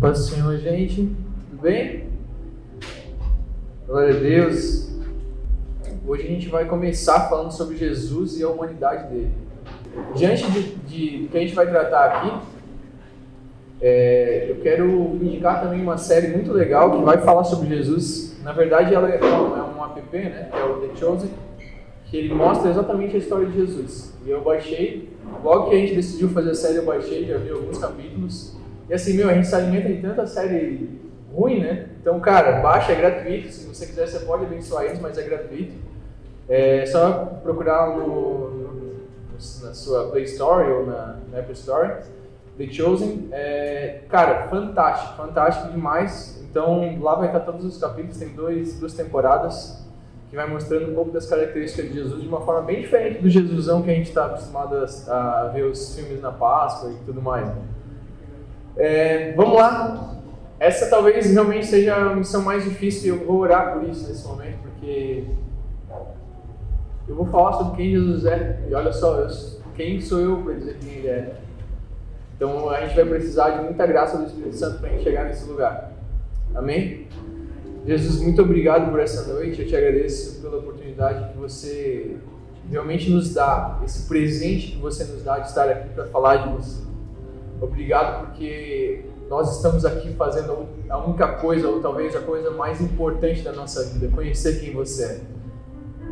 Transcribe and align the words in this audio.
Paz 0.00 0.18
do 0.18 0.24
Senhor, 0.26 0.58
gente. 0.58 1.10
Tudo 1.50 1.62
bem? 1.62 2.04
Glória 3.86 4.14
a 4.14 4.18
Deus. 4.18 4.90
Hoje 6.06 6.24
a 6.24 6.26
gente 6.26 6.48
vai 6.50 6.66
começar 6.66 7.30
falando 7.30 7.50
sobre 7.50 7.78
Jesus 7.78 8.38
e 8.38 8.42
a 8.42 8.48
humanidade 8.50 9.08
dele. 9.08 9.30
Diante 10.14 10.50
de, 10.50 10.62
de 10.74 11.18
do 11.22 11.28
que 11.28 11.38
a 11.38 11.40
gente 11.40 11.54
vai 11.54 11.66
tratar 11.70 12.04
aqui, 12.04 12.46
é, 13.80 14.50
eu 14.50 14.56
quero 14.56 14.86
indicar 15.22 15.62
também 15.62 15.80
uma 15.80 15.96
série 15.96 16.28
muito 16.28 16.52
legal 16.52 16.98
que 16.98 17.02
vai 17.02 17.16
falar 17.22 17.44
sobre 17.44 17.68
Jesus. 17.68 18.38
Na 18.42 18.52
verdade, 18.52 18.94
ela 18.94 19.08
é 19.08 19.18
um, 19.24 19.56
é 19.56 19.98
app, 19.98 20.18
né? 20.18 20.50
É 20.52 20.62
o 20.62 20.80
The 20.80 20.94
Chosen, 20.94 21.30
que 22.04 22.18
ele 22.18 22.34
mostra 22.34 22.70
exatamente 22.70 23.16
a 23.16 23.18
história 23.18 23.46
de 23.46 23.54
Jesus. 23.54 24.12
E 24.26 24.30
eu 24.30 24.42
baixei, 24.42 25.08
logo 25.42 25.70
que 25.70 25.76
a 25.76 25.78
gente 25.78 25.94
decidiu 25.94 26.28
fazer 26.28 26.50
a 26.50 26.54
série, 26.54 26.76
eu 26.76 26.84
baixei, 26.84 27.24
já 27.24 27.38
vi 27.38 27.50
alguns 27.50 27.78
capítulos. 27.78 28.65
E 28.88 28.94
assim, 28.94 29.14
meu, 29.14 29.28
a 29.28 29.34
gente 29.34 29.46
se 29.46 29.54
alimenta 29.54 29.88
de 29.88 30.00
tanta 30.00 30.26
série 30.26 31.00
ruim, 31.32 31.60
né? 31.60 31.88
Então, 32.00 32.20
cara, 32.20 32.60
baixa, 32.60 32.92
é 32.92 32.94
gratuito. 32.94 33.52
Se 33.52 33.66
você 33.66 33.86
quiser, 33.86 34.06
você 34.06 34.20
pode 34.20 34.44
abençoar 34.44 34.84
eles, 34.84 35.00
mas 35.00 35.18
é 35.18 35.22
gratuito. 35.22 35.74
É 36.48 36.86
só 36.86 37.40
procurar 37.42 37.96
no, 37.96 38.76
na 39.62 39.74
sua 39.74 40.08
Play 40.10 40.24
Store 40.24 40.70
ou 40.70 40.86
na, 40.86 41.16
na 41.30 41.38
Apple 41.40 41.52
Store. 41.52 42.02
The 42.56 42.68
Chosen. 42.68 43.28
É, 43.32 44.02
cara, 44.08 44.48
fantástico, 44.48 45.16
fantástico 45.16 45.72
demais. 45.72 46.40
Então, 46.48 46.98
lá 47.00 47.16
vai 47.16 47.26
estar 47.26 47.40
todos 47.40 47.64
os 47.64 47.78
capítulos, 47.78 48.16
tem 48.16 48.28
dois, 48.28 48.78
duas 48.78 48.94
temporadas 48.94 49.84
que 50.30 50.34
vai 50.34 50.48
mostrando 50.48 50.90
um 50.90 50.94
pouco 50.94 51.10
das 51.10 51.26
características 51.26 51.88
de 51.88 51.94
Jesus 51.94 52.22
de 52.22 52.28
uma 52.28 52.40
forma 52.40 52.62
bem 52.62 52.80
diferente 52.80 53.20
do 53.20 53.28
Jesusão 53.28 53.82
que 53.82 53.90
a 53.90 53.94
gente 53.94 54.08
está 54.08 54.26
acostumado 54.26 54.76
a, 54.76 55.12
a, 55.44 55.48
ver 55.48 55.64
os 55.64 55.94
filmes 55.94 56.20
na 56.20 56.32
Páscoa 56.32 56.90
e 56.90 57.04
tudo 57.04 57.22
mais. 57.22 57.46
Né? 57.46 57.54
É, 58.76 59.32
vamos 59.32 59.56
lá. 59.56 60.16
Essa 60.58 60.88
talvez 60.88 61.30
realmente 61.32 61.66
seja 61.66 61.94
a 61.94 62.14
missão 62.14 62.42
mais 62.42 62.64
difícil 62.64 63.04
e 63.14 63.18
eu 63.18 63.26
vou 63.26 63.38
orar 63.38 63.74
por 63.74 63.88
isso 63.88 64.08
nesse 64.08 64.26
momento, 64.26 64.58
porque 64.62 65.24
eu 67.08 67.14
vou 67.14 67.26
falar 67.26 67.52
sobre 67.52 67.76
quem 67.76 67.90
Jesus 67.90 68.24
é. 68.24 68.60
E 68.68 68.74
olha 68.74 68.92
só, 68.92 69.20
eu, 69.20 69.28
quem 69.76 70.00
sou 70.00 70.20
eu 70.20 70.42
para 70.42 70.54
dizer 70.54 70.78
quem 70.80 70.92
ele 70.94 71.08
é? 71.08 71.34
Então 72.36 72.68
a 72.70 72.80
gente 72.80 72.94
vai 72.94 73.04
precisar 73.04 73.50
de 73.50 73.64
muita 73.64 73.86
graça 73.86 74.18
do 74.18 74.24
Espírito 74.24 74.56
Santo 74.56 74.78
para 74.78 74.88
a 74.88 74.92
gente 74.92 75.04
chegar 75.04 75.24
nesse 75.24 75.48
lugar. 75.48 75.92
Amém? 76.54 77.06
Jesus, 77.86 78.20
muito 78.20 78.42
obrigado 78.42 78.90
por 78.90 78.98
essa 78.98 79.32
noite. 79.32 79.62
Eu 79.62 79.68
te 79.68 79.76
agradeço 79.76 80.40
pela 80.40 80.58
oportunidade 80.58 81.32
que 81.32 81.38
você 81.38 82.16
realmente 82.70 83.08
nos 83.10 83.32
dá, 83.32 83.80
esse 83.84 84.08
presente 84.08 84.72
que 84.72 84.78
você 84.78 85.04
nos 85.04 85.22
dá 85.22 85.38
de 85.38 85.48
estar 85.48 85.68
aqui 85.68 85.88
para 85.90 86.06
falar 86.06 86.36
de 86.36 86.52
você. 86.56 86.85
Obrigado 87.60 88.26
porque 88.26 89.04
nós 89.28 89.56
estamos 89.56 89.84
aqui 89.84 90.12
fazendo 90.14 90.68
a 90.88 90.98
única 90.98 91.28
coisa, 91.34 91.68
ou 91.68 91.80
talvez 91.80 92.14
a 92.14 92.20
coisa 92.20 92.50
mais 92.50 92.80
importante 92.80 93.42
da 93.42 93.52
nossa 93.52 93.84
vida, 93.84 94.08
conhecer 94.14 94.60
quem 94.60 94.72
você 94.72 95.04
é. 95.04 95.20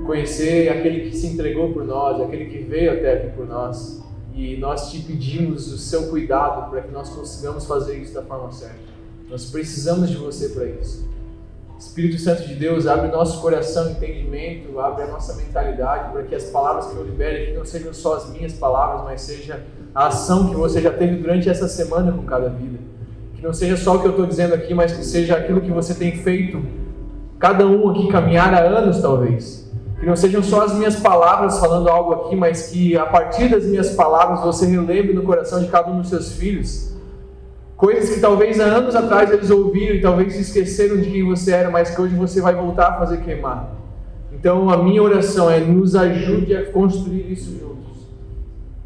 Conhecer 0.05 0.69
aquele 0.69 1.09
que 1.09 1.17
se 1.17 1.29
entregou 1.29 1.73
por 1.73 1.85
nós, 1.85 2.21
aquele 2.21 2.47
que 2.47 2.59
veio 2.59 2.93
até 2.93 3.13
aqui 3.13 3.37
por 3.37 3.47
nós. 3.47 4.03
E 4.35 4.57
nós 4.57 4.91
te 4.91 4.99
pedimos 4.99 5.73
o 5.73 5.79
seu 5.79 6.09
cuidado 6.09 6.69
para 6.71 6.83
que 6.83 6.91
nós 6.91 7.09
consigamos 7.11 7.67
fazer 7.67 7.97
isso 7.99 8.13
da 8.13 8.23
forma 8.23 8.51
certa. 8.51 8.95
Nós 9.31 9.51
precisamos 9.51 10.11
de 10.11 10.17
você 10.17 10.49
para 10.49 10.65
isso. 10.65 11.09
Espírito 11.79 12.19
Santo 12.19 12.47
de 12.47 12.55
Deus, 12.55 12.87
abre 12.87 13.09
nosso 13.09 13.41
coração, 13.41 13.91
entendimento, 13.91 14.79
abre 14.81 15.05
a 15.05 15.07
nossa 15.07 15.35
mentalidade 15.35 16.13
para 16.13 16.23
que 16.23 16.35
as 16.35 16.45
palavras 16.45 16.87
que 16.87 16.97
eu 16.97 17.05
libere 17.05 17.45
aqui 17.45 17.53
não 17.53 17.65
sejam 17.65 17.93
só 17.93 18.17
as 18.17 18.31
minhas 18.31 18.53
palavras, 18.55 19.05
mas 19.05 19.21
seja 19.21 19.65
a 19.95 20.09
ação 20.09 20.49
que 20.49 20.57
você 20.57 20.81
já 20.81 20.91
teve 20.91 21.17
durante 21.17 21.49
essa 21.49 21.69
semana 21.69 22.13
com 22.13 22.23
cada 22.23 22.49
vida. 22.49 22.79
Que 23.35 23.43
não 23.43 23.53
seja 23.53 23.77
só 23.77 23.97
o 23.97 24.01
que 24.01 24.07
eu 24.07 24.11
estou 24.11 24.27
dizendo 24.27 24.55
aqui, 24.55 24.75
mas 24.75 24.93
que 24.93 25.05
seja 25.05 25.37
aquilo 25.37 25.61
que 25.61 25.71
você 25.71 25.95
tem 25.95 26.13
feito, 26.17 26.63
cada 27.39 27.67
um 27.67 27.91
aqui 27.91 28.09
caminhar 28.09 28.53
há 28.53 28.61
anos 28.61 29.01
talvez. 29.01 29.71
Que 30.01 30.07
não 30.07 30.17
sejam 30.17 30.43
só 30.43 30.65
as 30.65 30.75
minhas 30.75 30.97
palavras 30.97 31.59
falando 31.59 31.89
algo 31.89 32.13
aqui, 32.13 32.37
mas 32.37 32.71
que 32.71 32.97
a 32.97 33.07
partir 33.07 33.49
das 33.49 33.65
minhas 33.65 33.91
palavras 33.91 34.41
você 34.41 34.67
relembre 34.67 35.13
no 35.13 35.23
coração 35.23 35.61
de 35.61 35.69
cada 35.69 35.91
um 35.91 36.01
dos 36.01 36.09
seus 36.09 36.33
filhos 36.33 36.95
coisas 37.77 38.15
que 38.15 38.21
talvez 38.21 38.59
há 38.61 38.65
anos 38.65 38.95
atrás 38.95 39.31
eles 39.31 39.51
ouviram 39.51 39.95
e 39.97 40.01
talvez 40.01 40.33
se 40.33 40.41
esqueceram 40.41 40.97
de 40.97 41.11
quem 41.11 41.23
você 41.23 41.53
era, 41.53 41.71
mas 41.71 41.91
que 41.91 42.01
hoje 42.01 42.15
você 42.15 42.41
vai 42.41 42.55
voltar 42.55 42.89
a 42.89 42.99
fazer 42.99 43.19
queimar. 43.23 43.75
Então 44.33 44.71
a 44.71 44.83
minha 44.83 45.03
oração 45.03 45.51
é 45.51 45.61
nos 45.61 45.95
ajude 45.95 46.57
a 46.57 46.71
construir 46.71 47.31
isso 47.31 47.59
juntos. 47.59 48.09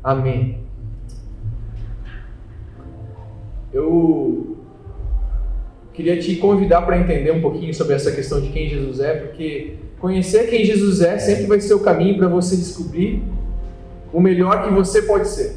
Amém. 0.02 0.67
Eu 3.72 4.56
queria 5.92 6.18
te 6.18 6.36
convidar 6.36 6.82
para 6.82 6.98
entender 6.98 7.32
um 7.32 7.40
pouquinho 7.40 7.74
sobre 7.74 7.94
essa 7.94 8.12
questão 8.12 8.40
de 8.40 8.48
quem 8.48 8.68
Jesus 8.68 9.00
é, 9.00 9.14
porque 9.14 9.74
conhecer 9.98 10.48
quem 10.48 10.64
Jesus 10.64 11.00
é 11.00 11.18
sempre 11.18 11.46
vai 11.46 11.60
ser 11.60 11.74
o 11.74 11.80
caminho 11.80 12.16
para 12.16 12.28
você 12.28 12.56
descobrir 12.56 13.22
o 14.12 14.20
melhor 14.20 14.64
que 14.64 14.72
você 14.72 15.02
pode 15.02 15.28
ser. 15.28 15.56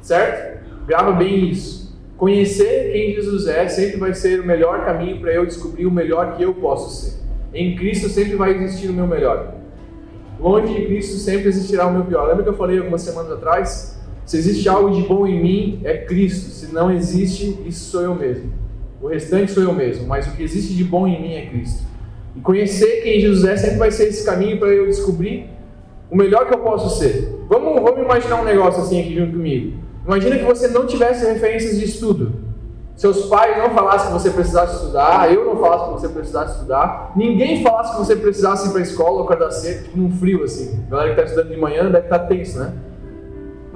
Certo? 0.00 0.64
Grava 0.86 1.12
bem 1.12 1.48
isso. 1.50 1.96
Conhecer 2.16 2.92
quem 2.92 3.14
Jesus 3.14 3.46
é 3.46 3.68
sempre 3.68 3.98
vai 3.98 4.14
ser 4.14 4.40
o 4.40 4.46
melhor 4.46 4.84
caminho 4.84 5.20
para 5.20 5.32
eu 5.32 5.46
descobrir 5.46 5.86
o 5.86 5.90
melhor 5.90 6.36
que 6.36 6.42
eu 6.42 6.54
posso 6.54 7.04
ser. 7.04 7.20
Em 7.54 7.76
Cristo 7.76 8.08
sempre 8.08 8.36
vai 8.36 8.54
existir 8.54 8.88
o 8.88 8.92
meu 8.92 9.06
melhor. 9.06 9.54
Longe 10.38 10.74
de 10.74 10.86
Cristo 10.86 11.16
sempre 11.16 11.48
existirá 11.48 11.86
o 11.86 11.92
meu 11.92 12.04
pior. 12.04 12.28
Lembra 12.28 12.42
que 12.42 12.48
eu 12.48 12.56
falei 12.56 12.78
algumas 12.78 13.02
semanas 13.02 13.32
atrás? 13.32 13.95
Se 14.26 14.36
existe 14.36 14.68
algo 14.68 14.90
de 14.90 15.06
bom 15.06 15.24
em 15.24 15.40
mim, 15.40 15.80
é 15.84 15.98
Cristo. 15.98 16.50
Se 16.50 16.74
não 16.74 16.90
existe, 16.90 17.58
isso 17.64 17.90
sou 17.90 18.02
eu 18.02 18.14
mesmo. 18.14 18.52
O 19.00 19.06
restante 19.06 19.52
sou 19.52 19.62
eu 19.62 19.72
mesmo, 19.72 20.06
mas 20.08 20.26
o 20.26 20.32
que 20.32 20.42
existe 20.42 20.74
de 20.74 20.82
bom 20.82 21.06
em 21.06 21.22
mim 21.22 21.34
é 21.34 21.46
Cristo. 21.46 21.84
E 22.34 22.40
conhecer 22.40 23.02
quem 23.02 23.20
Jesus 23.20 23.44
é 23.44 23.56
sempre 23.56 23.78
vai 23.78 23.90
ser 23.92 24.08
esse 24.08 24.24
caminho 24.24 24.58
para 24.58 24.68
eu 24.68 24.86
descobrir 24.86 25.48
o 26.10 26.16
melhor 26.16 26.46
que 26.46 26.54
eu 26.54 26.58
posso 26.58 26.98
ser. 26.98 27.38
Vamos, 27.48 27.80
vamos 27.80 28.00
imaginar 28.00 28.40
um 28.40 28.44
negócio 28.44 28.82
assim 28.82 29.00
aqui 29.00 29.14
junto 29.14 29.32
comigo. 29.32 29.78
Imagina 30.04 30.36
que 30.38 30.44
você 30.44 30.68
não 30.68 30.86
tivesse 30.86 31.24
referências 31.24 31.78
de 31.78 31.84
estudo. 31.84 32.32
Seus 32.96 33.26
pais 33.26 33.58
não 33.58 33.70
falassem 33.70 34.08
que 34.08 34.12
você 34.14 34.30
precisasse 34.30 34.76
estudar, 34.76 35.32
eu 35.32 35.44
não 35.44 35.56
falasse 35.60 35.84
que 35.84 36.00
você 36.00 36.08
precisasse 36.08 36.54
estudar, 36.54 37.12
ninguém 37.14 37.62
falasse 37.62 37.92
que 37.92 37.98
você 37.98 38.16
precisasse 38.16 38.68
ir 38.68 38.70
para 38.70 38.80
a 38.80 38.82
escola 38.82 39.10
ou 39.18 39.24
acordar 39.24 39.50
cedo, 39.50 39.90
num 39.94 40.10
frio 40.10 40.42
assim. 40.42 40.80
A 40.86 40.90
galera 40.90 41.14
que 41.14 41.20
está 41.20 41.30
estudando 41.30 41.54
de 41.54 41.60
manhã 41.60 41.84
deve 41.90 42.06
estar 42.06 42.20
tá 42.20 42.26
tenso, 42.26 42.58
né? 42.58 42.72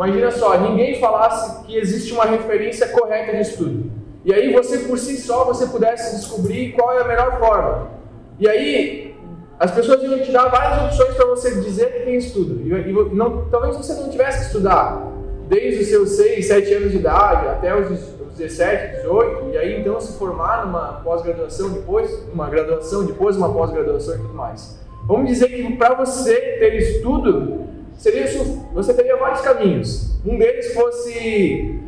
Imagina 0.01 0.31
só, 0.31 0.57
ninguém 0.59 0.99
falasse 0.99 1.63
que 1.67 1.77
existe 1.77 2.15
uma 2.15 2.25
referência 2.25 2.89
correta 2.89 3.33
de 3.33 3.43
estudo. 3.43 3.91
E 4.25 4.33
aí 4.33 4.51
você 4.51 4.79
por 4.79 4.99
si 4.99 5.19
só 5.19 5.45
você 5.45 5.67
pudesse 5.67 6.17
descobrir 6.17 6.73
qual 6.73 6.99
é 6.99 7.03
a 7.03 7.05
melhor 7.07 7.39
forma. 7.39 7.91
E 8.39 8.49
aí 8.49 9.15
as 9.59 9.71
pessoas 9.71 10.03
iam 10.03 10.19
te 10.21 10.33
dar 10.33 10.49
várias 10.49 10.85
opções 10.85 11.15
para 11.15 11.27
você 11.27 11.61
dizer 11.61 11.93
que 11.93 12.05
tem 12.07 12.17
estudo. 12.17 12.63
E, 12.63 12.71
e 12.71 13.15
não, 13.15 13.45
talvez 13.51 13.77
você 13.77 13.93
não 13.93 14.09
tivesse 14.09 14.39
que 14.39 14.47
estudar 14.47 15.07
desde 15.51 15.83
os 15.83 15.89
seus 15.89 16.11
6, 16.13 16.47
7 16.47 16.75
anos 16.75 16.93
de 16.93 16.97
idade 16.97 17.49
até 17.49 17.79
os, 17.79 17.91
os 17.91 18.39
17, 18.39 18.97
18, 19.03 19.51
e 19.53 19.59
aí 19.59 19.81
então 19.81 20.01
se 20.01 20.17
formar 20.17 20.65
numa 20.65 21.03
pós-graduação 21.05 21.73
depois, 21.75 22.11
uma 22.33 22.49
graduação 22.49 23.05
depois, 23.05 23.37
uma 23.37 23.53
pós-graduação 23.53 24.15
e 24.15 24.19
tudo 24.19 24.33
mais. 24.33 24.81
Vamos 25.07 25.29
dizer 25.29 25.49
que 25.49 25.77
para 25.77 25.95
você 25.95 26.57
ter 26.59 26.75
estudo, 26.77 27.69
seria 28.01 28.27
você 28.73 28.95
teria 28.95 29.17
vários 29.17 29.43
caminhos. 29.43 30.19
Um 30.25 30.39
deles 30.39 30.73
fosse 30.73 31.79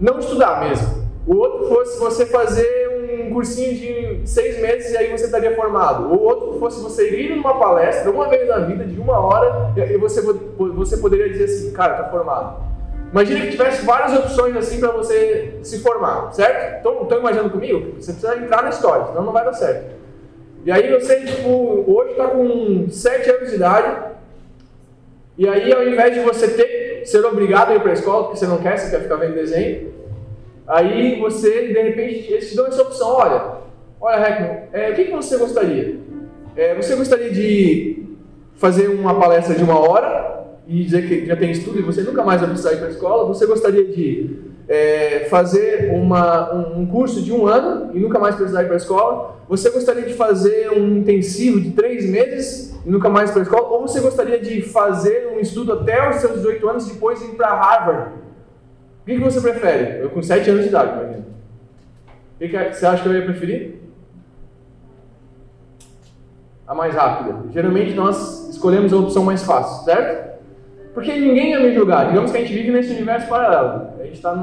não 0.00 0.18
estudar 0.18 0.66
mesmo. 0.66 1.06
O 1.26 1.36
outro 1.36 1.68
fosse 1.68 1.98
você 1.98 2.24
fazer 2.24 2.88
um 3.28 3.30
cursinho 3.34 3.74
de 3.74 4.28
seis 4.28 4.58
meses 4.62 4.92
e 4.92 4.96
aí 4.96 5.10
você 5.10 5.26
estaria 5.26 5.54
formado. 5.54 6.06
O 6.06 6.22
outro 6.22 6.58
fosse 6.58 6.80
você 6.82 7.10
ir 7.10 7.36
numa 7.36 7.58
palestra 7.58 8.10
uma 8.10 8.28
vez 8.28 8.48
na 8.48 8.60
vida 8.60 8.84
de 8.84 8.98
uma 8.98 9.18
hora 9.18 9.74
e 9.76 9.98
você, 9.98 10.22
você 10.22 10.96
poderia 10.96 11.28
dizer 11.28 11.44
assim, 11.44 11.70
cara, 11.72 12.02
tá 12.02 12.10
formado. 12.10 12.66
Imagina 13.12 13.40
que 13.40 13.50
tivesse 13.52 13.84
várias 13.84 14.18
opções 14.18 14.56
assim 14.56 14.80
para 14.80 14.90
você 14.92 15.58
se 15.62 15.80
formar, 15.80 16.32
certo? 16.32 16.88
Estão 17.02 17.18
imaginando 17.18 17.50
comigo? 17.50 17.94
Você 18.00 18.12
precisa 18.12 18.36
entrar 18.36 18.62
na 18.62 18.70
história, 18.70 19.06
senão 19.06 19.22
não 19.22 19.32
vai 19.32 19.44
dar 19.44 19.52
certo. 19.52 19.98
E 20.64 20.72
aí 20.72 20.92
você, 20.92 21.20
tipo, 21.20 21.84
hoje 21.86 22.12
está 22.12 22.28
com 22.28 22.86
7 22.90 23.30
anos 23.30 23.50
de 23.50 23.56
idade, 23.56 24.08
e 25.38 25.48
aí, 25.48 25.72
ao 25.72 25.86
invés 25.86 26.12
de 26.12 26.20
você 26.20 26.48
ter, 26.48 27.06
ser 27.06 27.24
obrigado 27.24 27.70
a 27.70 27.76
ir 27.76 27.80
para 27.80 27.90
a 27.90 27.94
escola, 27.94 28.24
porque 28.24 28.38
você 28.38 28.46
não 28.46 28.58
quer, 28.58 28.76
você 28.76 28.90
quer 28.90 29.02
ficar 29.02 29.16
vendo 29.16 29.34
desenho, 29.34 29.92
aí 30.66 31.20
você, 31.20 31.68
de 31.68 31.80
repente, 31.80 32.32
eles 32.32 32.50
te 32.50 32.56
dão 32.56 32.66
essa 32.66 32.82
opção: 32.82 33.08
olha, 33.14 33.52
olha, 34.00 34.16
Heckman, 34.16 34.62
é, 34.72 34.90
o 34.90 34.94
que, 34.94 35.04
que 35.04 35.12
você 35.12 35.36
gostaria? 35.36 35.96
É, 36.56 36.74
você 36.74 36.96
gostaria 36.96 37.30
de 37.30 38.04
fazer 38.56 38.88
uma 38.88 39.18
palestra 39.18 39.54
de 39.54 39.62
uma 39.62 39.78
hora 39.78 40.44
e 40.66 40.82
dizer 40.82 41.08
que 41.08 41.24
já 41.26 41.36
tem 41.36 41.52
estudo 41.52 41.78
e 41.78 41.82
você 41.82 42.02
nunca 42.02 42.24
mais 42.24 42.40
vai 42.40 42.50
precisar 42.50 42.72
ir 42.72 42.78
para 42.78 42.88
a 42.88 42.90
escola? 42.90 43.28
Você 43.28 43.46
gostaria 43.46 43.84
de 43.84 44.40
é, 44.68 45.28
fazer 45.30 45.92
uma, 45.94 46.52
um, 46.52 46.84
curso 46.84 47.22
de 47.22 47.32
um 47.32 47.46
ano 47.46 47.92
e 47.94 48.00
nunca 48.00 48.18
mais 48.18 48.34
precisar 48.34 48.64
ir 48.64 48.66
para 48.66 48.74
a 48.74 48.78
escola? 48.78 49.36
Você 49.48 49.70
gostaria 49.70 50.02
de 50.02 50.14
fazer 50.14 50.70
um 50.72 50.98
intensivo 50.98 51.60
de 51.60 51.70
três 51.70 52.10
meses 52.10 52.77
e 52.88 52.90
nunca 52.90 53.10
mais 53.10 53.30
para 53.30 53.40
a 53.40 53.42
escola? 53.42 53.68
Ou 53.68 53.82
você 53.82 54.00
gostaria 54.00 54.40
de 54.40 54.62
fazer 54.62 55.28
um 55.28 55.38
estudo 55.38 55.74
até 55.74 56.08
os 56.08 56.16
seus 56.16 56.36
18 56.36 56.68
anos 56.70 56.88
e 56.88 56.94
depois 56.94 57.20
ir 57.20 57.36
para 57.36 57.48
Harvard? 57.48 58.14
O 59.02 59.04
que, 59.04 59.16
que 59.16 59.20
você 59.20 59.42
prefere? 59.42 60.02
Eu 60.02 60.08
com 60.08 60.22
7 60.22 60.48
anos 60.48 60.62
de 60.62 60.70
idade, 60.70 60.92
imagina. 60.92 61.26
O 62.36 62.38
que 62.38 62.74
você 62.74 62.86
acha 62.86 63.02
que 63.02 63.08
eu 63.10 63.12
ia 63.12 63.26
preferir? 63.26 63.82
A 66.66 66.74
mais 66.74 66.94
rápida. 66.94 67.36
Geralmente 67.50 67.92
nós 67.92 68.48
escolhemos 68.48 68.90
a 68.90 68.96
opção 68.96 69.22
mais 69.22 69.42
fácil, 69.42 69.84
certo? 69.84 70.38
Porque 70.94 71.12
ninguém 71.12 71.50
ia 71.50 71.60
me 71.60 71.74
julgar. 71.74 72.06
Digamos 72.06 72.30
que 72.30 72.38
a 72.38 72.40
gente 72.40 72.54
vive 72.54 72.70
nesse 72.70 72.94
universo 72.94 73.28
paralelo. 73.28 74.00
A 74.00 74.04
gente 74.04 74.14
está 74.14 74.34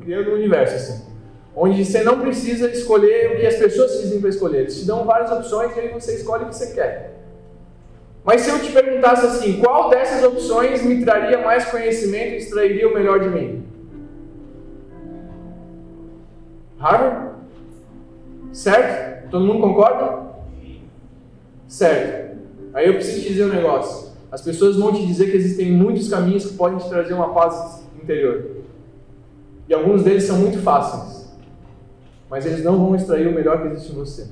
criando 0.00 0.30
um 0.30 0.34
universo 0.34 0.76
assim. 0.76 1.12
Onde 1.56 1.84
você 1.84 2.04
não 2.04 2.20
precisa 2.20 2.70
escolher 2.70 3.32
o 3.32 3.40
que 3.40 3.46
as 3.46 3.56
pessoas 3.56 4.00
dizem 4.00 4.20
para 4.20 4.30
escolher. 4.30 4.60
Eles 4.60 4.78
te 4.78 4.86
dão 4.86 5.04
várias 5.04 5.32
opções 5.32 5.76
e 5.76 5.80
aí 5.80 5.88
você 5.88 6.14
escolhe 6.14 6.44
o 6.44 6.46
que 6.46 6.54
você 6.54 6.72
quer. 6.72 7.23
Mas 8.24 8.40
se 8.40 8.50
eu 8.50 8.58
te 8.58 8.72
perguntasse 8.72 9.26
assim, 9.26 9.60
qual 9.60 9.90
dessas 9.90 10.24
opções 10.24 10.82
me 10.82 11.04
traria 11.04 11.44
mais 11.44 11.66
conhecimento 11.66 12.32
e 12.32 12.36
extrairia 12.38 12.88
o 12.88 12.94
melhor 12.94 13.20
de 13.20 13.28
mim? 13.28 13.66
Harvard? 16.78 17.34
Certo? 18.52 19.30
Todo 19.30 19.44
mundo 19.44 19.60
concorda? 19.60 20.24
Certo. 21.68 22.38
Aí 22.72 22.86
eu 22.86 22.94
preciso 22.94 23.20
te 23.20 23.28
dizer 23.28 23.44
um 23.44 23.54
negócio. 23.54 24.14
As 24.32 24.40
pessoas 24.40 24.76
vão 24.76 24.92
te 24.92 25.06
dizer 25.06 25.30
que 25.30 25.36
existem 25.36 25.70
muitos 25.70 26.08
caminhos 26.08 26.46
que 26.46 26.56
podem 26.56 26.78
te 26.78 26.88
trazer 26.88 27.12
uma 27.14 27.32
paz 27.32 27.84
interior. 28.02 28.62
E 29.68 29.74
alguns 29.74 30.02
deles 30.02 30.24
são 30.24 30.38
muito 30.38 30.58
fáceis. 30.60 31.30
Mas 32.30 32.46
eles 32.46 32.64
não 32.64 32.78
vão 32.78 32.96
extrair 32.96 33.28
o 33.28 33.32
melhor 33.34 33.60
que 33.60 33.68
existe 33.68 33.92
em 33.92 33.96
você. 33.96 34.28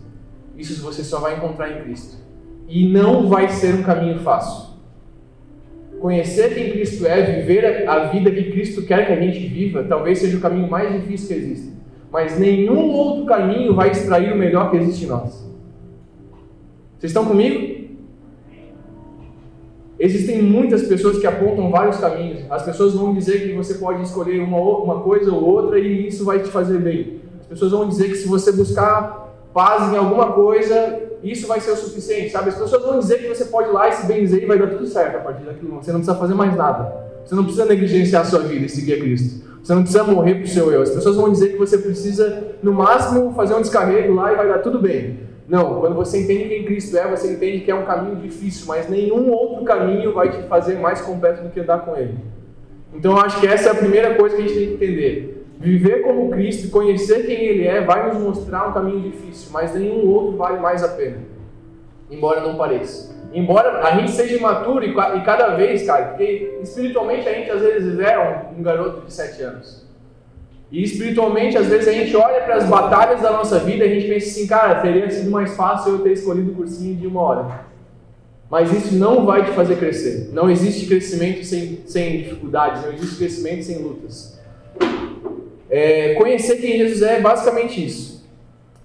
Isso 0.56 0.83
você 0.83 1.05
só 1.05 1.21
vai 1.21 1.37
encontrar 1.37 1.71
em 1.71 1.83
Cristo. 1.83 2.22
E 2.73 2.89
não 2.89 3.29
vai 3.29 3.49
ser 3.49 3.75
um 3.75 3.83
caminho 3.83 4.19
fácil. 4.21 4.73
Conhecer 6.01 6.55
quem 6.55 6.71
Cristo 6.73 7.07
é, 7.07 7.23
viver 7.23 7.89
a 7.89 8.07
vida 8.07 8.31
que 8.31 8.51
Cristo 8.51 8.83
quer 8.83 9.07
que 9.07 9.13
a 9.13 9.21
gente 9.21 9.47
viva, 9.47 9.85
talvez 9.85 10.19
seja 10.19 10.39
o 10.39 10.41
caminho 10.41 10.69
mais 10.69 10.93
difícil 10.93 11.29
que 11.29 11.35
existe 11.35 11.73
mas 12.13 12.39
nenhum 12.39 12.91
outro 12.91 13.25
caminho 13.25 13.75
vai 13.75 13.91
extrair 13.91 14.35
o 14.35 14.37
melhor 14.37 14.71
que 14.71 14.77
existe 14.77 15.07
em 15.07 15.09
nós. 15.09 15.33
Vocês 16.99 17.11
estão 17.11 17.25
comigo? 17.25 17.81
Existem 19.99 20.43
muitas 20.43 20.83
pessoas 20.83 21.19
que 21.19 21.27
apontam 21.27 21.71
vários 21.71 21.97
caminhos. 21.97 22.45
As 22.51 22.65
pessoas 22.65 22.93
vão 22.93 23.15
dizer 23.15 23.49
que 23.49 23.55
você 23.55 23.75
pode 23.75 24.03
escolher 24.03 24.41
uma, 24.41 24.59
uma 24.59 25.01
coisa 25.01 25.33
ou 25.33 25.43
outra 25.43 25.79
e 25.79 26.07
isso 26.07 26.25
vai 26.25 26.41
te 26.41 26.51
fazer 26.51 26.79
bem. 26.81 27.21
As 27.41 27.47
pessoas 27.47 27.73
vão 27.73 27.89
dizer 27.89 28.09
que 28.09 28.17
se 28.17 28.29
você 28.29 28.53
buscar 28.53 29.33
paz 29.55 29.91
em 29.91 29.97
alguma 29.97 30.33
coisa, 30.33 31.01
isso 31.23 31.47
vai 31.47 31.61
ser 31.61 31.71
o 31.71 31.77
suficiente, 31.77 32.31
sabe? 32.31 32.51
As 32.51 32.57
pessoas 32.57 32.83
vão 32.83 32.99
dizer 32.99 33.19
que 33.19 33.29
você 33.29 33.45
pode 33.45 33.69
ir 33.69 33.73
lá 33.73 33.89
e 33.89 33.93
se 33.93 34.07
benzer 34.07 34.43
e 34.43 34.47
vai 34.47 34.59
dar 34.59 34.69
tudo 34.69 34.87
certo 34.87 35.17
a 35.17 35.21
partir 35.21 35.45
daquilo. 35.45 35.77
Você 35.77 35.93
não 35.93 36.01
precisa 36.01 36.19
fazer 36.19 36.35
mais 36.35 36.57
nada. 36.57 36.93
Você 37.25 37.35
não 37.35 37.45
precisa 37.45 37.65
negligenciar 37.65 38.23
a 38.23 38.25
sua 38.25 38.41
vida 38.41 38.67
e 38.67 38.69
seguir 38.69 38.95
a 38.95 38.99
Cristo. 38.99 39.45
Você 39.63 39.75
não 39.75 39.83
precisa 39.83 40.03
morrer 40.03 40.35
para 40.35 40.45
o 40.45 40.49
seu 40.49 40.73
eu. 40.73 40.83
As 40.83 40.91
pessoas 40.91 41.17
vão 41.17 41.31
dizer 41.31 41.51
que 41.51 41.57
você 41.57 41.79
precisa, 41.79 42.57
no 42.63 42.73
máximo, 42.73 43.33
fazer 43.35 43.55
um 43.55 43.61
descarrego 43.61 44.13
lá 44.15 44.33
e 44.33 44.37
vai 44.37 44.49
dar 44.49 44.59
tudo 44.59 44.81
bem. 44.81 45.21
Não, 45.49 45.81
quando 45.81 45.95
você 45.95 46.23
entende 46.23 46.49
quem 46.49 46.65
Cristo 46.65 46.97
é, 46.97 47.09
você 47.09 47.33
entende 47.33 47.61
que 47.61 47.71
é 47.71 47.75
um 47.75 47.85
caminho 47.85 48.17
difícil, 48.17 48.67
mas 48.67 48.89
nenhum 48.89 49.31
outro 49.31 49.65
caminho 49.65 50.13
vai 50.13 50.31
te 50.31 50.49
fazer 50.49 50.79
mais 50.79 51.01
completo 51.01 51.43
do 51.43 51.51
que 51.51 51.61
andar 51.61 51.85
com 51.85 51.97
Ele. 51.97 52.15
Então 52.95 53.13
eu 53.13 53.19
acho 53.19 53.41
que 53.41 53.47
essa 53.47 53.69
é 53.69 53.73
a 53.73 53.75
primeira 53.75 54.15
coisa 54.15 54.37
que 54.37 54.43
a 54.43 54.47
gente 54.47 54.59
tem 54.59 54.69
que 54.69 54.75
entender. 54.75 55.42
Viver 55.59 56.03
como 56.03 56.31
Cristo, 56.31 56.71
conhecer 56.71 57.25
quem 57.25 57.37
Ele 57.37 57.67
é, 57.67 57.81
vai 57.83 58.09
nos 58.09 58.21
mostrar 58.21 58.69
um 58.69 58.73
caminho 58.73 59.01
difícil, 59.01 59.51
mas 59.53 59.75
nenhum 59.75 60.09
outro 60.09 60.37
vale 60.37 60.59
mais 60.59 60.83
a 60.83 60.89
pena. 60.89 61.19
Embora 62.11 62.41
não 62.41 62.57
pareça. 62.57 63.13
Embora 63.35 63.81
a 63.87 63.97
gente 63.97 64.11
seja 64.11 64.37
imaturo 64.37 64.85
e, 64.85 64.93
cada 65.25 65.57
vez, 65.57 65.87
cara, 65.87 66.07
porque 66.07 66.59
espiritualmente 66.63 67.27
a 67.27 67.33
gente 67.33 67.51
às 67.51 67.63
vezes 67.63 67.99
é 67.99 68.53
um, 68.57 68.63
garoto 68.63 69.07
de 69.07 69.13
7 69.13 69.43
anos. 69.43 69.87
E 70.71 70.83
espiritualmente, 70.83 71.57
às 71.57 71.67
vezes 71.67 71.89
a 71.89 71.93
gente 71.93 72.15
olha 72.17 72.41
para 72.43 72.57
as 72.57 72.65
batalhas 72.65 73.21
da 73.21 73.31
nossa 73.31 73.59
vida 73.59 73.85
e 73.85 73.91
a 73.91 73.95
gente 73.95 74.09
pensa 74.09 74.27
assim, 74.27 74.47
cara, 74.47 74.81
teria 74.81 75.11
sido 75.11 75.31
mais 75.31 75.55
fácil 75.55 75.93
eu 75.93 75.99
ter 76.01 76.13
escolhido 76.13 76.53
o 76.53 76.55
cursinho 76.55 76.97
de 76.97 77.07
uma 77.07 77.21
hora. 77.21 77.67
Mas 78.51 78.71
isso 78.71 78.95
não 78.97 79.25
vai 79.25 79.45
te 79.45 79.53
fazer 79.53 79.77
crescer. 79.77 80.31
Não 80.33 80.51
existe 80.51 80.87
crescimento 80.87 81.45
sem, 81.45 81.83
sem 81.87 82.19
dificuldades, 82.19 82.83
não 82.83 82.93
existe 82.93 83.17
crescimento 83.17 83.65
sem 83.65 83.79
lutas. 83.79 84.31
É, 85.73 86.13
conhecer 86.17 86.57
quem 86.57 86.77
Jesus 86.77 87.01
é 87.01 87.17
é 87.17 87.21
basicamente 87.23 87.83
isso. 87.83 88.29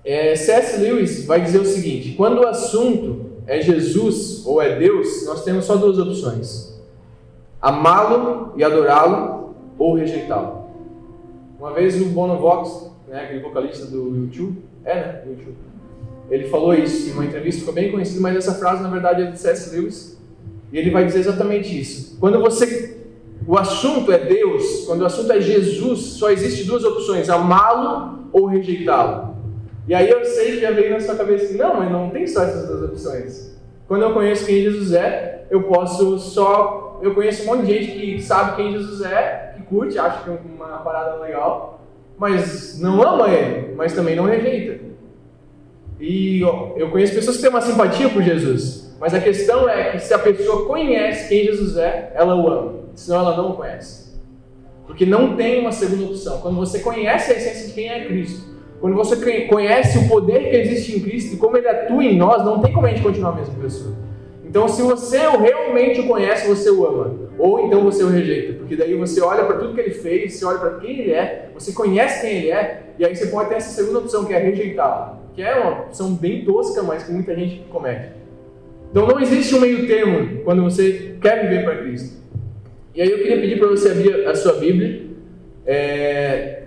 É, 0.06 0.38
C.S. 0.38 0.78
Lewis 0.78 1.26
vai 1.26 1.42
dizer 1.42 1.60
o 1.60 1.66
seguinte: 1.66 2.14
quando 2.16 2.40
o 2.40 2.48
assunto 2.48 3.26
é 3.46 3.60
Jesus 3.60 4.46
ou 4.46 4.62
é 4.62 4.80
Deus, 4.80 5.26
nós 5.26 5.44
temos 5.44 5.66
só 5.66 5.76
duas 5.76 6.00
opções: 6.00 6.82
amá-lo 7.62 8.54
e 8.56 8.64
adorá-lo 8.64 9.54
ou 9.78 9.96
rejeitá-lo. 9.96 10.66
Uma 11.60 11.74
vez 11.74 12.02
o 12.02 12.06
Bono 12.06 12.40
Vox, 12.40 12.90
né, 13.06 13.26
aquele 13.26 13.42
vocalista 13.42 13.86
do 13.86 14.16
YouTube, 14.16 14.64
é, 14.86 14.96
né, 14.96 15.24
YouTube, 15.28 15.58
ele 16.32 16.48
falou 16.48 16.74
isso 16.74 17.10
em 17.10 17.12
uma 17.12 17.26
entrevista, 17.26 17.60
ficou 17.60 17.74
bem 17.74 17.92
conhecido, 17.92 18.22
mas 18.22 18.38
essa 18.38 18.54
frase 18.54 18.82
na 18.82 18.90
verdade 18.90 19.24
é 19.24 19.26
de 19.32 19.38
C.S. 19.38 19.76
Lewis, 19.76 20.18
e 20.72 20.78
ele 20.78 20.90
vai 20.90 21.04
dizer 21.04 21.20
exatamente 21.20 21.78
isso. 21.78 22.18
Quando 22.18 22.40
você 22.40 22.97
o 23.48 23.58
assunto 23.58 24.12
é 24.12 24.18
Deus, 24.18 24.84
quando 24.86 25.02
o 25.02 25.06
assunto 25.06 25.32
é 25.32 25.40
Jesus, 25.40 26.00
só 26.02 26.30
existe 26.30 26.66
duas 26.66 26.84
opções: 26.84 27.30
amá-lo 27.30 28.28
ou 28.34 28.46
rejeitá-lo. 28.46 29.38
E 29.88 29.96
aí 29.96 30.10
eu 30.10 30.26
sei 30.26 30.52
que 30.52 30.60
já 30.60 30.72
veio 30.72 30.92
na 30.92 31.00
sua 31.00 31.16
cabeça 31.16 31.58
não, 31.58 31.78
mas 31.78 31.90
não 31.90 32.10
tem 32.10 32.28
só 32.28 32.44
essas 32.44 32.68
duas 32.68 32.84
opções. 32.92 33.58
Quando 33.88 34.02
eu 34.02 34.14
conheço 34.14 34.46
quem 34.46 34.64
Jesus 34.64 34.92
é, 34.92 35.46
eu 35.50 35.64
posso 35.64 36.20
só. 36.20 37.00
Eu 37.02 37.14
conheço 37.14 37.44
um 37.44 37.46
monte 37.46 37.68
de 37.68 37.74
gente 37.74 37.92
que 37.92 38.22
sabe 38.22 38.58
quem 38.58 38.74
Jesus 38.74 39.02
é, 39.04 39.54
que 39.56 39.64
curte, 39.64 39.98
acha 39.98 40.24
que 40.24 40.30
é 40.30 40.38
uma 40.56 40.80
parada 40.80 41.16
legal, 41.22 41.80
mas 42.18 42.78
não 42.82 43.02
ama 43.02 43.30
ele, 43.30 43.76
mas 43.76 43.94
também 43.94 44.16
não 44.16 44.26
rejeita. 44.26 44.84
E 46.00 46.44
ó, 46.44 46.74
eu 46.76 46.90
conheço 46.90 47.14
pessoas 47.14 47.38
que 47.38 47.44
têm 47.44 47.52
uma 47.52 47.62
simpatia 47.62 48.10
por 48.10 48.22
Jesus, 48.22 48.94
mas 49.00 49.14
a 49.14 49.22
questão 49.22 49.70
é 49.70 49.92
que 49.92 50.00
se 50.00 50.14
a 50.14 50.20
pessoa 50.20 50.66
conhece 50.66 51.30
quem 51.30 51.46
Jesus 51.46 51.78
é, 51.78 52.12
ela 52.16 52.36
o 52.36 52.48
ama, 52.48 52.87
senão 52.98 53.20
ela 53.20 53.38
não 53.38 53.52
o 53.52 53.54
conhece. 53.56 54.08
Porque 54.86 55.06
não 55.06 55.36
tem 55.36 55.60
uma 55.60 55.72
segunda 55.72 56.06
opção. 56.06 56.40
Quando 56.40 56.56
você 56.56 56.80
conhece 56.80 57.32
a 57.32 57.36
essência 57.36 57.68
de 57.68 57.74
quem 57.74 57.90
é 57.90 58.06
Cristo, 58.06 58.58
quando 58.80 58.96
você 58.96 59.16
conhece 59.48 59.98
o 59.98 60.08
poder 60.08 60.50
que 60.50 60.56
existe 60.56 60.98
em 60.98 61.00
Cristo 61.02 61.36
e 61.36 61.38
como 61.38 61.58
ele 61.58 61.68
atua 61.68 62.04
em 62.04 62.18
nós, 62.18 62.44
não 62.44 62.60
tem 62.62 62.74
como 62.74 62.86
a 62.86 62.90
gente 62.90 63.02
continuar 63.02 63.32
a 63.32 63.36
mesma 63.36 63.56
pessoa. 63.56 63.96
Então, 64.46 64.68
se 64.68 64.82
você 64.82 65.18
realmente 65.18 66.00
o 66.00 66.08
conhece, 66.08 66.48
você 66.48 66.70
o 66.70 66.86
ama. 66.86 67.16
Ou 67.38 67.66
então 67.66 67.84
você 67.84 68.04
o 68.04 68.10
rejeita. 68.10 68.54
Porque 68.54 68.76
daí 68.76 68.96
você 68.96 69.22
olha 69.22 69.44
para 69.44 69.58
tudo 69.58 69.74
que 69.74 69.82
ele 69.82 69.92
fez, 69.92 70.34
você 70.34 70.46
olha 70.46 70.58
para 70.58 70.76
quem 70.80 71.00
ele 71.00 71.12
é, 71.12 71.50
você 71.54 71.74
conhece 71.74 72.22
quem 72.22 72.38
ele 72.38 72.52
é, 72.52 72.84
e 72.98 73.06
aí 73.06 73.16
você 73.16 73.28
pode 73.28 73.50
ter 73.50 73.56
essa 73.56 73.70
segunda 73.70 74.00
opção, 74.00 74.26
que 74.26 74.34
é 74.34 74.40
rejeitá-lo. 74.40 75.18
Que 75.36 75.42
é 75.42 75.56
uma 75.56 75.82
opção 75.82 76.14
bem 76.14 76.46
tosca, 76.46 76.82
mas 76.82 77.04
que 77.04 77.12
muita 77.12 77.36
gente 77.36 77.66
comete. 77.70 78.12
Então 78.90 79.06
não 79.06 79.20
existe 79.20 79.54
um 79.54 79.60
meio 79.60 79.86
termo 79.86 80.44
quando 80.44 80.64
você 80.64 81.18
quer 81.22 81.42
viver 81.42 81.64
para 81.64 81.78
Cristo. 81.78 82.18
E 82.98 83.02
aí 83.04 83.12
eu 83.12 83.20
queria 83.20 83.40
pedir 83.40 83.60
para 83.60 83.68
você 83.68 83.92
abrir 83.92 84.28
a 84.28 84.34
sua 84.34 84.54
Bíblia 84.54 85.06
é, 85.68 86.64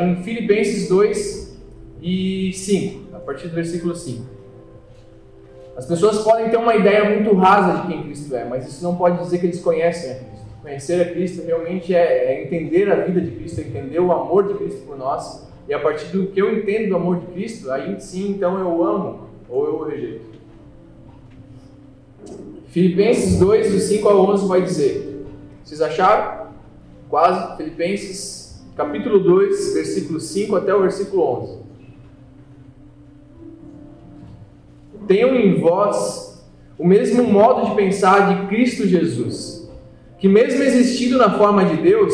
em 0.00 0.16
Filipenses 0.22 0.88
2 0.88 1.60
e 2.00 2.50
5, 2.50 3.14
a 3.14 3.18
partir 3.18 3.48
do 3.48 3.54
versículo 3.54 3.94
5. 3.94 4.24
As 5.76 5.84
pessoas 5.84 6.20
podem 6.20 6.48
ter 6.48 6.56
uma 6.56 6.74
ideia 6.74 7.10
muito 7.10 7.34
rasa 7.34 7.82
de 7.82 7.88
quem 7.88 8.04
Cristo 8.04 8.34
é, 8.34 8.46
mas 8.46 8.66
isso 8.66 8.82
não 8.82 8.96
pode 8.96 9.18
dizer 9.18 9.38
que 9.38 9.44
eles 9.44 9.60
conhecem 9.60 10.12
a 10.12 10.14
Cristo. 10.14 10.46
Conhecer 10.62 11.02
a 11.02 11.12
Cristo 11.12 11.44
realmente 11.44 11.94
é, 11.94 12.32
é 12.32 12.42
entender 12.42 12.90
a 12.90 12.94
vida 13.04 13.20
de 13.20 13.32
Cristo, 13.32 13.60
é 13.60 13.64
entender 13.64 14.00
o 14.00 14.10
amor 14.12 14.48
de 14.48 14.54
Cristo 14.54 14.86
por 14.86 14.96
nós. 14.96 15.46
E 15.68 15.74
a 15.74 15.78
partir 15.78 16.06
do 16.06 16.28
que 16.28 16.40
eu 16.40 16.56
entendo 16.56 16.88
do 16.88 16.96
amor 16.96 17.20
de 17.20 17.26
Cristo, 17.26 17.70
aí 17.70 18.00
sim, 18.00 18.30
então 18.30 18.58
eu 18.58 18.82
amo 18.82 19.28
ou 19.46 19.66
eu 19.66 19.74
o 19.74 19.84
rejeito. 19.84 20.24
Filipenses 22.68 23.38
2, 23.38 23.72
do 23.72 23.78
5 23.78 24.08
ao 24.08 24.30
11, 24.30 24.48
vai 24.48 24.62
dizer: 24.62 25.13
Vocês 25.64 25.80
acharam? 25.80 26.44
quase, 27.08 27.56
Filipenses 27.56 28.62
capítulo 28.76 29.20
2, 29.20 29.74
versículo 29.74 30.18
5 30.18 30.56
até 30.56 30.74
o 30.74 30.82
versículo 30.82 31.22
11. 31.22 31.58
Tenham 35.06 35.34
em 35.34 35.60
vós 35.60 36.44
o 36.76 36.84
mesmo 36.84 37.22
modo 37.22 37.70
de 37.70 37.76
pensar 37.76 38.34
de 38.34 38.48
Cristo 38.48 38.86
Jesus, 38.86 39.70
que 40.18 40.28
mesmo 40.28 40.62
existindo 40.62 41.16
na 41.16 41.38
forma 41.38 41.64
de 41.64 41.76
Deus, 41.76 42.12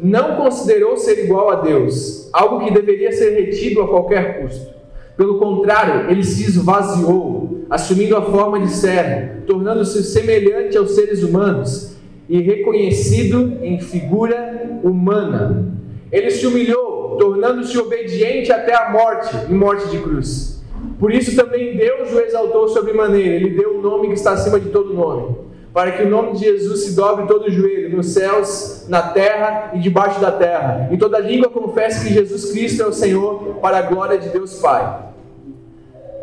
não 0.00 0.36
considerou 0.36 0.96
ser 0.96 1.24
igual 1.24 1.50
a 1.50 1.56
Deus, 1.56 2.30
algo 2.32 2.64
que 2.64 2.72
deveria 2.72 3.12
ser 3.12 3.30
retido 3.38 3.82
a 3.82 3.88
qualquer 3.88 4.40
custo. 4.40 4.72
Pelo 5.14 5.38
contrário, 5.38 6.10
ele 6.10 6.24
se 6.24 6.42
esvaziou, 6.44 7.66
assumindo 7.68 8.16
a 8.16 8.22
forma 8.22 8.60
de 8.60 8.70
servo, 8.70 9.42
tornando-se 9.46 10.02
semelhante 10.04 10.78
aos 10.78 10.92
seres 10.92 11.22
humanos 11.22 11.97
e 12.28 12.40
reconhecido 12.40 13.58
em 13.62 13.80
figura 13.80 14.80
humana. 14.82 15.72
Ele 16.12 16.30
se 16.30 16.46
humilhou, 16.46 17.16
tornando-se 17.18 17.76
obediente 17.78 18.52
até 18.52 18.74
a 18.74 18.90
morte, 18.90 19.34
em 19.50 19.54
morte 19.54 19.88
de 19.88 19.98
cruz. 19.98 20.62
Por 20.98 21.12
isso 21.12 21.34
também 21.34 21.76
Deus 21.76 22.12
o 22.12 22.20
exaltou 22.20 22.68
sobremaneira, 22.68 23.34
ele 23.34 23.50
deu 23.50 23.76
o 23.76 23.78
um 23.78 23.82
nome 23.82 24.08
que 24.08 24.14
está 24.14 24.32
acima 24.32 24.58
de 24.60 24.68
todo 24.70 24.94
nome, 24.94 25.36
para 25.72 25.92
que 25.92 26.02
o 26.02 26.08
nome 26.08 26.32
de 26.32 26.40
Jesus 26.40 26.84
se 26.84 26.94
dobre 26.94 27.26
todo 27.26 27.46
o 27.46 27.50
joelho, 27.50 27.96
nos 27.96 28.08
céus, 28.08 28.86
na 28.88 29.02
terra 29.02 29.72
e 29.74 29.78
debaixo 29.78 30.20
da 30.20 30.32
terra, 30.32 30.88
e 30.92 30.96
toda 30.96 31.18
língua 31.18 31.48
confesse 31.48 32.06
que 32.06 32.14
Jesus 32.14 32.52
Cristo 32.52 32.82
é 32.82 32.86
o 32.86 32.92
Senhor, 32.92 33.58
para 33.60 33.78
a 33.78 33.82
glória 33.82 34.18
de 34.18 34.28
Deus 34.28 34.54
Pai. 34.60 35.08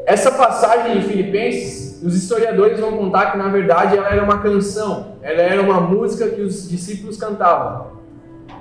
Essa 0.06 0.32
passagem 0.32 0.98
em 0.98 1.02
Filipenses, 1.02 1.85
os 2.04 2.16
historiadores 2.16 2.80
vão 2.80 2.92
contar 2.98 3.32
que 3.32 3.38
na 3.38 3.48
verdade 3.48 3.98
ela 3.98 4.10
era 4.10 4.24
uma 4.24 4.40
canção, 4.40 5.18
ela 5.22 5.42
era 5.42 5.62
uma 5.62 5.80
música 5.80 6.28
que 6.30 6.42
os 6.42 6.70
discípulos 6.70 7.18
cantavam. 7.18 7.96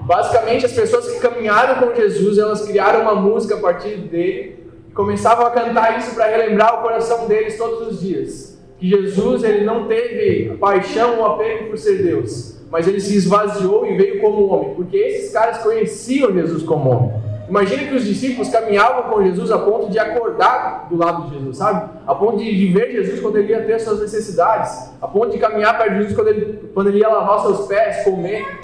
Basicamente, 0.02 0.66
as 0.66 0.72
pessoas 0.72 1.08
que 1.08 1.18
caminharam 1.18 1.76
com 1.76 1.94
Jesus, 1.94 2.36
elas 2.36 2.62
criaram 2.62 3.02
uma 3.02 3.14
música 3.14 3.54
a 3.54 3.60
partir 3.60 3.96
dele 3.96 4.58
e 4.88 4.92
começavam 4.92 5.46
a 5.46 5.50
cantar 5.50 5.98
isso 5.98 6.14
para 6.14 6.26
relembrar 6.26 6.78
o 6.78 6.82
coração 6.82 7.26
deles 7.26 7.56
todos 7.56 7.88
os 7.88 8.00
dias. 8.00 8.58
Que 8.78 8.88
Jesus 8.88 9.42
ele 9.44 9.64
não 9.64 9.86
teve 9.86 10.56
paixão 10.58 11.18
ou 11.18 11.26
apego 11.26 11.70
por 11.70 11.78
ser 11.78 12.02
Deus, 12.02 12.58
mas 12.70 12.86
ele 12.86 13.00
se 13.00 13.16
esvaziou 13.16 13.86
e 13.86 13.96
veio 13.96 14.20
como 14.20 14.46
homem, 14.46 14.74
porque 14.74 14.96
esses 14.96 15.32
caras 15.32 15.58
conheciam 15.58 16.32
Jesus 16.34 16.62
como 16.62 16.90
homem. 16.90 17.23
Imagina 17.48 17.88
que 17.88 17.94
os 17.94 18.04
discípulos 18.04 18.48
caminhavam 18.48 19.10
com 19.10 19.22
Jesus 19.22 19.50
a 19.50 19.58
ponto 19.58 19.90
de 19.90 19.98
acordar 19.98 20.88
do 20.88 20.96
lado 20.96 21.28
de 21.28 21.38
Jesus, 21.38 21.58
sabe? 21.58 21.90
A 22.06 22.14
ponto 22.14 22.38
de 22.38 22.72
ver 22.72 22.92
Jesus 22.92 23.20
quando 23.20 23.36
ele 23.36 23.52
ia 23.52 23.62
ter 23.62 23.78
suas 23.80 24.00
necessidades, 24.00 24.90
a 25.00 25.06
ponto 25.06 25.30
de 25.30 25.38
caminhar 25.38 25.76
perto 25.76 25.92
de 25.92 25.96
Jesus 25.98 26.14
quando 26.14 26.28
ele, 26.28 26.70
quando 26.72 26.88
ele 26.88 26.98
ia 26.98 27.08
lavar 27.08 27.40
seus 27.40 27.66
pés, 27.66 28.02
comer 28.04 28.60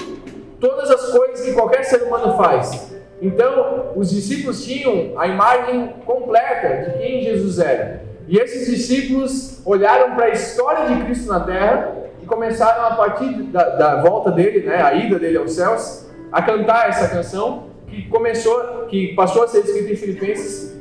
todas 0.59 0.91
as 0.91 1.11
coisas 1.11 1.41
que 1.45 1.53
qualquer 1.53 1.85
ser 1.85 2.03
humano 2.03 2.37
faz. 2.37 2.91
Então, 3.21 3.93
os 3.97 4.11
discípulos 4.11 4.65
tinham 4.65 5.19
a 5.19 5.27
imagem 5.27 5.95
completa 6.07 6.91
de 6.91 6.99
quem 6.99 7.23
Jesus 7.23 7.59
era. 7.59 8.03
E 8.27 8.39
esses 8.39 8.67
discípulos 8.67 9.61
olharam 9.67 10.15
para 10.15 10.27
a 10.27 10.31
história 10.31 10.87
de 10.87 11.05
Cristo 11.05 11.29
na 11.29 11.41
terra 11.41 11.97
e 12.23 12.27
começaram, 12.27 12.87
a 12.87 12.95
partir 12.95 13.31
da, 13.45 13.69
da 13.71 14.03
volta 14.03 14.31
dele, 14.31 14.67
né, 14.67 14.81
a 14.81 14.95
ida 14.95 15.19
dele 15.19 15.37
aos 15.37 15.53
céus, 15.53 16.07
a 16.33 16.41
cantar 16.41 16.89
essa 16.89 17.09
canção 17.09 17.70
que 17.91 18.09
começou, 18.09 18.87
que 18.89 19.15
passou 19.15 19.43
a 19.43 19.49
ser 19.49 19.61
escrita 19.61 19.93
em 19.93 19.97
Filipenses, 19.97 20.79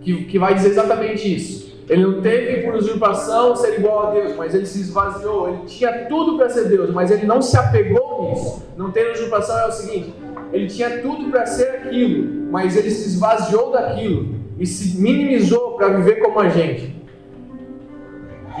que, 0.00 0.24
que 0.24 0.38
vai 0.38 0.54
dizer 0.54 0.70
exatamente 0.70 1.34
isso. 1.34 1.70
Ele 1.88 2.04
não 2.04 2.20
teve 2.20 2.62
por 2.62 2.74
usurpação 2.74 3.56
ser 3.56 3.78
igual 3.78 4.08
a 4.08 4.10
Deus, 4.12 4.36
mas 4.36 4.54
ele 4.54 4.66
se 4.66 4.80
esvaziou. 4.80 5.48
Ele 5.48 5.58
tinha 5.66 6.06
tudo 6.06 6.36
para 6.36 6.48
ser 6.48 6.68
Deus, 6.68 6.90
mas 6.90 7.10
ele 7.10 7.26
não 7.26 7.42
se 7.42 7.56
apegou 7.56 8.30
nisso. 8.30 8.64
Não 8.76 8.90
ter 8.90 9.12
usurpação 9.12 9.58
é 9.58 9.66
o 9.66 9.72
seguinte: 9.72 10.14
ele 10.52 10.66
tinha 10.68 10.98
tudo 11.00 11.30
para 11.30 11.46
ser 11.46 11.68
aquilo, 11.68 12.48
mas 12.50 12.76
ele 12.76 12.90
se 12.90 13.08
esvaziou 13.08 13.72
daquilo 13.72 14.40
e 14.58 14.66
se 14.66 15.00
minimizou 15.00 15.76
para 15.76 15.88
viver 15.88 16.16
como 16.16 16.38
a 16.38 16.48
gente. 16.48 16.94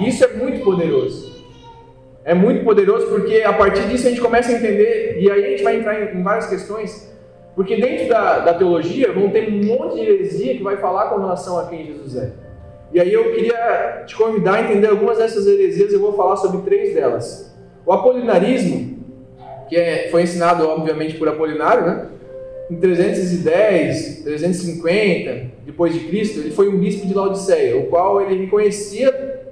Isso 0.00 0.24
é 0.24 0.28
muito 0.28 0.64
poderoso. 0.64 1.30
É 2.24 2.34
muito 2.34 2.64
poderoso 2.64 3.06
porque 3.06 3.42
a 3.42 3.52
partir 3.52 3.88
disso 3.88 4.06
a 4.06 4.10
gente 4.10 4.20
começa 4.20 4.50
a 4.50 4.54
entender, 4.54 5.18
e 5.20 5.30
aí 5.30 5.44
a 5.44 5.50
gente 5.50 5.62
vai 5.62 5.76
entrar 5.76 6.14
em, 6.14 6.22
várias 6.22 6.46
questões, 6.46 7.09
porque 7.60 7.76
dentro 7.76 8.08
da, 8.08 8.38
da 8.38 8.54
teologia 8.54 9.12
vão 9.12 9.28
ter 9.28 9.46
um 9.52 9.62
monte 9.62 9.96
de 9.96 10.00
heresia 10.00 10.56
que 10.56 10.62
vai 10.62 10.78
falar 10.78 11.10
com 11.10 11.20
relação 11.20 11.58
a 11.58 11.66
quem 11.66 11.84
Jesus 11.84 12.16
é. 12.16 12.32
E 12.90 12.98
aí 12.98 13.12
eu 13.12 13.34
queria 13.34 14.02
te 14.06 14.16
convidar 14.16 14.54
a 14.54 14.62
entender 14.62 14.86
algumas 14.86 15.18
dessas 15.18 15.46
heresias, 15.46 15.92
eu 15.92 16.00
vou 16.00 16.14
falar 16.14 16.36
sobre 16.36 16.62
três 16.62 16.94
delas. 16.94 17.54
O 17.84 17.92
apolinarismo, 17.92 19.04
que 19.68 19.76
é, 19.76 20.08
foi 20.08 20.22
ensinado 20.22 20.66
obviamente 20.66 21.18
por 21.18 21.28
Apolinário, 21.28 21.84
né? 21.84 22.06
Em 22.70 22.76
310, 22.76 24.22
350 24.22 25.50
depois 25.66 25.92
de 25.92 26.00
Cristo, 26.00 26.40
ele 26.40 26.52
foi 26.52 26.66
um 26.70 26.78
bispo 26.78 27.06
de 27.06 27.12
Laodiceia, 27.12 27.76
o 27.76 27.88
qual 27.88 28.22
ele 28.22 28.42
reconhecia 28.42 29.42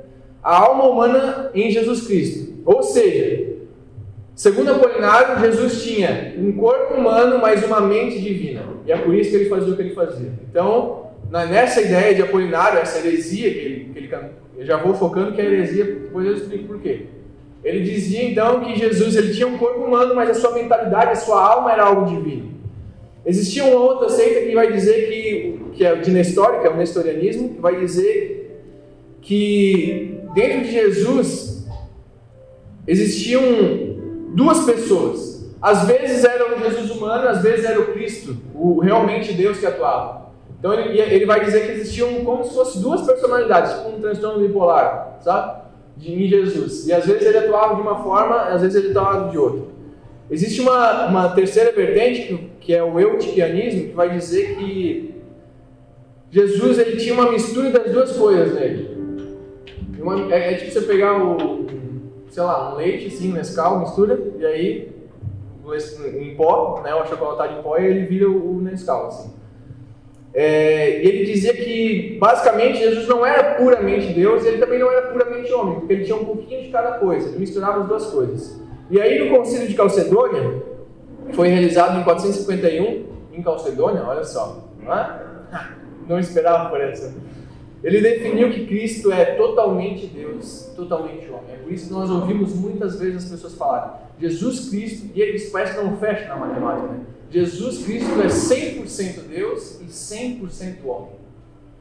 a 0.43 0.62
alma 0.62 0.85
humana 0.85 1.50
em 1.55 1.71
Jesus 1.71 2.07
Cristo. 2.07 2.55
Ou 2.65 2.83
seja, 2.83 3.58
segundo 4.38 4.71
Apolinário, 4.71 5.40
Jesus 5.40 5.83
tinha 5.83 6.35
um 6.38 6.52
corpo 6.52 6.95
humano, 6.95 7.40
mas 7.40 7.64
uma 7.64 7.80
mente 7.80 8.21
divina. 8.21 8.62
E 8.87 8.92
é 8.92 8.97
por 8.97 9.12
isso 9.12 9.30
que 9.30 9.37
ele 9.37 9.49
fazia 9.49 9.73
o 9.73 9.76
que 9.76 9.83
ele 9.83 9.95
fazia. 9.95 10.30
Então, 10.49 11.09
nessa 11.28 11.83
ideia 11.83 12.14
de 12.14 12.23
Apolinário, 12.23 12.78
essa 12.78 13.04
heresia 13.04 13.50
que 13.50 13.59
ele, 13.59 13.90
que 13.92 13.99
ele 13.99 14.09
eu 14.57 14.64
já 14.64 14.76
vou 14.76 14.95
focando 14.95 15.33
que 15.33 15.40
é 15.40 15.45
heresia, 15.45 15.85
depois 15.85 16.25
eu 16.25 16.35
explico 16.35 16.68
por 16.68 16.80
quê. 16.80 17.07
Ele 17.64 17.80
dizia 17.80 18.23
então 18.25 18.61
que 18.61 18.78
Jesus 18.78 19.16
ele 19.16 19.35
tinha 19.35 19.49
um 19.49 19.59
corpo 19.59 19.80
humano, 19.80 20.14
mas 20.14 20.30
a 20.30 20.35
sua 20.35 20.52
mentalidade, 20.52 21.11
a 21.11 21.16
sua 21.16 21.45
alma 21.45 21.73
era 21.73 21.85
algo 21.85 22.07
divino. 22.07 22.54
Existia 23.26 23.64
uma 23.64 23.80
outra 23.80 24.09
seita 24.09 24.47
que 24.47 24.54
vai 24.54 24.73
dizer 24.73 25.09
que, 25.09 25.61
que 25.75 25.85
é 25.85 25.97
de 25.97 26.11
Nestor, 26.12 26.61
que 26.61 26.66
é 26.66 26.71
o 26.71 26.76
nestorianismo, 26.76 27.54
que 27.54 27.61
vai 27.61 27.78
dizer 27.78 28.62
que 29.21 30.21
dentro 30.35 30.62
de 30.62 30.73
Jesus 30.73 31.66
existiam 32.87 33.88
duas 34.38 34.64
pessoas. 34.64 35.45
Às 35.61 35.85
vezes 35.88 36.25
era 36.25 36.54
o 36.54 36.59
Jesus 36.61 36.90
humano, 36.92 37.28
às 37.28 37.42
vezes 37.42 37.64
era 37.64 37.80
o 37.80 37.92
Cristo, 37.92 38.37
o 38.54 38.78
realmente 38.78 39.33
Deus 39.33 39.59
que 39.59 39.66
atuava. 39.66 40.28
Então 40.59 40.73
ele, 40.73 40.99
ele 41.00 41.26
vai 41.26 41.45
dizer 41.45 41.66
que 41.66 41.73
existiam 41.73 42.25
como 42.25 42.45
se 42.45 42.54
fossem 42.54 42.80
duas 42.80 43.02
personalidades, 43.02 43.73
tipo 43.73 43.88
um 43.88 44.00
transtorno 44.00 44.47
bipolar, 44.47 45.18
sabe? 45.21 45.62
De, 45.97 46.12
em 46.12 46.28
Jesus. 46.28 46.87
E 46.87 46.92
às 46.92 47.04
vezes 47.04 47.26
ele 47.26 47.38
atuava 47.38 47.75
de 47.75 47.80
uma 47.80 48.02
forma, 48.02 48.37
às 48.42 48.62
vezes 48.62 48.76
ele 48.76 48.90
atuava 48.90 49.28
de 49.30 49.37
outra. 49.37 49.62
Existe 50.30 50.61
uma, 50.61 51.07
uma 51.07 51.28
terceira 51.30 51.73
vertente, 51.73 52.28
que, 52.28 52.50
que 52.61 52.75
é 52.75 52.83
o 52.83 53.00
eutiquianismo, 53.00 53.88
que 53.88 53.95
vai 53.95 54.11
dizer 54.11 54.57
que 54.57 55.14
Jesus 56.30 56.78
ele 56.78 56.97
tinha 56.97 57.14
uma 57.14 57.33
mistura 57.33 57.71
das 57.71 57.90
duas 57.90 58.12
coisas 58.16 58.54
nele. 58.54 58.97
Uma, 59.99 60.33
é, 60.33 60.52
é, 60.52 60.57
tipo 60.57 60.71
você 60.71 60.83
pegar 60.83 61.21
o, 61.21 61.66
sei 62.38 62.47
lá, 62.47 62.73
um 62.73 62.76
leite 62.76 63.09
assim, 63.09 63.33
Nescau, 63.33 63.80
mistura, 63.80 64.16
e 64.38 64.47
aí 64.47 64.92
em 66.21 66.37
pó, 66.37 66.80
né, 66.85 66.95
o 66.95 67.00
achocolatado 67.00 67.59
em 67.59 67.62
pó, 67.62 67.76
e 67.76 67.85
ele 67.85 68.07
vira 68.07 68.30
o, 68.30 68.61
Nescau, 68.61 69.09
assim. 69.09 69.35
É, 70.33 71.04
ele 71.04 71.25
dizia 71.25 71.52
que 71.52 72.16
basicamente 72.21 72.78
Jesus 72.78 73.09
não 73.09 73.26
era 73.26 73.57
puramente 73.57 74.12
Deus 74.12 74.45
ele 74.45 74.59
também 74.59 74.78
não 74.78 74.92
era 74.92 75.11
puramente 75.11 75.52
homem, 75.52 75.80
porque 75.80 75.92
ele 75.95 76.04
tinha 76.04 76.16
um 76.16 76.25
pouquinho 76.25 76.62
de 76.62 76.68
cada 76.68 76.92
coisa, 76.99 77.28
ele 77.28 77.40
misturava 77.40 77.80
as 77.80 77.88
duas 77.88 78.07
coisas. 78.07 78.61
E 78.88 79.00
aí 79.00 79.18
no 79.18 79.37
concílio 79.37 79.66
de 79.66 79.75
Calcedônia, 79.75 80.62
foi 81.33 81.49
realizado 81.49 81.99
em 81.99 82.04
451, 82.04 83.07
em 83.33 83.42
Calcedônia, 83.42 84.04
olha 84.07 84.23
só, 84.23 84.64
não, 84.80 84.95
é? 84.95 85.23
não 86.07 86.21
esperava 86.21 86.71
por 86.71 86.80
essa. 86.80 87.12
Ele 87.82 88.00
definiu 88.00 88.50
que 88.50 88.66
Cristo 88.66 89.12
é 89.12 89.25
totalmente 89.37 90.06
Deus, 90.06 90.73
totalmente 90.75 91.28
homem. 91.28 91.54
É 91.54 91.56
por 91.56 91.73
isso 91.73 91.87
que 91.87 91.92
nós 91.92 92.11
ouvimos 92.11 92.54
muitas 92.54 92.99
vezes 92.99 93.25
as 93.25 93.30
pessoas 93.30 93.54
falarem 93.54 94.08
Jesus 94.20 94.68
Cristo, 94.68 95.11
e 95.14 95.23
eles 95.23 95.49
parece 95.50 95.76
que 95.76 95.85
não 95.85 95.97
fecha 95.97 96.26
na 96.26 96.37
matemática, 96.37 96.88
né? 96.88 97.00
Jesus 97.30 97.85
Cristo 97.85 98.11
é 98.20 98.26
100% 98.26 99.28
Deus 99.28 99.80
e 99.80 99.85
100% 99.85 100.85
homem. 100.85 101.18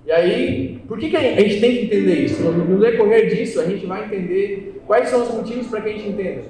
E 0.06 0.12
aí, 0.12 0.82
por 0.88 0.98
que, 1.00 1.10
que 1.10 1.18
a 1.18 1.22
gente 1.22 1.60
tem 1.60 1.72
que 1.72 1.86
entender 1.86 2.26
isso? 2.26 2.42
No 2.44 2.80
decorrer 2.80 3.34
disso, 3.34 3.60
a 3.60 3.66
gente 3.66 3.86
vai 3.86 4.06
entender 4.06 4.82
quais 4.86 5.10
são 5.10 5.24
os 5.24 5.34
motivos 5.34 5.68
para 5.68 5.82
que 5.82 5.90
a 5.90 5.92
gente 5.94 6.10
entenda. 6.10 6.44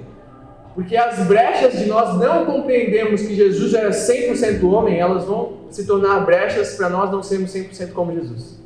Porque 0.74 0.96
as 0.96 1.26
brechas 1.26 1.76
de 1.76 1.86
nós 1.86 2.18
não 2.20 2.44
compreendermos 2.44 3.22
que 3.22 3.34
Jesus 3.34 3.74
era 3.74 3.90
100% 3.90 4.62
homem, 4.64 4.98
elas 4.98 5.24
vão 5.24 5.58
se 5.70 5.86
tornar 5.86 6.20
brechas 6.20 6.76
para 6.76 6.88
nós 6.88 7.10
não 7.10 7.22
sermos 7.22 7.52
100% 7.52 7.92
como 7.92 8.12
Jesus. 8.12 8.60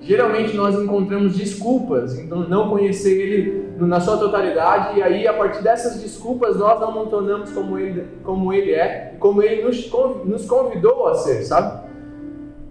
Geralmente 0.00 0.56
nós 0.56 0.80
encontramos 0.80 1.36
desculpas 1.36 2.18
em 2.18 2.26
não 2.26 2.70
conhecer 2.70 3.20
Ele 3.20 3.64
na 3.78 4.00
sua 4.00 4.16
totalidade, 4.16 4.98
e 4.98 5.02
aí 5.02 5.26
a 5.26 5.32
partir 5.32 5.62
dessas 5.62 6.00
desculpas 6.00 6.56
nós 6.56 6.80
não 6.80 6.92
nos 6.92 7.10
tornamos 7.10 7.50
como 7.52 7.78
Ele, 7.78 8.04
como 8.22 8.52
ele 8.52 8.72
é, 8.72 9.14
como 9.18 9.42
Ele 9.42 9.62
nos, 9.62 9.90
nos 10.24 10.46
convidou 10.46 11.06
a 11.06 11.14
ser, 11.14 11.42
sabe? 11.42 11.88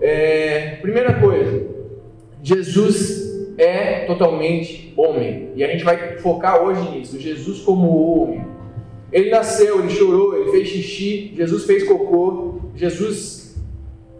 É, 0.02 0.78
primeira 0.82 1.20
coisa, 1.20 1.68
Jesus 2.42 3.54
é 3.58 4.06
totalmente 4.06 4.94
homem, 4.98 5.52
e 5.56 5.64
a 5.64 5.68
gente 5.68 5.84
vai 5.84 6.18
focar 6.18 6.64
hoje 6.64 6.90
nisso, 6.92 7.20
Jesus 7.20 7.60
como 7.62 8.24
homem. 8.24 8.46
Ele 9.12 9.30
nasceu, 9.30 9.80
ele 9.80 9.90
chorou, 9.90 10.36
ele 10.36 10.52
fez 10.52 10.68
xixi, 10.68 11.34
Jesus 11.36 11.66
fez 11.66 11.84
cocô, 11.84 12.60
Jesus 12.76 13.60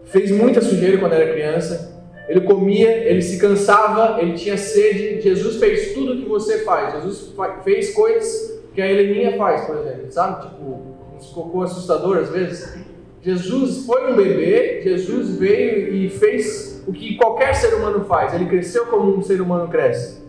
fez 0.04 0.30
muita 0.30 0.60
sujeira 0.60 0.98
quando 0.98 1.12
era 1.12 1.32
criança, 1.32 1.89
ele 2.30 2.42
comia, 2.42 2.88
ele 3.08 3.20
se 3.20 3.40
cansava, 3.40 4.22
ele 4.22 4.34
tinha 4.34 4.56
sede. 4.56 5.20
Jesus 5.20 5.56
fez 5.56 5.92
tudo 5.94 6.12
o 6.12 6.16
que 6.16 6.28
você 6.28 6.58
faz. 6.58 6.94
Jesus 6.94 7.34
fez 7.64 7.92
coisas 7.92 8.62
que 8.72 8.80
a 8.80 8.88
Heleninha 8.88 9.36
faz, 9.36 9.64
por 9.64 9.78
exemplo, 9.78 10.12
sabe? 10.12 10.46
Tipo, 10.46 10.80
uns 11.16 11.26
cocô 11.30 11.62
assustador 11.62 12.18
às 12.18 12.30
vezes. 12.30 12.72
Jesus 13.20 13.84
foi 13.84 14.12
um 14.12 14.14
bebê, 14.14 14.80
Jesus 14.84 15.38
veio 15.38 15.92
e 15.92 16.08
fez 16.08 16.84
o 16.86 16.92
que 16.92 17.16
qualquer 17.16 17.52
ser 17.52 17.74
humano 17.74 18.04
faz. 18.04 18.32
Ele 18.32 18.46
cresceu 18.46 18.86
como 18.86 19.12
um 19.16 19.22
ser 19.22 19.40
humano 19.40 19.66
cresce. 19.66 20.22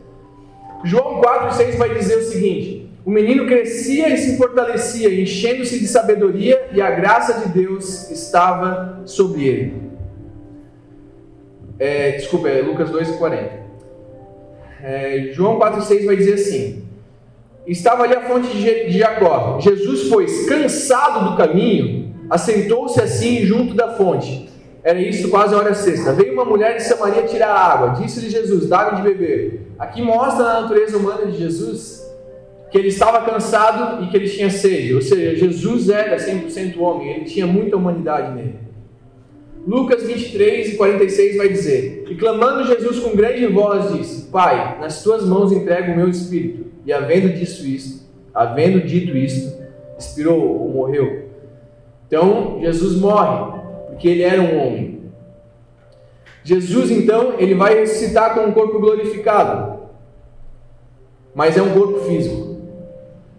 João 0.84 1.22
4,6 1.22 1.77
vai 1.77 1.93
dizer 1.93 2.17
o 2.17 2.24
seguinte: 2.24 2.89
O 3.05 3.12
menino 3.12 3.46
crescia 3.46 4.10
e 4.10 4.17
se 4.17 4.38
fortalecia, 4.38 5.22
enchendo-se 5.22 5.77
de 5.77 5.88
sabedoria, 5.88 6.70
e 6.74 6.81
a 6.81 6.89
graça 6.89 7.46
de 7.46 7.50
Deus 7.50 8.10
estava 8.10 9.03
sobre 9.05 9.48
ele. 9.48 9.90
É, 11.81 12.11
desculpa, 12.11 12.47
é 12.47 12.61
Lucas 12.61 12.91
2,40. 12.91 13.50
É, 14.83 15.29
João 15.31 15.59
4,6 15.59 16.05
vai 16.05 16.15
dizer 16.15 16.35
assim: 16.35 16.83
estava 17.65 18.03
ali 18.03 18.13
a 18.13 18.21
fonte 18.21 18.55
de 18.55 19.00
Jacó. 19.00 19.59
Jesus, 19.59 20.07
pois, 20.07 20.47
cansado 20.47 21.31
do 21.31 21.38
caminho, 21.38 22.13
assentou-se 22.29 23.01
assim 23.01 23.43
junto 23.47 23.73
da 23.73 23.93
fonte. 23.93 24.47
Era 24.83 25.01
isso 25.01 25.29
quase 25.29 25.55
a 25.55 25.57
hora 25.57 25.73
sexta. 25.73 26.13
Veio 26.13 26.33
uma 26.33 26.45
mulher 26.45 26.77
de 26.77 26.83
Samaria 26.83 27.23
tirar 27.23 27.50
água. 27.51 28.00
Disse-lhe 28.00 28.29
Jesus: 28.29 28.69
Dá-me 28.69 28.97
de 28.97 29.01
beber. 29.01 29.73
Aqui 29.79 30.03
mostra 30.03 30.45
a 30.45 30.61
natureza 30.61 30.97
humana 30.97 31.25
de 31.25 31.35
Jesus 31.39 32.00
que 32.69 32.77
ele 32.77 32.89
estava 32.89 33.25
cansado 33.25 34.03
e 34.03 34.07
que 34.07 34.17
ele 34.17 34.29
tinha 34.29 34.51
sede. 34.51 34.93
Ou 34.93 35.01
seja, 35.01 35.35
Jesus 35.35 35.89
era 35.89 36.15
100% 36.15 36.77
homem, 36.79 37.11
ele 37.11 37.25
tinha 37.25 37.47
muita 37.47 37.75
humanidade 37.75 38.35
nele. 38.35 38.70
Lucas 39.65 40.03
23 40.03 40.73
e 40.73 40.77
46 40.77 41.37
vai 41.37 41.49
dizer: 41.49 42.05
E 42.09 42.15
clamando 42.15 42.65
Jesus 42.65 42.99
com 42.99 43.15
grande 43.15 43.45
voz, 43.47 43.93
disse: 43.93 44.27
Pai, 44.29 44.79
nas 44.79 45.03
tuas 45.03 45.25
mãos 45.25 45.51
entrego 45.51 45.91
o 45.91 45.95
meu 45.95 46.09
espírito. 46.09 46.65
E 46.85 46.91
havendo 46.91 47.29
dito 47.29 47.65
isto, 47.65 48.03
havendo 48.33 48.81
dito 48.81 49.15
isto, 49.15 49.61
expirou 49.97 50.39
ou 50.39 50.69
morreu. 50.69 51.29
Então 52.07 52.59
Jesus 52.61 52.95
morre, 52.99 53.61
porque 53.87 54.07
ele 54.07 54.23
era 54.23 54.41
um 54.41 54.57
homem. 54.57 55.01
Jesus 56.43 56.89
então, 56.89 57.35
ele 57.37 57.53
vai 57.53 57.75
ressuscitar 57.75 58.33
com 58.33 58.41
um 58.41 58.51
corpo 58.51 58.79
glorificado. 58.79 59.79
Mas 61.35 61.55
é 61.55 61.61
um 61.61 61.73
corpo 61.73 61.99
físico. 61.99 62.50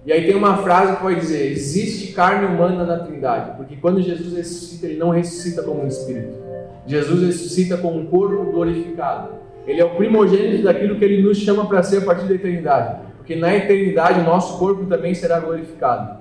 E 0.04 0.12
aí 0.12 0.26
tem 0.26 0.34
uma 0.34 0.58
frase 0.58 0.96
que 0.96 1.04
vai 1.04 1.14
dizer: 1.14 1.50
existe 1.50 2.12
carne 2.12 2.46
humana 2.46 2.84
na 2.84 2.98
Trindade, 2.98 3.56
porque 3.56 3.76
quando 3.76 4.02
Jesus 4.02 4.34
ressuscita, 4.34 4.86
ele 4.86 4.98
não 4.98 5.10
ressuscita 5.10 5.62
como 5.62 5.82
um 5.82 5.86
espírito. 5.86 6.42
Jesus 6.86 7.22
ressuscita 7.22 7.76
com 7.76 7.96
um 7.96 8.06
corpo 8.06 8.50
glorificado. 8.50 9.34
Ele 9.66 9.80
é 9.80 9.84
o 9.84 9.94
primogênito 9.94 10.64
daquilo 10.64 10.96
que 10.96 11.04
ele 11.04 11.22
nos 11.22 11.38
chama 11.38 11.66
para 11.66 11.82
ser 11.82 11.98
a 11.98 12.00
partir 12.00 12.26
da 12.26 12.34
eternidade, 12.34 13.00
porque 13.16 13.36
na 13.36 13.54
eternidade 13.54 14.20
o 14.20 14.24
nosso 14.24 14.58
corpo 14.58 14.86
também 14.86 15.14
será 15.14 15.38
glorificado. 15.38 16.20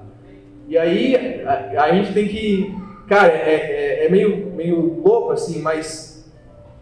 E 0.67 0.77
aí 0.77 1.43
a, 1.43 1.83
a 1.83 1.91
gente 1.91 2.13
tem 2.13 2.27
que, 2.27 2.75
cara, 3.07 3.29
é, 3.29 4.03
é, 4.03 4.05
é 4.05 4.09
meio, 4.09 4.51
meio 4.55 5.01
louco 5.03 5.31
assim, 5.31 5.59
mas 5.59 6.31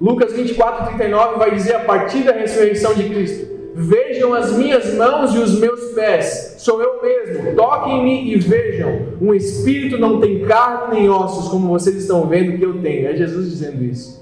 Lucas 0.01 0.33
24, 0.33 0.87
39 0.87 1.37
vai 1.37 1.55
dizer 1.55 1.75
a 1.75 1.79
partir 1.79 2.23
da 2.23 2.33
ressurreição 2.33 2.93
de 2.93 3.09
Cristo. 3.09 3.58
Vejam 3.81 4.33
as 4.33 4.51
minhas 4.57 4.93
mãos 4.95 5.33
e 5.33 5.37
os 5.37 5.57
meus 5.57 5.93
pés, 5.93 6.55
sou 6.57 6.81
eu 6.81 7.01
mesmo. 7.01 7.55
Toquem-me 7.55 8.33
e 8.33 8.37
vejam. 8.37 9.13
Um 9.21 9.33
espírito 9.33 9.97
não 9.97 10.19
tem 10.19 10.41
carne 10.41 10.99
nem 10.99 11.09
ossos, 11.09 11.47
como 11.47 11.69
vocês 11.69 11.95
estão 11.95 12.27
vendo 12.27 12.57
que 12.57 12.65
eu 12.65 12.81
tenho. 12.81 13.07
É 13.07 13.15
Jesus 13.15 13.49
dizendo 13.49 13.81
isso. 13.81 14.21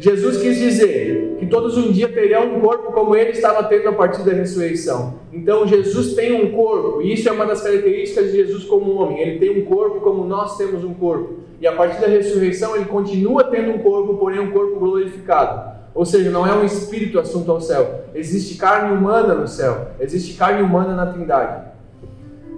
Jesus 0.00 0.38
quis 0.38 0.58
dizer 0.58 1.36
que 1.38 1.46
todos 1.46 1.78
um 1.78 1.92
dia 1.92 2.08
terão 2.08 2.56
um 2.56 2.60
corpo 2.60 2.90
como 2.90 3.14
ele 3.14 3.30
estava 3.30 3.62
tendo 3.62 3.88
a 3.88 3.92
partir 3.92 4.24
da 4.24 4.32
ressurreição. 4.32 5.14
Então 5.32 5.64
Jesus 5.64 6.14
tem 6.14 6.32
um 6.32 6.50
corpo, 6.50 7.00
e 7.02 7.12
isso 7.12 7.28
é 7.28 7.32
uma 7.32 7.46
das 7.46 7.62
características 7.62 8.32
de 8.32 8.38
Jesus 8.38 8.64
como 8.64 8.94
homem. 8.94 9.20
Ele 9.20 9.38
tem 9.38 9.62
um 9.62 9.64
corpo 9.64 10.00
como 10.00 10.24
nós 10.24 10.56
temos 10.56 10.82
um 10.82 10.92
corpo. 10.92 11.34
E 11.60 11.68
a 11.68 11.72
partir 11.72 12.00
da 12.00 12.08
ressurreição 12.08 12.74
ele 12.74 12.86
continua 12.86 13.44
tendo 13.44 13.70
um 13.70 13.78
corpo, 13.78 14.14
porém 14.14 14.40
um 14.40 14.50
corpo 14.50 14.80
glorificado. 14.80 15.81
Ou 15.94 16.04
seja, 16.04 16.30
não 16.30 16.46
é 16.46 16.54
um 16.54 16.64
espírito 16.64 17.18
assunto 17.18 17.50
ao 17.50 17.60
céu. 17.60 18.04
Existe 18.14 18.56
carne 18.56 18.96
humana 18.96 19.34
no 19.34 19.46
céu. 19.46 19.88
Existe 20.00 20.34
carne 20.34 20.62
humana 20.62 20.94
na 20.94 21.06
Trindade. 21.06 21.72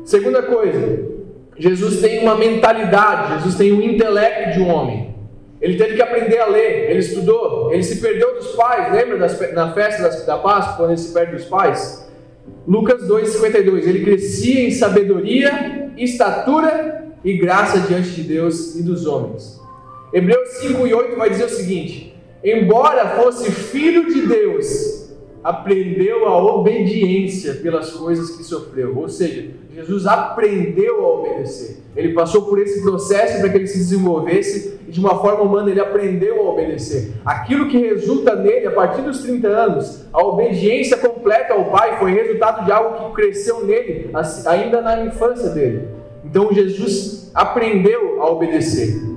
Segunda 0.05 0.43
coisa, 0.43 1.09
Jesus 1.57 2.01
tem 2.01 2.21
uma 2.21 2.37
mentalidade, 2.37 3.35
Jesus 3.35 3.55
tem 3.57 3.73
um 3.73 3.81
intelecto 3.81 4.53
de 4.53 4.61
um 4.61 4.69
homem. 4.69 5.15
Ele 5.61 5.79
teve 5.79 5.95
que 5.95 6.03
aprender 6.03 6.39
a 6.39 6.47
ler, 6.47 6.91
ele 6.91 6.99
estudou, 6.99 7.73
ele 7.73 7.83
se 7.83 8.01
perdeu 8.01 8.35
dos 8.35 8.49
pais. 8.49 8.93
Lembra 8.93 9.17
das, 9.17 9.53
na 9.53 9.73
festa 9.73 10.27
da 10.27 10.37
Páscoa, 10.37 10.77
quando 10.77 10.91
ele 10.91 10.99
se 10.99 11.13
perde 11.13 11.37
dos 11.37 11.47
pais? 11.47 12.07
Lucas 12.67 13.09
2,52. 13.09 13.87
Ele 13.87 14.05
crescia 14.05 14.67
em 14.67 14.71
sabedoria, 14.71 15.91
estatura 15.97 17.07
e 17.25 17.33
graça 17.39 17.81
diante 17.81 18.11
de 18.11 18.23
Deus 18.25 18.77
e 18.77 18.83
dos 18.83 19.07
homens. 19.07 19.59
Hebreus 20.13 20.49
5 20.59 20.87
e 20.87 20.93
8 20.93 21.17
vai 21.17 21.31
dizer 21.31 21.45
o 21.45 21.49
seguinte: 21.49 22.14
embora 22.45 23.23
fosse 23.23 23.51
filho 23.51 24.07
de 24.07 24.27
Deus, 24.27 25.05
aprendeu 25.45 26.27
a 26.27 26.43
obediência 26.43 27.55
pelas 27.55 27.91
coisas 27.93 28.31
que 28.37 28.43
sofreu. 28.43 28.97
Ou 28.97 29.09
seja, 29.09 29.51
Jesus 29.75 30.07
aprendeu 30.07 31.05
a 31.05 31.19
obedecer. 31.19 31.83
Ele 31.95 32.15
passou 32.15 32.43
por 32.43 32.59
esse 32.59 32.83
processo 32.83 33.41
para 33.41 33.51
que 33.51 33.59
ele 33.59 33.67
se 33.67 33.79
desenvolvesse 33.79 34.81
e 34.89 34.91
de 34.91 35.01
uma 35.01 35.19
forma 35.21 35.43
humana 35.43 35.71
ele 35.71 35.81
aprendeu 35.81 36.41
a 36.41 36.51
obedecer. 36.51 37.13
Aquilo 37.25 37.69
que 37.69 37.79
resulta 37.79 38.35
nele 38.35 38.67
a 38.67 38.71
partir 38.71 39.03
dos 39.03 39.21
30 39.23 39.49
anos, 39.49 40.05
a 40.13 40.25
obediência 40.25 40.97
completa 40.97 41.55
ao 41.55 41.67
Pai 41.67 41.99
foi 41.99 42.13
resultado 42.13 42.65
de 42.65 42.73
algo 42.73 43.09
que 43.09 43.15
cresceu 43.15 43.67
nele 43.67 44.11
ainda 44.47 44.81
na 44.81 45.05
infância 45.05 45.51
dele. 45.51 45.89
Então 46.25 46.53
Jesus 46.53 47.31
aprendeu 47.35 48.23
a 48.23 48.31
obedecer. 48.31 49.14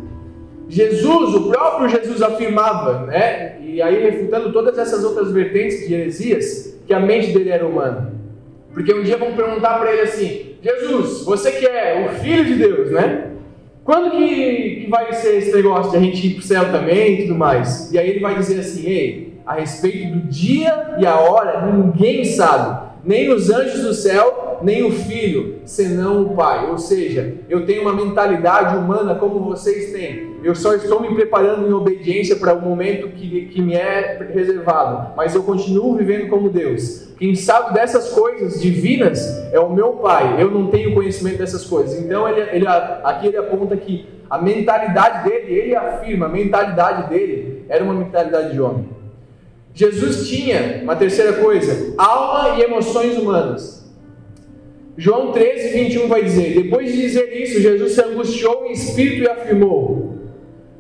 Jesus, 0.70 1.34
o 1.34 1.50
próprio 1.50 1.90
Jesus 1.90 2.22
afirmava, 2.22 3.06
né? 3.06 3.58
E 3.62 3.82
aí 3.82 4.04
refutando 4.04 4.52
todas 4.52 4.78
essas 4.78 5.04
outras 5.04 5.32
vertentes 5.32 5.88
de 5.88 5.94
heresias, 5.94 6.78
que 6.86 6.94
a 6.94 7.00
mente 7.00 7.32
dele 7.32 7.50
era 7.50 7.66
humana. 7.66 8.14
Porque 8.74 8.94
um 8.94 9.04
dia 9.04 9.18
vão 9.18 9.34
perguntar 9.34 9.80
para 9.80 9.92
ele 9.92 10.02
assim: 10.02 10.56
Jesus, 10.62 11.24
você 11.24 11.52
que 11.52 11.66
é 11.66 12.08
o 12.10 12.20
Filho 12.20 12.46
de 12.46 12.56
Deus, 12.56 12.92
né? 12.92 13.32
Quando 13.84 14.12
que, 14.12 14.82
que 14.82 14.90
vai 14.90 15.14
ser 15.14 15.38
esse 15.38 15.56
negócio 15.56 15.92
de 15.92 15.98
a 15.98 16.00
gente 16.02 16.28
ir 16.28 16.34
para 16.34 16.40
o 16.42 16.44
céu 16.44 16.72
também 16.72 17.14
e 17.14 17.22
tudo 17.22 17.36
mais? 17.36 17.92
E 17.92 17.98
aí 17.98 18.10
ele 18.10 18.20
vai 18.20 18.36
dizer 18.36 18.60
assim: 18.60 18.86
Ei, 18.86 19.34
a 19.46 19.54
respeito 19.54 20.14
do 20.14 20.28
dia 20.28 20.98
e 21.00 21.06
a 21.06 21.16
hora, 21.16 21.66
ninguém 21.72 22.26
sabe, 22.26 22.90
nem 23.04 23.32
os 23.32 23.50
anjos 23.50 23.82
do 23.82 23.94
céu, 23.94 24.60
nem 24.62 24.84
o 24.84 24.92
filho, 24.92 25.62
senão 25.64 26.24
o 26.24 26.36
pai. 26.36 26.70
Ou 26.70 26.78
seja, 26.78 27.36
eu 27.50 27.66
tenho 27.66 27.84
uma 27.84 27.94
mentalidade 27.94 28.76
humana 28.76 29.16
como 29.16 29.40
vocês 29.40 29.94
têm. 29.94 30.27
Eu 30.44 30.54
só 30.54 30.76
estou 30.76 31.02
me 31.02 31.14
preparando 31.14 31.68
em 31.68 31.74
obediência 31.74 32.36
para 32.36 32.54
o 32.54 32.62
momento 32.62 33.10
que, 33.10 33.48
que 33.48 33.62
me 33.62 33.74
é 33.74 34.20
reservado, 34.34 35.14
mas 35.16 35.34
eu 35.34 35.44
continuo 35.44 35.96
vivendo 35.96 36.30
como 36.30 36.50
Deus. 36.50 37.08
Quem 37.18 37.34
sabe 37.36 37.74
dessas 37.74 38.10
coisas 38.12 38.62
divinas 38.62 39.20
é 39.52 39.60
o 39.60 39.74
meu 39.74 39.94
pai. 39.94 40.42
Eu 40.42 40.52
não 40.52 40.68
tenho 40.68 40.94
conhecimento 40.94 41.40
dessas 41.40 41.66
coisas. 41.66 42.00
Então 42.00 42.30
ele, 42.30 42.42
ele 42.52 42.68
aqui 42.68 43.28
ele 43.28 43.38
aponta 43.38 43.76
que 43.76 44.08
a 44.30 44.38
mentalidade 44.38 45.28
dele, 45.28 45.52
ele 45.52 45.76
afirma, 45.76 46.28
a 46.28 46.30
mentalidade 46.30 47.10
dele 47.10 47.66
era 47.68 47.84
uma 47.84 47.94
mentalidade 47.94 48.54
de 48.54 48.62
homem. 48.62 48.90
Jesus 49.74 50.28
tinha 50.28 50.82
uma 50.84 50.96
terceira 50.96 51.34
coisa, 51.34 51.94
alma 51.98 52.58
e 52.58 52.62
emoções 52.62 53.18
humanas. 53.18 53.78
João 54.98 55.32
13, 55.32 55.70
21 55.70 56.08
vai 56.08 56.24
dizer: 56.24 56.64
Depois 56.64 56.92
de 56.92 57.02
dizer 57.02 57.32
isso, 57.42 57.62
Jesus 57.62 57.94
se 57.94 58.02
angustiou 58.02 58.66
em 58.66 58.72
espírito 58.72 59.24
e 59.24 59.30
afirmou: 59.30 60.07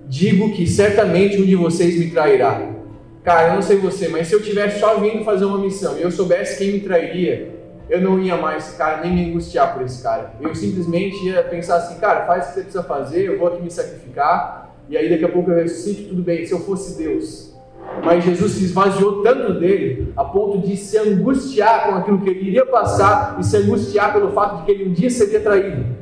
Digo 0.09 0.53
que 0.53 0.65
certamente 0.65 1.41
um 1.41 1.45
de 1.45 1.55
vocês 1.55 1.99
me 1.99 2.09
trairá. 2.09 2.61
Cara, 3.23 3.49
eu 3.49 3.55
não 3.55 3.61
sei 3.61 3.77
você, 3.77 4.07
mas 4.07 4.27
se 4.27 4.33
eu 4.33 4.41
tivesse 4.41 4.79
só 4.79 4.97
vindo 4.99 5.25
fazer 5.25 5.43
uma 5.43 5.57
missão 5.57 5.97
e 5.97 6.01
eu 6.01 6.09
soubesse 6.09 6.57
quem 6.57 6.71
me 6.71 6.79
trairia, 6.79 7.53
eu 7.89 7.99
não 7.99 8.17
ia 8.17 8.37
mais, 8.37 8.69
cara, 8.77 9.01
nem 9.01 9.13
me 9.13 9.29
angustiar 9.29 9.73
por 9.73 9.83
esse 9.83 10.01
cara. 10.01 10.33
Eu 10.39 10.55
simplesmente 10.55 11.25
ia 11.25 11.43
pensar 11.43 11.75
assim, 11.75 11.99
cara, 11.99 12.25
faz 12.25 12.45
o 12.45 12.47
que 12.47 12.53
você 12.53 12.61
precisa 12.61 12.83
fazer, 12.83 13.25
eu 13.25 13.37
vou 13.37 13.49
aqui 13.49 13.61
me 13.61 13.69
sacrificar, 13.69 14.73
e 14.87 14.95
aí 14.95 15.09
daqui 15.09 15.25
a 15.25 15.29
pouco 15.29 15.51
eu 15.51 15.57
ressuscito, 15.57 16.07
tudo 16.07 16.21
bem. 16.21 16.45
Se 16.45 16.53
eu 16.53 16.59
fosse 16.59 16.97
Deus, 16.97 17.53
mas 18.01 18.23
Jesus 18.23 18.53
se 18.53 18.63
esvaziou 18.63 19.21
tanto 19.21 19.59
dele 19.59 20.13
a 20.15 20.23
ponto 20.23 20.65
de 20.65 20.77
se 20.77 20.97
angustiar 20.97 21.87
com 21.87 21.95
aquilo 21.95 22.21
que 22.21 22.29
ele 22.29 22.47
iria 22.47 22.65
passar 22.65 23.37
e 23.39 23.43
se 23.43 23.57
angustiar 23.57 24.13
pelo 24.13 24.31
fato 24.31 24.59
de 24.59 24.63
que 24.63 24.71
ele 24.71 24.89
um 24.89 24.93
dia 24.93 25.09
seria 25.09 25.41
traído. 25.41 25.96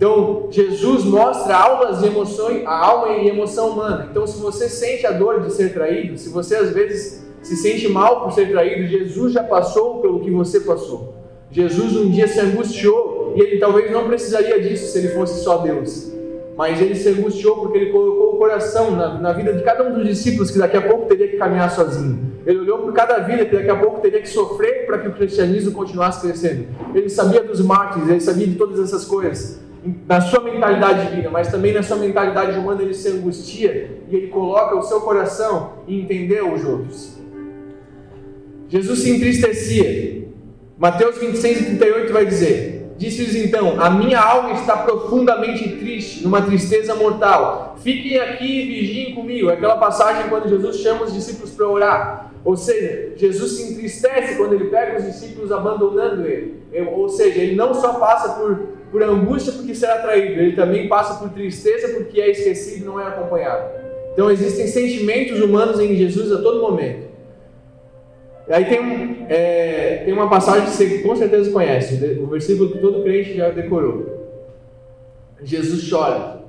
Então, 0.00 0.48
Jesus 0.50 1.04
mostra 1.04 1.54
almas 1.54 2.02
e 2.02 2.06
emoções, 2.06 2.64
a 2.64 2.74
alma 2.74 3.18
e 3.18 3.28
emoção 3.28 3.68
humana. 3.68 4.08
Então, 4.10 4.26
se 4.26 4.40
você 4.40 4.66
sente 4.66 5.06
a 5.06 5.10
dor 5.10 5.42
de 5.42 5.52
ser 5.52 5.74
traído, 5.74 6.16
se 6.16 6.30
você 6.30 6.56
às 6.56 6.70
vezes 6.70 7.22
se 7.42 7.54
sente 7.54 7.86
mal 7.86 8.22
por 8.22 8.32
ser 8.32 8.50
traído, 8.50 8.88
Jesus 8.88 9.34
já 9.34 9.44
passou 9.44 10.00
pelo 10.00 10.20
que 10.20 10.30
você 10.30 10.60
passou. 10.60 11.16
Jesus 11.50 11.94
um 11.94 12.10
dia 12.10 12.26
se 12.26 12.40
angustiou 12.40 13.34
e 13.36 13.42
ele 13.42 13.58
talvez 13.58 13.92
não 13.92 14.06
precisaria 14.06 14.58
disso 14.58 14.90
se 14.90 14.96
ele 14.96 15.08
fosse 15.08 15.44
só 15.44 15.58
Deus 15.58 16.10
mas 16.56 16.78
ele 16.78 16.94
se 16.94 17.08
angustiou 17.08 17.56
porque 17.56 17.78
ele 17.78 17.90
colocou 17.90 18.34
o 18.34 18.36
coração 18.36 18.90
na, 18.90 19.14
na, 19.18 19.32
vida 19.32 19.54
de 19.54 19.62
cada 19.62 19.82
um 19.82 19.94
dos 19.94 20.06
discípulos 20.06 20.50
que 20.50 20.58
daqui 20.58 20.76
a 20.76 20.82
pouco 20.82 21.06
teria 21.06 21.26
que 21.26 21.38
caminhar 21.38 21.70
sozinho. 21.70 22.34
Ele 22.44 22.58
olhou 22.58 22.80
por 22.80 22.92
cada 22.92 23.18
vida 23.20 23.46
que 23.46 23.56
daqui 23.56 23.70
a 23.70 23.76
pouco 23.76 24.00
teria 24.00 24.20
que 24.20 24.28
sofrer 24.28 24.84
para 24.84 24.98
que 24.98 25.08
o 25.08 25.12
cristianismo 25.12 25.72
continuasse 25.72 26.20
crescendo. 26.20 26.66
Ele 26.94 27.08
sabia 27.08 27.42
dos 27.42 27.62
mártires, 27.62 28.10
ele 28.10 28.20
sabia 28.20 28.46
de 28.46 28.56
todas 28.56 28.78
essas 28.78 29.06
coisas. 29.06 29.69
Na 30.06 30.20
sua 30.20 30.40
mentalidade 30.40 31.08
divina, 31.08 31.30
mas 31.30 31.50
também 31.50 31.72
na 31.72 31.82
sua 31.82 31.96
mentalidade 31.96 32.58
humana, 32.58 32.82
ele 32.82 32.92
se 32.92 33.08
angustia 33.08 33.98
e 34.08 34.14
ele 34.16 34.26
coloca 34.26 34.76
o 34.76 34.82
seu 34.82 35.00
coração 35.00 35.74
em 35.88 36.00
entender 36.00 36.42
os 36.42 36.64
outros. 36.64 37.18
Jesus 38.68 39.00
se 39.00 39.10
entristecia. 39.10 40.28
Mateus 40.78 41.18
26 41.18 41.60
e 41.60 41.64
38 41.64 42.12
vai 42.12 42.26
dizer: 42.26 42.79
Disse-lhes 43.00 43.34
então: 43.34 43.80
A 43.80 43.88
minha 43.88 44.20
alma 44.20 44.52
está 44.52 44.76
profundamente 44.76 45.66
triste, 45.76 46.22
numa 46.22 46.42
tristeza 46.42 46.94
mortal. 46.94 47.76
Fiquem 47.82 48.18
aqui 48.18 48.44
e 48.44 48.66
vigiem 48.66 49.14
comigo. 49.14 49.48
É 49.48 49.54
aquela 49.54 49.78
passagem 49.78 50.28
quando 50.28 50.50
Jesus 50.50 50.80
chama 50.80 51.04
os 51.04 51.14
discípulos 51.14 51.50
para 51.52 51.66
orar. 51.66 52.30
Ou 52.44 52.58
seja, 52.58 53.14
Jesus 53.16 53.52
se 53.52 53.72
entristece 53.72 54.36
quando 54.36 54.52
ele 54.52 54.66
pega 54.66 54.98
os 54.98 55.04
discípulos 55.04 55.50
abandonando 55.50 56.26
ele. 56.26 56.62
Ou 56.94 57.08
seja, 57.08 57.40
ele 57.40 57.56
não 57.56 57.72
só 57.72 57.94
passa 57.94 58.34
por, 58.34 58.68
por 58.92 59.02
angústia 59.02 59.54
porque 59.54 59.74
será 59.74 59.96
traído, 60.00 60.38
ele 60.38 60.52
também 60.54 60.86
passa 60.86 61.14
por 61.14 61.30
tristeza 61.30 61.94
porque 61.94 62.20
é 62.20 62.30
esquecido 62.30 62.82
e 62.82 62.86
não 62.86 63.00
é 63.00 63.06
acompanhado. 63.06 63.64
Então 64.12 64.30
existem 64.30 64.66
sentimentos 64.66 65.40
humanos 65.40 65.80
em 65.80 65.96
Jesus 65.96 66.30
a 66.32 66.42
todo 66.42 66.60
momento. 66.60 67.09
Aí 68.50 68.64
tem, 68.64 69.26
é, 69.28 70.02
tem 70.04 70.12
uma 70.12 70.28
passagem 70.28 70.64
que 70.64 70.70
você 70.70 70.98
com 70.98 71.14
certeza 71.14 71.52
conhece, 71.52 71.94
o 72.20 72.26
versículo 72.26 72.72
que 72.72 72.78
todo 72.78 73.02
crente 73.04 73.36
já 73.36 73.50
decorou. 73.50 74.20
Jesus 75.42 75.88
chora. 75.88 76.40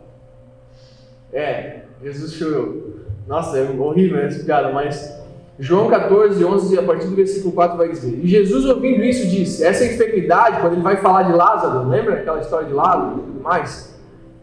É, 1.32 1.82
Jesus 2.04 2.34
chorou. 2.34 2.96
Nossa, 3.28 3.60
é 3.60 3.70
horrível 3.70 4.18
essa 4.18 4.44
piada, 4.44 4.72
mas 4.72 5.22
João 5.60 5.88
14, 5.88 6.44
11, 6.44 6.80
a 6.80 6.84
partir 6.84 7.06
do 7.06 7.16
versículo 7.16 7.54
4 7.54 7.78
vai 7.78 7.90
dizer: 7.90 8.20
E 8.24 8.28
Jesus, 8.28 8.66
ouvindo 8.66 9.04
isso, 9.04 9.28
disse: 9.28 9.64
Essa 9.64 9.86
enfermidade, 9.86 10.60
quando 10.60 10.74
ele 10.74 10.82
vai 10.82 10.98
falar 10.98 11.24
de 11.24 11.34
Lázaro, 11.34 11.88
lembra 11.88 12.16
aquela 12.16 12.40
história 12.40 12.68
de 12.68 12.74
Lázaro 12.74 13.20
e 13.20 13.22
tudo 13.22 13.42
mais? 13.42 13.96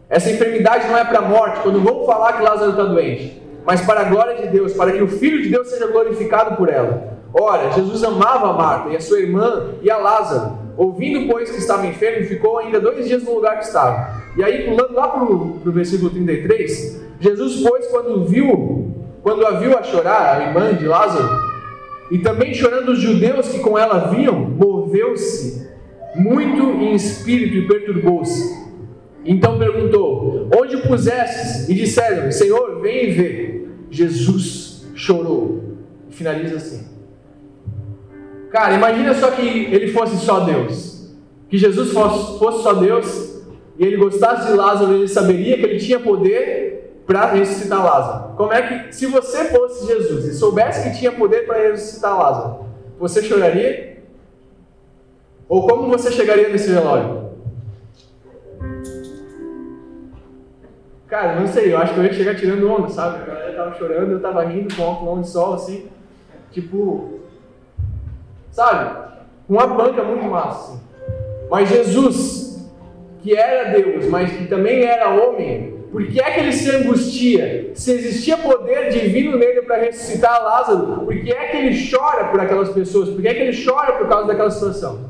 Essa 0.09 0.31
enfermidade 0.31 0.87
não 0.87 0.97
é 0.97 1.03
para 1.03 1.19
a 1.19 1.23
morte, 1.23 1.59
quando 1.59 1.81
vou 1.81 2.05
falar 2.05 2.33
que 2.33 2.41
Lázaro 2.41 2.71
está 2.71 2.85
doente, 2.85 3.43
mas 3.65 3.81
para 3.81 3.99
a 3.99 4.03
glória 4.05 4.35
de 4.37 4.47
Deus, 4.47 4.73
para 4.73 4.93
que 4.93 5.03
o 5.03 5.07
Filho 5.07 5.43
de 5.43 5.49
Deus 5.49 5.67
seja 5.67 5.87
glorificado 5.87 6.55
por 6.55 6.69
ela. 6.69 7.18
Ora, 7.33 7.71
Jesus 7.71 8.03
amava 8.03 8.49
a 8.49 8.53
Marta 8.53 8.89
e 8.89 8.95
a 8.95 9.01
sua 9.01 9.19
irmã 9.19 9.75
e 9.81 9.89
a 9.89 9.97
Lázaro. 9.97 10.57
Ouvindo, 10.75 11.27
pois, 11.31 11.51
que 11.51 11.57
estava 11.57 11.85
enfermo, 11.85 12.25
ficou 12.25 12.57
ainda 12.57 12.79
dois 12.79 13.07
dias 13.07 13.23
no 13.23 13.35
lugar 13.35 13.59
que 13.59 13.65
estava. 13.65 14.21
E 14.37 14.43
aí, 14.43 14.63
pulando 14.63 14.93
lá 14.93 15.07
para 15.09 15.23
o 15.23 15.59
versículo 15.65 16.09
33, 16.09 17.01
Jesus, 17.19 17.61
pois, 17.61 17.87
quando 17.87 18.25
viu, 18.25 18.95
quando 19.21 19.45
a 19.45 19.51
viu 19.51 19.77
a 19.77 19.83
chorar, 19.83 20.37
a 20.37 20.47
irmã 20.47 20.73
de 20.73 20.87
Lázaro, 20.87 21.49
e 22.09 22.17
também 22.19 22.53
chorando 22.53 22.93
os 22.93 22.99
judeus 22.99 23.49
que 23.49 23.59
com 23.59 23.77
ela 23.77 24.07
vinham, 24.07 24.35
moveu-se 24.35 25.69
muito 26.15 26.63
em 26.81 26.93
espírito 26.93 27.55
e 27.55 27.67
perturbou-se. 27.67 28.57
Então 29.23 29.59
perguntou: 29.59 30.49
Onde 30.57 30.77
pusestes? 30.77 31.69
E 31.69 31.73
disseram: 31.73 32.31
Senhor, 32.31 32.81
vem 32.81 33.05
e 33.05 33.11
vê. 33.11 33.65
Jesus 33.91 34.87
chorou. 34.95 35.77
Finaliza 36.09 36.55
assim. 36.55 36.98
Cara, 38.49 38.73
imagina 38.73 39.13
só 39.13 39.31
que 39.31 39.41
ele 39.41 39.91
fosse 39.91 40.17
só 40.25 40.41
Deus. 40.41 41.13
Que 41.47 41.57
Jesus 41.57 41.91
fosse, 41.91 42.39
fosse 42.39 42.63
só 42.63 42.73
Deus 42.73 43.39
e 43.77 43.85
ele 43.85 43.97
gostasse 43.97 44.47
de 44.47 44.53
Lázaro, 44.53 44.93
ele 44.93 45.07
saberia 45.07 45.57
que 45.57 45.63
ele 45.63 45.79
tinha 45.79 45.99
poder 45.99 47.01
para 47.07 47.27
ressuscitar 47.27 47.83
Lázaro. 47.83 48.35
Como 48.35 48.51
é 48.51 48.61
que, 48.61 48.93
se 48.93 49.05
você 49.05 49.45
fosse 49.45 49.87
Jesus 49.87 50.25
e 50.25 50.33
soubesse 50.33 50.89
que 50.89 50.97
tinha 50.97 51.11
poder 51.11 51.47
para 51.47 51.69
ressuscitar 51.69 52.17
Lázaro, 52.17 52.65
você 52.99 53.23
choraria? 53.23 54.03
Ou 55.47 55.65
como 55.67 55.87
você 55.87 56.11
chegaria 56.11 56.49
nesse 56.49 56.69
velório? 56.69 57.29
Cara, 61.07 61.39
não 61.39 61.47
sei, 61.47 61.73
eu 61.73 61.77
acho 61.79 61.93
que 61.93 61.99
eu 61.99 62.03
ia 62.03 62.13
chegar 62.13 62.35
tirando 62.35 62.69
onda, 62.69 62.89
sabe? 62.89 63.23
A 63.23 63.25
galera 63.25 63.53
tava 63.53 63.75
chorando, 63.75 64.11
eu 64.11 64.19
tava 64.19 64.43
rindo 64.43 64.75
com 64.75 64.83
óculos 64.83 65.25
de 65.25 65.31
sol, 65.31 65.53
assim. 65.53 65.87
Tipo, 66.51 67.18
sabe? 68.59 68.91
Uma 69.47 69.67
banca 69.67 70.03
muito 70.03 70.25
massa. 70.25 70.81
Mas 71.49 71.69
Jesus, 71.69 72.69
que 73.21 73.33
era 73.33 73.71
Deus, 73.71 74.05
mas 74.07 74.29
que 74.31 74.47
também 74.47 74.83
era 74.83 75.09
homem, 75.09 75.75
por 75.91 76.05
que 76.05 76.19
é 76.19 76.29
que 76.29 76.39
ele 76.41 76.51
se 76.51 76.69
angustia? 76.69 77.71
Se 77.73 77.91
existia 77.93 78.37
poder 78.37 78.89
divino 78.89 79.37
nele 79.37 79.61
para 79.61 79.77
ressuscitar 79.77 80.43
Lázaro, 80.43 81.05
por 81.05 81.15
que 81.15 81.31
é 81.31 81.47
que 81.47 81.57
ele 81.57 81.89
chora 81.89 82.25
por 82.25 82.39
aquelas 82.41 82.69
pessoas? 82.69 83.09
Por 83.09 83.21
que 83.21 83.27
é 83.29 83.33
que 83.33 83.41
ele 83.41 83.65
chora 83.65 83.93
por 83.93 84.07
causa 84.07 84.27
daquela 84.27 84.51
situação? 84.51 85.09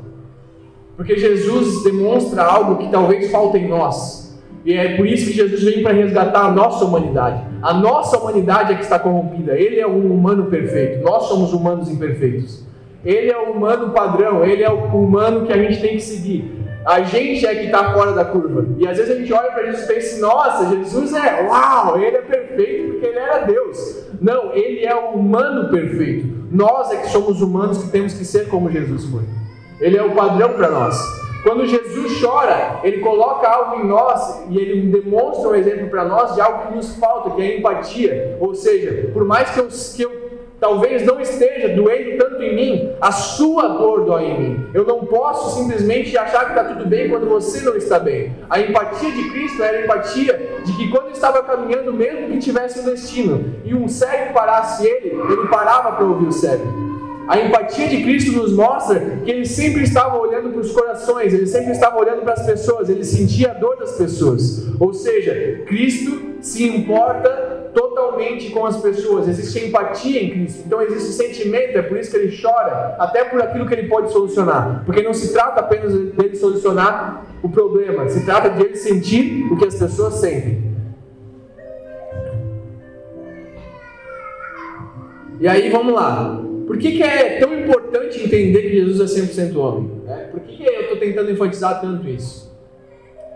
Porque 0.96 1.18
Jesus 1.18 1.82
demonstra 1.82 2.44
algo 2.44 2.76
que 2.76 2.88
talvez 2.88 3.30
falta 3.32 3.58
em 3.58 3.68
nós. 3.68 4.40
E 4.64 4.74
é 4.74 4.96
por 4.96 5.06
isso 5.06 5.26
que 5.26 5.32
Jesus 5.32 5.62
vem 5.64 5.82
para 5.82 5.92
resgatar 5.92 6.46
a 6.46 6.52
nossa 6.52 6.84
humanidade. 6.84 7.42
A 7.62 7.74
nossa 7.74 8.18
humanidade 8.18 8.72
é 8.72 8.76
que 8.76 8.82
está 8.82 8.98
corrompida. 8.98 9.58
Ele 9.58 9.80
é 9.80 9.86
um 9.86 10.12
humano 10.12 10.46
perfeito. 10.46 11.02
Nós 11.02 11.24
somos 11.24 11.52
humanos 11.52 11.90
imperfeitos. 11.90 12.69
Ele 13.04 13.30
é 13.30 13.38
o 13.38 13.52
humano 13.52 13.90
padrão, 13.90 14.44
ele 14.44 14.62
é 14.62 14.70
o 14.70 14.76
humano 14.76 15.46
que 15.46 15.52
a 15.52 15.56
gente 15.56 15.80
tem 15.80 15.96
que 15.96 16.02
seguir. 16.02 16.60
A 16.84 17.02
gente 17.02 17.46
é 17.46 17.54
que 17.54 17.66
está 17.66 17.92
fora 17.92 18.12
da 18.12 18.24
curva. 18.24 18.66
E 18.78 18.86
às 18.86 18.96
vezes 18.96 19.14
a 19.14 19.18
gente 19.18 19.32
olha 19.32 19.50
para 19.52 19.64
Jesus 19.64 19.84
e 19.84 19.94
pensa: 19.94 20.20
nossa, 20.20 20.76
Jesus 20.76 21.14
é 21.14 21.46
uau, 21.46 21.98
ele 21.98 22.16
é 22.16 22.22
perfeito 22.22 22.92
porque 22.92 23.06
ele 23.06 23.18
era 23.18 23.38
Deus. 23.40 24.06
Não, 24.20 24.52
ele 24.54 24.84
é 24.84 24.94
o 24.94 25.10
humano 25.10 25.70
perfeito. 25.70 26.26
Nós 26.50 26.90
é 26.90 26.96
que 26.96 27.08
somos 27.08 27.40
humanos 27.40 27.78
que 27.78 27.90
temos 27.90 28.14
que 28.14 28.24
ser 28.24 28.48
como 28.48 28.70
Jesus 28.70 29.04
foi. 29.06 29.22
Ele 29.80 29.96
é 29.96 30.02
o 30.02 30.14
padrão 30.14 30.52
para 30.54 30.70
nós. 30.70 31.00
Quando 31.42 31.66
Jesus 31.66 32.20
chora, 32.20 32.80
ele 32.82 32.98
coloca 32.98 33.48
algo 33.48 33.82
em 33.82 33.86
nós 33.86 34.44
e 34.50 34.58
ele 34.58 34.90
demonstra 34.90 35.48
um 35.48 35.54
exemplo 35.54 35.88
para 35.88 36.04
nós 36.04 36.34
de 36.34 36.40
algo 36.40 36.68
que 36.68 36.74
nos 36.74 36.96
falta, 36.96 37.30
que 37.30 37.40
é 37.40 37.46
a 37.46 37.58
empatia. 37.58 38.36
Ou 38.40 38.54
seja, 38.54 39.10
por 39.12 39.24
mais 39.24 39.48
que 39.50 39.60
eu, 39.60 39.68
que 39.68 40.02
eu 40.02 40.29
talvez 40.60 41.04
não 41.04 41.20
esteja 41.20 41.68
doendo 41.70 42.18
tanto 42.18 42.42
em 42.42 42.54
mim, 42.54 42.92
a 43.00 43.10
sua 43.10 43.68
dor 43.68 44.04
dói 44.04 44.24
em 44.24 44.40
mim. 44.40 44.66
Eu 44.74 44.84
não 44.84 45.06
posso 45.06 45.58
simplesmente 45.58 46.16
achar 46.16 46.44
que 46.44 46.50
está 46.50 46.64
tudo 46.64 46.86
bem 46.86 47.08
quando 47.08 47.26
você 47.26 47.62
não 47.62 47.74
está 47.74 47.98
bem. 47.98 48.32
A 48.48 48.60
empatia 48.60 49.10
de 49.10 49.30
Cristo 49.30 49.62
era 49.62 49.78
a 49.78 49.84
empatia 49.84 50.60
de 50.64 50.76
que 50.76 50.90
quando 50.90 51.10
estava 51.10 51.42
caminhando, 51.42 51.92
mesmo 51.92 52.28
que 52.28 52.38
tivesse 52.38 52.80
um 52.80 52.84
destino, 52.84 53.54
e 53.64 53.74
um 53.74 53.88
cego 53.88 54.34
parasse 54.34 54.86
ele, 54.86 55.08
ele 55.08 55.48
parava 55.48 55.92
para 55.92 56.04
ouvir 56.04 56.26
o 56.26 56.32
cego. 56.32 56.90
A 57.26 57.38
empatia 57.38 57.86
de 57.86 58.02
Cristo 58.02 58.32
nos 58.32 58.52
mostra 58.52 58.98
que 59.24 59.30
ele 59.30 59.46
sempre 59.46 59.84
estava 59.84 60.18
olhando 60.18 60.50
para 60.50 60.60
os 60.60 60.72
corações, 60.72 61.32
ele 61.32 61.46
sempre 61.46 61.70
estava 61.70 61.96
olhando 61.96 62.22
para 62.22 62.32
as 62.32 62.44
pessoas, 62.44 62.88
ele 62.88 63.04
sentia 63.04 63.52
a 63.52 63.54
dor 63.54 63.76
das 63.76 63.92
pessoas. 63.92 64.66
Ou 64.80 64.92
seja, 64.92 65.62
Cristo 65.64 66.34
se 66.40 66.66
importa 66.66 67.49
totalmente 67.74 68.50
com 68.50 68.66
as 68.66 68.80
pessoas, 68.80 69.28
existe 69.28 69.66
empatia 69.66 70.22
em 70.22 70.30
Cristo, 70.30 70.62
então 70.66 70.82
existe 70.82 71.12
sentimento, 71.12 71.78
é 71.78 71.82
por 71.82 71.98
isso 71.98 72.10
que 72.10 72.16
ele 72.16 72.36
chora, 72.40 72.96
até 72.98 73.24
por 73.24 73.40
aquilo 73.40 73.66
que 73.66 73.74
ele 73.74 73.88
pode 73.88 74.12
solucionar, 74.12 74.82
porque 74.84 75.02
não 75.02 75.14
se 75.14 75.32
trata 75.32 75.60
apenas 75.60 75.92
dele 75.92 76.36
solucionar 76.36 77.24
o 77.42 77.48
problema, 77.48 78.08
se 78.08 78.24
trata 78.24 78.50
de 78.50 78.62
ele 78.62 78.76
sentir 78.76 79.50
o 79.50 79.56
que 79.56 79.66
as 79.66 79.74
pessoas 79.74 80.14
sentem. 80.14 80.70
E 85.40 85.48
aí 85.48 85.70
vamos 85.70 85.94
lá. 85.94 86.42
Por 86.66 86.76
que, 86.76 86.92
que 86.92 87.02
é 87.02 87.38
tão 87.40 87.58
importante 87.58 88.22
entender 88.22 88.62
que 88.62 88.76
Jesus 88.76 89.16
é 89.16 89.20
100% 89.22 89.56
homem? 89.56 89.90
É, 90.06 90.14
por 90.24 90.40
que, 90.40 90.56
que 90.56 90.64
eu 90.64 90.82
estou 90.82 90.98
tentando 90.98 91.30
enfatizar 91.30 91.80
tanto 91.80 92.06
isso? 92.08 92.50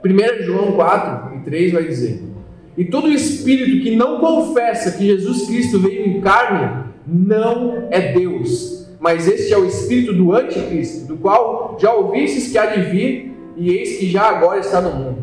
1 0.05 0.45
João 0.45 0.73
4 0.73 1.37
e 1.37 1.41
3 1.41 1.73
vai 1.73 1.85
dizer: 1.85 2.34
E 2.77 2.85
todo 2.85 3.11
espírito 3.11 3.83
que 3.83 3.95
não 3.95 4.19
confessa 4.19 4.93
que 4.93 5.07
Jesus 5.07 5.47
Cristo 5.47 5.79
veio 5.79 6.07
em 6.07 6.21
carne 6.21 6.85
não 7.07 7.87
é 7.91 8.13
Deus, 8.13 8.89
mas 8.99 9.29
este 9.29 9.53
é 9.53 9.59
o 9.59 9.65
espírito 9.65 10.13
do 10.13 10.33
anticristo, 10.33 11.07
do 11.07 11.17
qual 11.17 11.77
já 11.81 11.93
ouvistes 11.93 12.51
que 12.51 12.59
há 12.59 12.67
de 12.67 12.83
vir, 12.83 13.33
e 13.57 13.71
eis 13.71 13.99
que 13.99 14.11
já 14.11 14.29
agora 14.29 14.59
está 14.59 14.81
no 14.81 14.91
mundo. 14.91 15.19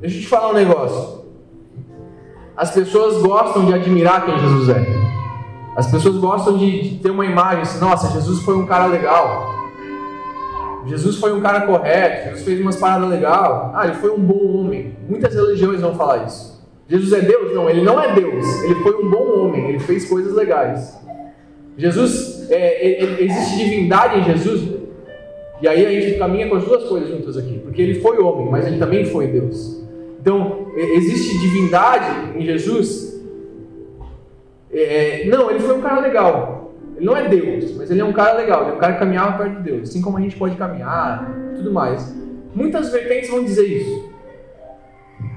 Deixa 0.00 0.16
eu 0.16 0.20
te 0.20 0.26
falar 0.26 0.50
um 0.50 0.54
negócio. 0.54 1.22
As 2.56 2.70
pessoas 2.70 3.22
gostam 3.22 3.64
de 3.64 3.72
admirar 3.72 4.26
quem 4.26 4.38
Jesus 4.38 4.68
é. 4.68 4.84
As 5.74 5.90
pessoas 5.90 6.18
gostam 6.18 6.58
de, 6.58 6.82
de 6.82 6.98
ter 6.98 7.10
uma 7.10 7.24
imagem 7.24 7.62
assim, 7.62 7.80
nossa, 7.80 8.12
Jesus 8.12 8.42
foi 8.42 8.54
um 8.56 8.66
cara 8.66 8.86
legal. 8.86 9.61
Jesus 10.86 11.16
foi 11.16 11.32
um 11.32 11.40
cara 11.40 11.62
correto, 11.62 12.30
Jesus 12.30 12.44
fez 12.44 12.60
umas 12.60 12.76
paradas 12.76 13.08
legais. 13.08 13.70
Ah, 13.74 13.82
ele 13.84 13.94
foi 13.94 14.10
um 14.10 14.18
bom 14.18 14.58
homem. 14.58 14.96
Muitas 15.08 15.34
religiões 15.34 15.80
vão 15.80 15.94
falar 15.94 16.24
isso. 16.26 16.60
Jesus 16.88 17.12
é 17.12 17.20
Deus? 17.20 17.54
Não, 17.54 17.70
ele 17.70 17.82
não 17.82 18.00
é 18.00 18.14
Deus. 18.14 18.62
Ele 18.64 18.74
foi 18.76 18.94
um 18.96 19.08
bom 19.08 19.40
homem, 19.40 19.68
ele 19.68 19.78
fez 19.78 20.08
coisas 20.08 20.34
legais. 20.34 21.00
Jesus, 21.76 22.50
é, 22.50 23.02
é, 23.02 23.22
existe 23.22 23.56
divindade 23.56 24.18
em 24.18 24.24
Jesus? 24.24 24.82
E 25.60 25.68
aí 25.68 25.86
a 25.86 26.00
gente 26.00 26.18
caminha 26.18 26.48
com 26.48 26.56
as 26.56 26.64
duas 26.64 26.84
coisas 26.84 27.08
juntas 27.08 27.36
aqui. 27.36 27.60
Porque 27.60 27.80
ele 27.80 28.00
foi 28.00 28.18
homem, 28.18 28.50
mas 28.50 28.66
ele 28.66 28.78
também 28.78 29.04
foi 29.06 29.28
Deus. 29.28 29.80
Então, 30.20 30.66
existe 30.76 31.38
divindade 31.38 32.38
em 32.38 32.44
Jesus 32.44 33.12
é, 34.72 35.24
não, 35.26 35.50
ele 35.50 35.60
foi 35.60 35.76
um 35.76 35.82
cara 35.82 36.00
legal. 36.00 36.61
Ele 37.02 37.06
não 37.06 37.16
é 37.16 37.28
Deus, 37.28 37.76
mas 37.76 37.90
ele 37.90 38.00
é 38.00 38.04
um 38.04 38.12
cara 38.12 38.34
legal. 38.34 38.62
Ele 38.62 38.70
é 38.70 38.74
um 38.74 38.78
cara 38.78 38.92
que 38.92 39.00
caminhava 39.00 39.36
perto 39.36 39.56
de 39.56 39.62
Deus, 39.64 39.88
assim 39.88 40.00
como 40.00 40.18
a 40.18 40.20
gente 40.20 40.36
pode 40.36 40.54
caminhar, 40.54 41.34
tudo 41.56 41.72
mais. 41.72 42.16
Muitas 42.54 42.92
vertentes 42.92 43.28
vão 43.28 43.42
dizer 43.42 43.64
isso. 43.64 44.08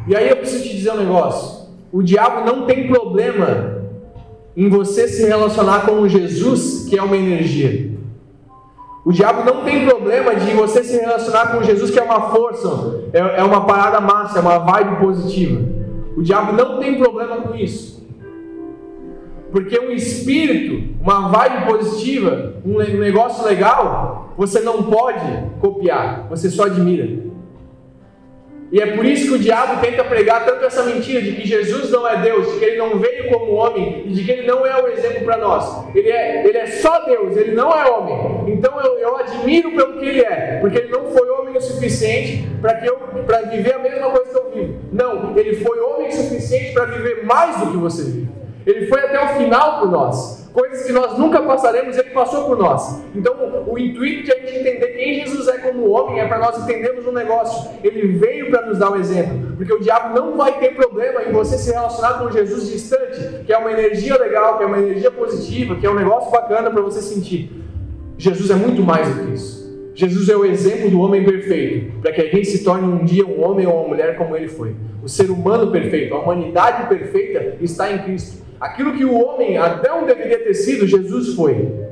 E 0.08 0.16
aí 0.16 0.30
eu 0.30 0.38
preciso 0.38 0.64
te 0.64 0.76
dizer 0.76 0.92
um 0.92 0.98
negócio. 0.98 1.70
O 1.92 2.04
diabo 2.04 2.46
não 2.46 2.68
tem 2.68 2.88
problema 2.88 3.82
em 4.56 4.70
você 4.70 5.08
se 5.08 5.26
relacionar 5.26 5.88
com 5.88 6.08
Jesus, 6.08 6.86
que 6.88 6.96
é 6.96 7.02
uma 7.02 7.18
energia. 7.18 7.96
O 9.04 9.12
diabo 9.12 9.44
não 9.44 9.64
tem 9.64 9.88
problema 9.88 10.36
de 10.36 10.52
você 10.52 10.84
se 10.84 10.98
relacionar 10.98 11.48
com 11.48 11.64
Jesus, 11.64 11.90
que 11.90 11.98
é 11.98 12.04
uma 12.04 12.30
força, 12.30 13.06
é, 13.12 13.40
é 13.40 13.44
uma 13.44 13.66
parada 13.66 14.00
massa, 14.00 14.38
é 14.38 14.42
uma 14.42 14.60
vibe 14.60 14.98
positiva. 14.98 15.62
O 16.16 16.22
diabo 16.22 16.54
não 16.54 16.80
tem 16.80 16.96
problema 17.00 17.38
com 17.38 17.56
isso. 17.56 17.95
Porque 19.56 19.80
um 19.80 19.90
espírito, 19.90 20.96
uma 21.00 21.30
vibe 21.30 21.66
positiva, 21.66 22.56
um 22.66 22.78
negócio 22.78 23.48
legal, 23.48 24.34
você 24.36 24.60
não 24.60 24.84
pode 24.84 25.26
copiar, 25.62 26.28
você 26.28 26.50
só 26.50 26.66
admira. 26.66 27.08
E 28.70 28.82
é 28.82 28.88
por 28.88 29.06
isso 29.06 29.30
que 29.30 29.34
o 29.36 29.40
diabo 29.40 29.80
tenta 29.80 30.04
pregar 30.04 30.44
tanto 30.44 30.66
essa 30.66 30.84
mentira 30.84 31.22
de 31.22 31.32
que 31.38 31.48
Jesus 31.48 31.90
não 31.90 32.06
é 32.06 32.22
Deus, 32.22 32.52
de 32.52 32.60
que 32.60 32.66
ele 32.66 32.78
não 32.78 33.00
veio 33.00 33.30
como 33.30 33.54
homem 33.54 34.04
e 34.06 34.10
de 34.10 34.26
que 34.26 34.32
ele 34.34 34.46
não 34.46 34.66
é 34.66 34.84
o 34.84 34.90
exemplo 34.90 35.24
para 35.24 35.38
nós. 35.38 35.86
Ele 35.96 36.10
é, 36.10 36.46
ele 36.46 36.58
é 36.58 36.68
só 36.68 37.06
Deus, 37.06 37.38
ele 37.38 37.54
não 37.54 37.72
é 37.72 37.90
homem. 37.90 38.56
Então 38.56 38.78
eu, 38.82 39.00
eu 39.00 39.16
admiro 39.16 39.72
pelo 39.72 40.00
que 40.00 40.06
ele 40.06 40.20
é, 40.20 40.58
porque 40.60 40.80
ele 40.80 40.90
não 40.90 41.06
foi 41.12 41.30
homem 41.30 41.56
o 41.56 41.62
suficiente 41.62 42.46
para 42.60 43.42
viver 43.44 43.74
a 43.74 43.80
mesma 43.80 44.10
coisa 44.10 44.32
que 44.32 44.38
eu 44.38 44.52
vivo. 44.52 44.80
Não, 44.92 45.38
ele 45.38 45.56
foi 45.56 45.80
homem 45.80 46.10
o 46.10 46.12
suficiente 46.12 46.74
para 46.74 46.84
viver 46.88 47.24
mais 47.24 47.58
do 47.62 47.72
que 47.72 47.78
você 47.78 48.04
vive. 48.04 48.45
Ele 48.66 48.88
foi 48.88 49.00
até 49.00 49.24
o 49.24 49.38
final 49.38 49.80
por 49.80 49.92
nós 49.92 50.46
coisas 50.56 50.86
que 50.86 50.94
nós 50.94 51.18
nunca 51.18 51.42
passaremos, 51.42 51.98
ele 51.98 52.12
passou 52.12 52.46
por 52.46 52.58
nós. 52.58 53.04
Então, 53.14 53.66
o 53.68 53.78
intuito 53.78 54.24
de 54.24 54.32
a 54.32 54.36
gente 54.40 54.56
entender 54.58 54.88
quem 54.88 55.16
Jesus 55.16 55.50
é 55.50 55.58
como 55.58 55.90
homem 55.90 56.22
é 56.22 56.28
para 56.28 56.40
nós 56.40 56.64
entendermos 56.64 57.06
um 57.06 57.12
negócio. 57.12 57.72
Ele 57.84 58.14
veio 58.14 58.50
para 58.50 58.66
nos 58.66 58.80
dar 58.80 58.92
um 58.92 58.96
exemplo, 58.96 59.58
porque 59.58 59.74
o 59.74 59.82
diabo 59.82 60.16
não 60.18 60.38
vai 60.38 60.58
ter 60.58 60.74
problema 60.74 61.24
em 61.24 61.34
você 61.34 61.58
se 61.58 61.74
relacionar 61.74 62.20
com 62.20 62.32
Jesus 62.32 62.72
distante, 62.72 63.44
que 63.46 63.52
é 63.52 63.58
uma 63.58 63.70
energia 63.70 64.18
legal, 64.18 64.58
que 64.58 64.64
é 64.64 64.66
uma 64.66 64.80
energia 64.80 65.12
positiva, 65.12 65.76
que 65.76 65.86
é 65.86 65.92
um 65.92 65.96
negócio 65.96 66.32
bacana 66.32 66.72
para 66.72 66.82
você 66.82 67.02
sentir. 67.02 67.52
Jesus 68.18 68.50
é 68.50 68.56
muito 68.56 68.82
mais 68.82 69.14
do 69.14 69.26
que 69.26 69.34
isso. 69.34 69.66
Jesus 69.94 70.30
é 70.30 70.38
o 70.38 70.46
exemplo 70.46 70.90
do 70.90 71.02
homem 71.02 71.26
perfeito, 71.26 72.00
para 72.00 72.14
que 72.14 72.22
a 72.22 72.30
gente 72.30 72.46
se 72.46 72.64
torne 72.64 72.88
um 72.88 73.04
dia 73.04 73.26
um 73.26 73.44
homem 73.44 73.68
ou 73.68 73.82
uma 73.82 73.90
mulher 73.90 74.18
como 74.18 74.36
ele 74.38 74.48
foi. 74.48 74.74
O 75.04 75.10
ser 75.10 75.30
humano 75.30 75.70
perfeito, 75.70 76.14
a 76.16 76.20
humanidade 76.20 76.88
perfeita 76.88 77.58
está 77.60 77.92
em 77.92 77.98
Cristo. 78.00 78.45
Aquilo 78.60 78.94
que 78.94 79.04
o 79.04 79.14
homem 79.14 79.58
Adão 79.58 80.06
deveria 80.06 80.44
ter 80.44 80.54
sido, 80.54 80.88
Jesus 80.88 81.34
foi. 81.34 81.86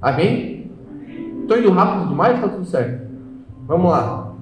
Amém? 0.00 0.70
Estou 1.42 1.58
indo 1.58 1.70
rápido 1.70 2.08
demais? 2.08 2.36
Está 2.36 2.48
tudo 2.48 2.64
certo. 2.64 3.06
Vamos 3.66 3.90
lá. 3.90 4.32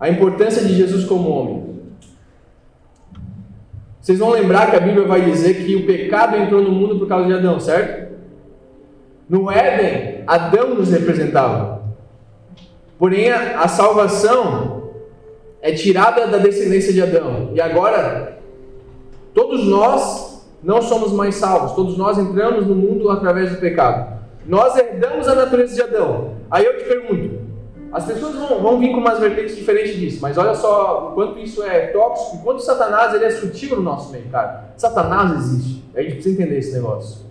A 0.00 0.08
importância 0.08 0.62
de 0.62 0.74
Jesus 0.74 1.04
como 1.04 1.28
homem. 1.28 1.68
Vocês 4.00 4.18
vão 4.18 4.30
lembrar 4.30 4.70
que 4.70 4.76
a 4.76 4.80
Bíblia 4.80 5.06
vai 5.06 5.22
dizer 5.22 5.66
que 5.66 5.76
o 5.76 5.86
pecado 5.86 6.36
entrou 6.36 6.62
no 6.62 6.70
mundo 6.70 6.98
por 6.98 7.08
causa 7.08 7.26
de 7.26 7.34
Adão, 7.34 7.60
certo? 7.60 8.16
No 9.28 9.50
Éden, 9.50 10.24
Adão 10.26 10.74
nos 10.74 10.90
representava. 10.90 11.82
Porém, 12.98 13.30
a, 13.30 13.60
a 13.60 13.68
salvação 13.68 14.77
é 15.60 15.72
tirada 15.72 16.26
da 16.26 16.38
descendência 16.38 16.92
de 16.92 17.02
Adão. 17.02 17.50
E 17.54 17.60
agora, 17.60 18.38
todos 19.34 19.64
nós 19.66 20.46
não 20.62 20.82
somos 20.82 21.12
mais 21.12 21.36
salvos, 21.36 21.72
todos 21.72 21.96
nós 21.96 22.18
entramos 22.18 22.66
no 22.66 22.74
mundo 22.74 23.10
através 23.10 23.50
do 23.50 23.58
pecado. 23.58 24.18
Nós 24.46 24.76
herdamos 24.76 25.28
a 25.28 25.34
natureza 25.34 25.74
de 25.74 25.82
Adão. 25.82 26.36
Aí 26.50 26.64
eu 26.64 26.78
te 26.78 26.84
pergunto: 26.84 27.40
as 27.92 28.04
pessoas 28.04 28.34
vão, 28.34 28.60
vão 28.60 28.78
vir 28.78 28.92
com 28.92 28.98
umas 28.98 29.18
vertentes 29.18 29.56
diferentes 29.56 29.96
disso, 29.96 30.18
mas 30.22 30.36
olha 30.38 30.54
só 30.54 31.10
o 31.10 31.14
quanto 31.14 31.38
isso 31.38 31.62
é 31.62 31.88
tóxico, 31.88 32.36
o 32.36 32.42
quanto 32.42 32.62
Satanás 32.62 33.14
ele 33.14 33.24
é 33.24 33.30
sutil 33.30 33.76
no 33.76 33.82
nosso 33.82 34.12
meio, 34.12 34.26
cara. 34.30 34.72
Satanás 34.76 35.32
existe. 35.38 35.84
A 35.94 36.02
gente 36.02 36.14
precisa 36.14 36.40
entender 36.40 36.58
esse 36.58 36.72
negócio. 36.72 37.26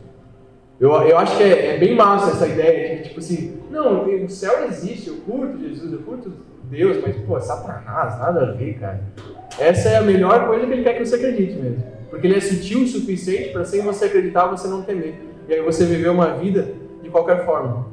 Eu, 0.80 0.92
eu 0.92 1.18
acho 1.18 1.38
que 1.38 1.44
é, 1.44 1.76
é 1.76 1.78
bem 1.78 1.96
massa 1.96 2.32
essa 2.32 2.48
ideia 2.48 2.98
de 2.98 3.04
tipo 3.08 3.20
assim, 3.20 3.60
não, 3.72 4.06
o 4.06 4.30
céu 4.30 4.66
existe, 4.68 5.10
eu 5.10 5.18
curto 5.18 5.58
Jesus, 5.58 5.92
eu 5.92 6.00
curto 6.00 6.32
Deus, 6.70 6.98
mas, 7.02 7.16
pô, 7.18 7.40
Satanás, 7.40 8.20
nada 8.20 8.42
a 8.42 8.52
ver, 8.52 8.78
cara. 8.80 9.02
Essa 9.58 9.90
é 9.90 9.98
a 9.98 10.02
melhor 10.02 10.48
coisa 10.48 10.66
que 10.66 10.74
ele 10.74 10.84
quer 10.84 10.94
que 10.94 11.06
você 11.06 11.16
acredite 11.16 11.54
mesmo. 11.54 11.84
Porque 12.10 12.28
ele 12.28 12.38
é 12.38 12.42
sutil 12.42 12.82
o 12.82 12.88
suficiente 12.88 13.50
para 13.50 13.66
sem 13.66 13.82
você 13.82 14.06
acreditar, 14.06 14.48
você 14.48 14.68
não 14.68 14.82
temer. 14.82 15.16
E 15.48 15.54
aí 15.54 15.62
você 15.62 15.86
viver 15.86 16.10
uma 16.10 16.34
vida 16.34 16.68
de 17.02 17.10
qualquer 17.10 17.46
forma. 17.46 17.88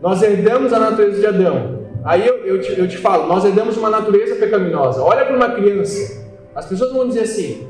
Nós 0.00 0.22
herdamos 0.22 0.72
a 0.72 0.78
natureza 0.78 1.20
de 1.20 1.26
Adão. 1.26 1.80
Aí 2.04 2.26
eu, 2.26 2.38
eu, 2.46 2.60
te, 2.60 2.78
eu 2.78 2.88
te 2.88 2.96
falo, 2.96 3.26
nós 3.26 3.44
herdamos 3.44 3.76
uma 3.76 3.90
natureza 3.90 4.36
pecaminosa. 4.36 5.02
Olha 5.02 5.26
para 5.26 5.36
uma 5.36 5.50
criança. 5.50 6.24
As 6.54 6.66
pessoas 6.66 6.92
vão 6.92 7.08
dizer 7.08 7.22
assim: 7.22 7.68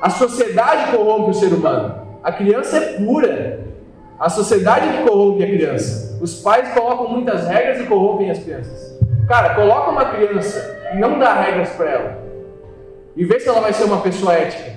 a 0.00 0.10
sociedade 0.10 0.94
corrompe 0.96 1.30
o 1.30 1.34
ser 1.34 1.52
humano. 1.52 1.94
A 2.22 2.32
criança 2.32 2.76
é 2.76 2.98
pura. 2.98 3.60
A 4.18 4.28
sociedade 4.28 4.98
que 4.98 5.08
corrompe 5.08 5.42
a 5.42 5.46
criança. 5.46 6.18
Os 6.20 6.40
pais 6.40 6.72
colocam 6.74 7.08
muitas 7.08 7.46
regras 7.46 7.80
e 7.80 7.86
corrompem 7.86 8.30
as 8.30 8.38
crianças. 8.38 8.98
Cara, 9.26 9.54
coloca 9.54 9.90
uma 9.90 10.04
criança 10.06 10.90
e 10.94 10.98
não 10.98 11.18
dá 11.18 11.34
regras 11.34 11.70
para 11.70 11.90
ela. 11.90 12.22
E 13.14 13.24
vê 13.24 13.38
se 13.38 13.48
ela 13.48 13.60
vai 13.60 13.72
ser 13.72 13.84
uma 13.84 14.00
pessoa 14.00 14.32
ética. 14.34 14.72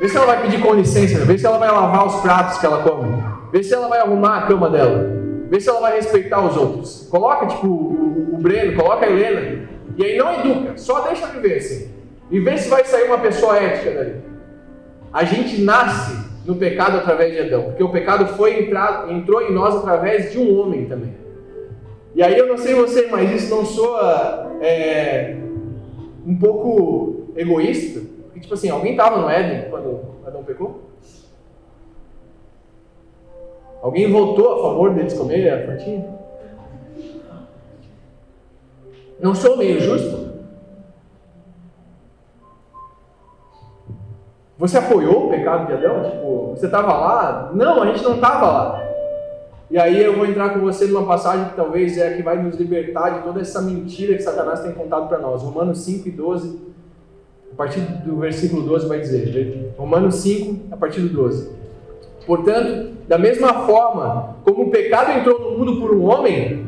Vê 0.00 0.08
se 0.08 0.16
ela 0.16 0.26
vai 0.26 0.42
pedir 0.42 0.60
com 0.60 0.74
licença. 0.74 1.24
Vê 1.24 1.36
se 1.38 1.46
ela 1.46 1.58
vai 1.58 1.70
lavar 1.70 2.06
os 2.06 2.16
pratos 2.20 2.58
que 2.58 2.66
ela 2.66 2.82
come. 2.82 3.22
Vê 3.52 3.62
se 3.62 3.74
ela 3.74 3.88
vai 3.88 3.98
arrumar 4.00 4.38
a 4.38 4.42
cama 4.42 4.70
dela. 4.70 5.18
Vê 5.48 5.60
se 5.60 5.68
ela 5.68 5.80
vai 5.80 5.96
respeitar 5.96 6.40
os 6.40 6.56
outros. 6.56 7.08
Coloca, 7.10 7.46
tipo, 7.46 7.66
o, 7.66 8.38
Breno, 8.38 8.76
coloca 8.76 9.06
a 9.06 9.10
Helena. 9.10 9.68
E 9.96 10.04
aí 10.04 10.16
não 10.16 10.32
educa, 10.32 10.76
só 10.76 11.00
deixa 11.00 11.26
viver 11.26 11.56
assim. 11.56 11.90
E 12.30 12.38
vê 12.38 12.56
se 12.56 12.68
vai 12.68 12.84
sair 12.84 13.04
uma 13.04 13.18
pessoa 13.18 13.56
ética 13.56 13.90
dali. 13.90 14.16
A 15.12 15.24
gente 15.24 15.60
nasce 15.62 16.16
no 16.44 16.54
pecado 16.54 16.98
através 16.98 17.32
de 17.32 17.40
Adão, 17.40 17.64
porque 17.64 17.82
o 17.82 17.90
pecado 17.90 18.26
foi 18.36 18.60
entrar, 18.60 19.10
entrou 19.10 19.42
em 19.42 19.52
nós 19.52 19.74
através 19.76 20.30
de 20.30 20.38
um 20.38 20.58
homem 20.58 20.84
também. 20.84 21.14
E 22.18 22.22
aí 22.24 22.36
eu 22.36 22.48
não 22.48 22.58
sei 22.58 22.74
você, 22.74 23.06
mas 23.06 23.30
isso 23.30 23.54
não 23.54 23.64
soa 23.64 24.50
é, 24.60 25.36
um 26.26 26.36
pouco 26.36 27.28
egoísta? 27.36 28.00
Porque, 28.24 28.40
tipo 28.40 28.54
assim, 28.54 28.68
alguém 28.68 28.90
estava 28.90 29.20
no 29.20 29.30
Éden 29.30 29.70
quando 29.70 30.00
Adão 30.26 30.42
pecou? 30.42 30.80
Alguém 33.80 34.10
votou 34.10 34.52
a 34.52 34.62
favor 34.62 34.94
deles 34.94 35.14
comerem 35.14 35.48
a 35.48 35.64
frutinha? 35.64 36.18
Não 39.20 39.32
sou 39.32 39.56
meio 39.56 39.78
justo? 39.78 40.32
Você 44.58 44.76
apoiou 44.76 45.26
o 45.26 45.30
pecado 45.30 45.68
de 45.68 45.72
Adão? 45.74 46.02
Tipo, 46.02 46.48
você 46.56 46.66
estava 46.66 46.92
lá? 46.94 47.52
Não, 47.54 47.80
a 47.80 47.86
gente 47.86 48.02
não 48.02 48.16
estava 48.16 48.50
lá. 48.50 48.87
E 49.70 49.78
aí 49.78 50.02
eu 50.02 50.16
vou 50.16 50.24
entrar 50.24 50.50
com 50.50 50.60
você 50.60 50.86
numa 50.86 51.04
passagem 51.04 51.50
que 51.50 51.56
talvez 51.56 51.98
é 51.98 52.08
a 52.08 52.16
que 52.16 52.22
vai 52.22 52.42
nos 52.42 52.56
libertar 52.56 53.10
de 53.10 53.22
toda 53.22 53.42
essa 53.42 53.60
mentira 53.60 54.14
que 54.14 54.22
Satanás 54.22 54.60
tem 54.60 54.72
contado 54.72 55.08
para 55.08 55.18
nós. 55.18 55.42
Romanos 55.42 55.80
5 55.80 56.08
e 56.08 56.10
12, 56.10 56.58
a 57.52 57.54
partir 57.54 57.80
do 57.80 58.16
versículo 58.16 58.62
12 58.62 58.88
vai 58.88 59.00
dizer. 59.00 59.74
Romanos 59.76 60.14
5, 60.16 60.72
a 60.72 60.76
partir 60.76 61.02
do 61.02 61.10
12. 61.10 61.50
Portanto, 62.26 62.92
da 63.06 63.18
mesma 63.18 63.66
forma 63.66 64.36
como 64.42 64.64
o 64.64 64.70
pecado 64.70 65.12
entrou 65.18 65.38
no 65.38 65.58
mundo 65.58 65.78
por 65.78 65.94
um 65.94 66.04
homem, 66.04 66.66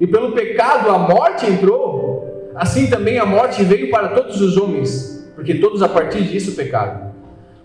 e 0.00 0.06
pelo 0.06 0.32
pecado 0.32 0.90
a 0.90 0.98
morte 0.98 1.46
entrou, 1.46 2.50
assim 2.56 2.90
também 2.90 3.20
a 3.20 3.26
morte 3.26 3.62
veio 3.62 3.88
para 3.88 4.08
todos 4.08 4.40
os 4.40 4.56
homens, 4.56 5.30
porque 5.36 5.54
todos 5.54 5.80
a 5.80 5.88
partir 5.88 6.22
disso 6.22 6.56
pecaram. 6.56 7.12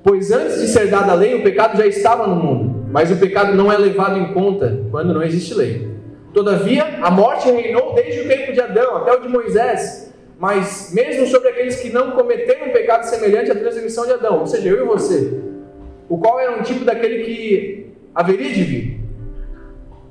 Pois 0.04 0.32
antes 0.32 0.62
de 0.62 0.68
ser 0.68 0.88
dada 0.88 1.14
a 1.14 1.16
lei, 1.16 1.34
o 1.34 1.44
pecado 1.44 1.76
já 1.78 1.88
estava 1.88 2.28
no 2.28 2.36
mundo 2.36 2.77
mas 2.92 3.12
o 3.12 3.18
pecado 3.18 3.54
não 3.54 3.72
é 3.72 3.78
levado 3.78 4.18
em 4.18 4.34
conta 4.34 4.84
quando 4.92 5.14
não 5.14 5.24
existe 5.24 5.54
lei. 5.54 5.88
Todavia, 6.34 7.00
a 7.02 7.10
morte 7.10 7.50
reinou 7.50 7.94
desde 7.94 8.22
o 8.22 8.28
tempo 8.28 8.54
de 8.54 8.62
Adão 8.62 8.98
até 8.98 9.14
o 9.14 9.22
de 9.22 9.28
Moisés, 9.28 10.14
mas 10.40 10.92
mesmo 10.94 11.26
sobre 11.28 11.50
aqueles 11.50 11.78
que 11.78 11.90
não 11.90 12.12
cometeram 12.12 12.68
um 12.68 12.72
pecado 12.72 13.04
semelhante 13.04 13.52
à 13.52 13.56
transgressão 13.56 14.06
de 14.06 14.14
Adão, 14.14 14.40
ou 14.40 14.48
seja, 14.48 14.70
eu 14.70 14.84
e 14.84 14.88
você, 14.88 15.42
o 16.08 16.18
qual 16.18 16.40
era 16.40 16.58
um 16.58 16.62
tipo 16.62 16.86
daquele 16.86 17.24
que 17.24 17.88
haveria 18.14 18.54
de 18.54 18.64
vir. 18.64 19.02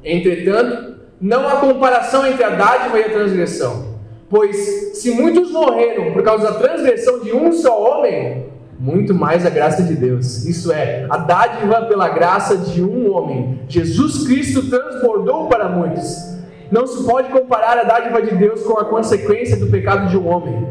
Entretanto, 0.03 0.97
não 1.21 1.49
há 1.49 1.57
comparação 1.57 2.27
entre 2.27 2.45
a 2.45 2.51
dádiva 2.51 2.99
e 2.99 3.05
a 3.05 3.11
transgressão, 3.11 3.97
pois 4.29 4.57
se 4.95 5.13
muitos 5.13 5.51
morreram 5.51 6.13
por 6.13 6.23
causa 6.23 6.51
da 6.51 6.59
transgressão 6.59 7.21
de 7.21 7.33
um 7.33 7.53
só 7.53 7.99
homem, 7.99 8.47
muito 8.79 9.15
mais 9.15 9.47
a 9.47 9.51
graça 9.51 9.83
de 9.83 9.95
Deus. 9.95 10.45
Isso 10.45 10.71
é, 10.71 11.07
a 11.09 11.17
dádiva 11.17 11.83
pela 11.87 12.09
graça 12.09 12.57
de 12.57 12.83
um 12.83 13.13
homem. 13.13 13.61
Jesus 13.69 14.27
Cristo 14.27 14.69
transbordou 14.69 15.47
para 15.49 15.69
muitos. 15.69 16.37
Não 16.71 16.87
se 16.87 17.05
pode 17.05 17.31
comparar 17.31 17.79
a 17.79 17.85
dádiva 17.85 18.21
de 18.21 18.35
Deus 18.35 18.63
com 18.63 18.79
a 18.79 18.85
consequência 18.85 19.57
do 19.57 19.69
pecado 19.69 20.09
de 20.11 20.19
um 20.19 20.27
homem. 20.27 20.67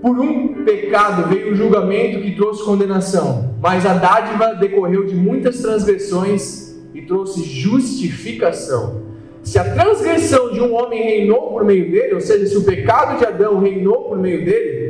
Por 0.00 0.18
um 0.20 0.64
pecado 0.64 1.28
veio 1.28 1.52
o 1.52 1.56
julgamento 1.56 2.20
que 2.20 2.36
trouxe 2.36 2.62
condenação, 2.62 3.54
mas 3.60 3.86
a 3.86 3.94
dádiva 3.94 4.54
decorreu 4.54 5.06
de 5.06 5.14
muitas 5.14 5.60
transgressões 5.60 6.74
e 6.94 7.02
trouxe 7.02 7.42
justificação. 7.42 9.02
Se 9.42 9.58
a 9.58 9.64
transgressão 9.74 10.52
de 10.52 10.60
um 10.60 10.74
homem 10.74 11.02
reinou 11.02 11.50
por 11.50 11.64
meio 11.64 11.90
dele, 11.90 12.14
ou 12.14 12.20
seja, 12.20 12.46
se 12.46 12.56
o 12.56 12.64
pecado 12.64 13.18
de 13.18 13.26
Adão 13.26 13.60
reinou 13.60 14.04
por 14.04 14.18
meio 14.18 14.44
dele, 14.44 14.83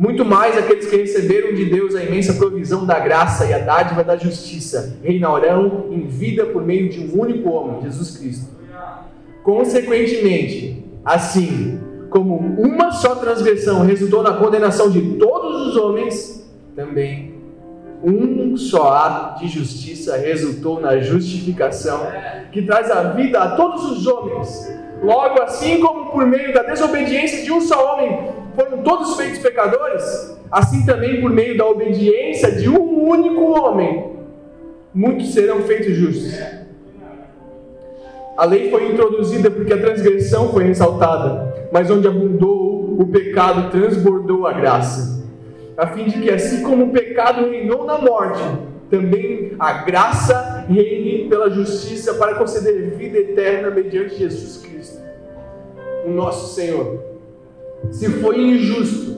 Muito 0.00 0.24
mais 0.24 0.56
aqueles 0.56 0.86
que 0.86 0.96
receberam 0.96 1.52
de 1.52 1.66
Deus 1.66 1.94
a 1.94 2.02
imensa 2.02 2.32
provisão 2.32 2.86
da 2.86 2.98
graça 2.98 3.44
e 3.44 3.52
a 3.52 3.58
dádiva 3.58 4.02
da 4.02 4.16
justiça 4.16 4.96
reinarão 5.04 5.88
em 5.90 6.06
vida 6.06 6.46
por 6.46 6.64
meio 6.64 6.88
de 6.88 7.00
um 7.00 7.20
único 7.20 7.50
homem, 7.50 7.82
Jesus 7.82 8.16
Cristo. 8.16 8.48
Consequentemente, 9.44 10.82
assim 11.04 11.78
como 12.08 12.34
uma 12.34 12.92
só 12.92 13.14
transgressão 13.16 13.84
resultou 13.84 14.22
na 14.22 14.32
condenação 14.32 14.90
de 14.90 15.02
todos 15.18 15.66
os 15.66 15.76
homens, 15.76 16.50
também 16.74 17.34
um 18.02 18.56
só 18.56 18.94
ato 18.94 19.40
de 19.40 19.48
justiça 19.48 20.16
resultou 20.16 20.80
na 20.80 20.98
justificação 21.00 22.06
que 22.50 22.62
traz 22.62 22.90
a 22.90 23.02
vida 23.02 23.38
a 23.38 23.54
todos 23.54 23.84
os 23.84 24.06
homens. 24.06 24.80
Logo, 25.02 25.42
assim 25.42 25.78
como 25.78 26.10
por 26.10 26.24
meio 26.24 26.54
da 26.54 26.62
desobediência 26.62 27.44
de 27.44 27.52
um 27.52 27.60
só 27.60 27.96
homem 27.96 28.39
foram 28.54 28.82
todos 28.82 29.16
feitos 29.16 29.38
pecadores, 29.38 30.36
assim 30.50 30.84
também 30.84 31.20
por 31.20 31.30
meio 31.30 31.56
da 31.56 31.66
obediência 31.66 32.50
de 32.52 32.68
um 32.68 33.08
único 33.08 33.42
homem, 33.42 34.16
muitos 34.92 35.32
serão 35.32 35.62
feitos 35.62 35.94
justos. 35.94 36.38
A 38.36 38.44
lei 38.44 38.70
foi 38.70 38.90
introduzida 38.90 39.50
porque 39.50 39.72
a 39.72 39.80
transgressão 39.80 40.50
foi 40.52 40.64
ressaltada, 40.64 41.68
mas 41.70 41.90
onde 41.90 42.08
abundou 42.08 42.96
o 42.98 43.06
pecado, 43.06 43.70
transbordou 43.70 44.46
a 44.46 44.52
graça, 44.52 45.24
a 45.76 45.86
fim 45.88 46.04
de 46.04 46.20
que, 46.20 46.30
assim 46.30 46.62
como 46.62 46.86
o 46.86 46.90
pecado 46.90 47.48
reinou 47.48 47.84
na 47.84 47.98
morte, 47.98 48.42
também 48.90 49.52
a 49.58 49.84
graça 49.84 50.64
reine 50.68 51.28
pela 51.28 51.48
justiça 51.48 52.14
para 52.14 52.34
conceder 52.34 52.90
vida 52.96 53.18
eterna 53.18 53.70
mediante 53.70 54.16
Jesus 54.16 54.58
Cristo, 54.58 55.00
o 56.06 56.10
nosso 56.10 56.54
Senhor. 56.54 57.09
Se 57.90 58.08
foi 58.08 58.40
injusto 58.40 59.10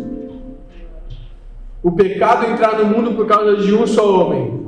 o 1.83 1.90
pecado 1.90 2.46
entrar 2.46 2.79
no 2.79 2.87
mundo 2.87 3.16
por 3.16 3.27
causa 3.27 3.57
de 3.57 3.75
um 3.75 3.87
só 3.87 4.20
homem, 4.20 4.62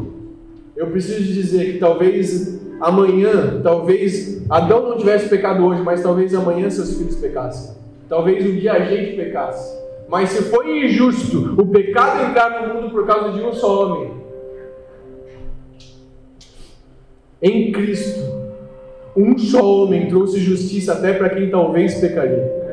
eu 0.77 0.89
preciso 0.89 1.23
dizer 1.23 1.73
que 1.73 1.79
talvez 1.79 2.61
amanhã, 2.81 3.61
talvez 3.63 4.43
Adão 4.51 4.91
não 4.91 4.99
tivesse 4.99 5.29
pecado 5.29 5.65
hoje, 5.65 5.83
mas 5.83 6.03
talvez 6.03 6.35
amanhã 6.35 6.69
seus 6.69 6.99
filhos 6.99 7.17
pecassem. 7.17 7.77
Talvez 8.09 8.45
um 8.45 8.57
dia 8.57 8.73
a 8.73 8.81
gente 8.81 9.17
pecasse. 9.17 9.83
Mas 10.09 10.31
se 10.31 10.43
foi 10.43 10.85
injusto 10.85 11.55
o 11.57 11.67
pecado 11.67 12.29
entrar 12.29 12.67
no 12.67 12.75
mundo 12.75 12.91
por 12.91 13.07
causa 13.07 13.33
de 13.33 13.41
um 13.41 13.53
só 13.53 13.87
homem, 13.87 14.13
em 17.41 17.73
Cristo, 17.73 18.21
um 19.17 19.39
só 19.39 19.65
homem 19.65 20.09
trouxe 20.09 20.41
justiça 20.41 20.95
até 20.95 21.13
para 21.13 21.31
quem 21.31 21.49
talvez 21.49 21.95
pecaria 21.95 22.64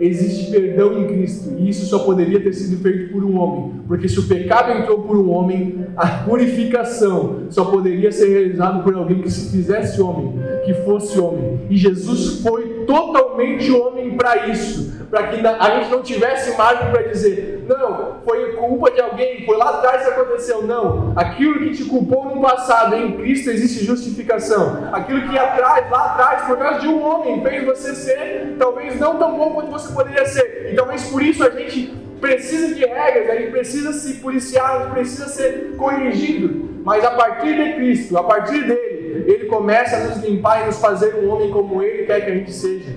existe 0.00 0.50
perdão 0.50 0.98
em 0.98 1.06
Cristo, 1.06 1.54
e 1.58 1.68
isso 1.68 1.86
só 1.86 2.00
poderia 2.00 2.40
ter 2.40 2.52
sido 2.52 2.80
feito 2.82 3.12
por 3.12 3.22
um 3.22 3.38
homem, 3.38 3.82
porque 3.86 4.08
se 4.08 4.18
o 4.18 4.26
pecado 4.26 4.72
entrou 4.72 5.02
por 5.02 5.16
um 5.16 5.30
homem, 5.30 5.86
a 5.96 6.06
purificação 6.06 7.42
só 7.50 7.66
poderia 7.66 8.10
ser 8.10 8.28
realizada 8.28 8.82
por 8.82 8.94
alguém 8.94 9.20
que 9.20 9.30
se 9.30 9.50
fizesse 9.50 10.00
homem, 10.00 10.34
que 10.64 10.72
fosse 10.74 11.18
homem. 11.18 11.60
E 11.68 11.76
Jesus 11.76 12.40
foi 12.40 12.84
totalmente 12.86 13.70
homem 13.70 14.16
para 14.16 14.48
isso, 14.48 14.92
para 15.10 15.28
que 15.28 15.46
a 15.46 15.80
gente 15.80 15.90
não 15.90 16.02
tivesse 16.02 16.56
margem 16.56 16.90
para 16.90 17.02
dizer, 17.02 17.59
não, 17.78 18.20
foi 18.24 18.52
culpa 18.52 18.90
de 18.90 19.00
alguém, 19.00 19.44
foi 19.46 19.56
lá 19.56 19.70
atrás 19.70 20.02
que 20.02 20.10
aconteceu. 20.10 20.62
Não, 20.62 21.12
aquilo 21.16 21.58
que 21.60 21.70
te 21.70 21.84
culpou 21.84 22.24
no 22.24 22.40
passado, 22.40 22.94
em 22.96 23.12
Cristo 23.16 23.50
existe 23.50 23.84
justificação. 23.84 24.88
Aquilo 24.92 25.28
que 25.28 25.38
atrás, 25.38 25.90
lá 25.90 26.06
atrás, 26.06 26.46
por 26.46 26.56
causa 26.58 26.80
de 26.80 26.88
um 26.88 27.02
homem, 27.02 27.42
fez 27.42 27.64
você 27.64 27.94
ser 27.94 28.56
talvez 28.58 28.98
não 28.98 29.16
tão 29.18 29.36
bom 29.36 29.50
quanto 29.50 29.70
você 29.70 29.92
poderia 29.92 30.26
ser. 30.26 30.70
E 30.72 30.76
talvez 30.76 31.04
por 31.04 31.22
isso 31.22 31.44
a 31.44 31.50
gente 31.50 31.94
precisa 32.20 32.74
de 32.74 32.84
regras, 32.84 33.30
a 33.30 33.36
gente 33.36 33.50
precisa 33.50 33.92
se 33.92 34.14
policiar, 34.14 34.70
a 34.70 34.78
gente 34.80 34.92
precisa 34.92 35.28
ser 35.28 35.74
corrigido. 35.76 36.68
Mas 36.84 37.04
a 37.04 37.10
partir 37.12 37.54
de 37.54 37.74
Cristo, 37.74 38.16
a 38.18 38.24
partir 38.24 38.64
dele, 38.66 39.24
ele 39.26 39.46
começa 39.46 39.96
a 39.96 40.00
nos 40.00 40.18
limpar 40.24 40.62
e 40.62 40.66
nos 40.66 40.78
fazer 40.78 41.14
um 41.16 41.28
homem 41.30 41.50
como 41.50 41.82
ele 41.82 42.04
quer 42.04 42.24
que 42.24 42.30
a 42.30 42.34
gente 42.34 42.52
seja. 42.52 42.90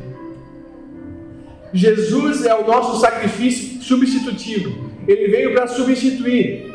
Jesus 1.73 2.45
é 2.45 2.53
o 2.53 2.67
nosso 2.67 2.99
sacrifício 2.99 3.72
substitutivo. 3.83 4.89
Ele 5.07 5.27
veio 5.27 5.53
para 5.53 5.67
substituir 5.67 6.73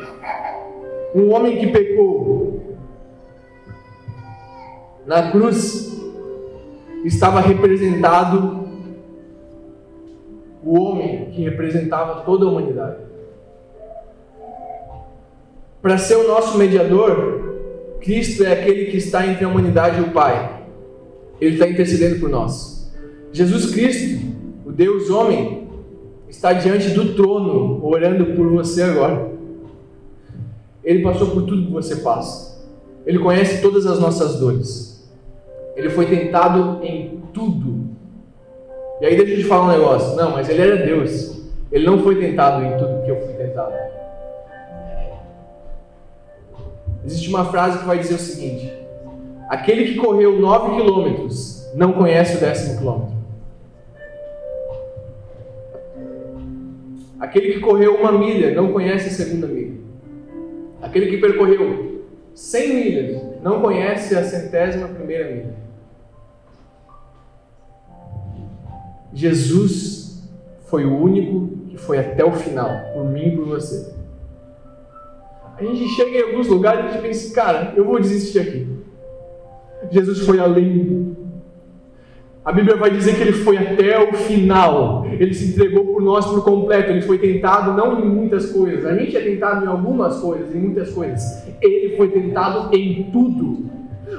um 1.13 1.33
homem 1.33 1.57
que 1.57 1.67
pecou. 1.67 2.77
Na 5.05 5.31
cruz 5.31 5.99
estava 7.03 7.39
representado 7.41 8.67
o 10.63 10.79
homem 10.79 11.31
que 11.31 11.41
representava 11.41 12.21
toda 12.21 12.45
a 12.45 12.49
humanidade. 12.49 12.97
Para 15.81 15.97
ser 15.97 16.17
o 16.17 16.27
nosso 16.27 16.57
mediador, 16.57 17.97
Cristo 18.01 18.43
é 18.43 18.51
aquele 18.51 18.91
que 18.91 18.97
está 18.97 19.25
entre 19.25 19.45
a 19.45 19.47
humanidade 19.47 19.99
e 19.99 20.03
o 20.03 20.11
Pai. 20.11 20.63
Ele 21.39 21.53
está 21.53 21.67
intercedendo 21.67 22.19
por 22.19 22.29
nós. 22.29 22.91
Jesus 23.31 23.71
Cristo, 23.71 24.25
o 24.65 24.71
Deus 24.71 25.09
homem, 25.09 25.68
está 26.29 26.53
diante 26.53 26.89
do 26.91 27.15
trono, 27.15 27.83
orando 27.85 28.27
por 28.35 28.47
você 28.49 28.83
agora. 28.83 29.31
Ele 30.83 31.03
passou 31.03 31.31
por 31.31 31.43
tudo 31.43 31.65
que 31.65 31.71
você 31.71 31.97
passa. 31.97 32.63
Ele 33.05 33.19
conhece 33.19 33.61
todas 33.61 33.85
as 33.85 33.99
nossas 33.99 34.39
dores. 34.39 35.09
Ele 35.75 35.89
foi 35.89 36.05
tentado 36.05 36.79
em 36.83 37.19
tudo 37.33 37.89
e 39.01 39.05
aí 39.05 39.15
deixa 39.15 39.31
eu 39.31 39.37
te 39.37 39.43
falar 39.45 39.65
um 39.65 39.77
negócio. 39.77 40.15
Não, 40.15 40.31
mas 40.31 40.49
ele 40.49 40.61
era 40.61 40.75
Deus. 40.85 41.39
Ele 41.71 41.85
não 41.85 42.03
foi 42.03 42.15
tentado 42.19 42.65
em 42.65 42.77
tudo 42.77 43.01
que 43.03 43.11
eu 43.11 43.21
fui 43.21 43.33
tentado. 43.33 43.73
Existe 47.05 47.29
uma 47.29 47.45
frase 47.45 47.79
que 47.79 47.85
vai 47.85 47.97
dizer 47.97 48.15
o 48.15 48.19
seguinte: 48.19 48.73
Aquele 49.47 49.85
que 49.85 49.95
correu 49.95 50.39
nove 50.39 50.75
quilômetros 50.75 51.65
não 51.75 51.93
conhece 51.93 52.37
o 52.37 52.39
décimo 52.39 52.77
quilômetro. 52.77 53.18
Aquele 57.19 57.53
que 57.53 57.59
correu 57.59 57.95
uma 57.95 58.11
milha 58.11 58.53
não 58.53 58.71
conhece 58.71 59.09
a 59.09 59.11
segunda 59.11 59.47
milha. 59.47 59.77
Aquele 60.81 61.07
que 61.07 61.17
percorreu 61.17 62.05
cem 62.33 62.73
milhas 62.73 63.21
não 63.43 63.61
conhece 63.61 64.15
a 64.15 64.23
centésima 64.23 64.87
primeira 64.87 65.29
milha. 65.29 65.53
Jesus 69.13 70.23
foi 70.67 70.85
o 70.85 70.97
único 70.97 71.57
que 71.67 71.77
foi 71.77 71.97
até 71.97 72.23
o 72.23 72.31
final, 72.31 72.69
por 72.93 73.03
mim 73.05 73.27
e 73.27 73.35
por 73.35 73.45
você. 73.45 73.93
A 75.57 75.63
gente 75.63 75.89
chega 75.89 76.11
em 76.11 76.21
alguns 76.21 76.47
lugares 76.47 76.85
e 76.85 76.87
a 76.87 76.91
gente 76.91 77.01
pensa, 77.01 77.35
cara, 77.35 77.73
eu 77.75 77.83
vou 77.83 77.99
desistir 77.99 78.39
aqui. 78.39 78.79
Jesus 79.91 80.19
foi 80.19 80.39
além. 80.39 81.08
A 82.49 82.51
Bíblia 82.51 82.77
vai 82.77 82.89
dizer 82.89 83.15
que 83.15 83.21
ele 83.21 83.33
foi 83.33 83.59
até 83.59 84.09
o 84.09 84.11
final. 84.11 85.05
Ele 85.05 85.35
se 85.35 85.51
entregou 85.51 85.85
por 85.85 86.01
nós 86.01 86.25
por 86.25 86.43
completo. 86.43 86.89
Ele 86.89 87.03
foi 87.03 87.19
tentado 87.19 87.73
não 87.73 87.99
em 87.99 88.05
muitas 88.05 88.51
coisas. 88.51 88.87
A 88.87 88.95
gente 88.95 89.15
é 89.15 89.21
tentado 89.21 89.63
em 89.63 89.67
algumas 89.67 90.17
coisas, 90.17 90.55
em 90.55 90.57
muitas 90.57 90.89
coisas. 90.89 91.21
Ele 91.61 91.95
foi 91.95 92.09
tentado 92.09 92.75
em 92.75 93.07
tudo. 93.11 93.69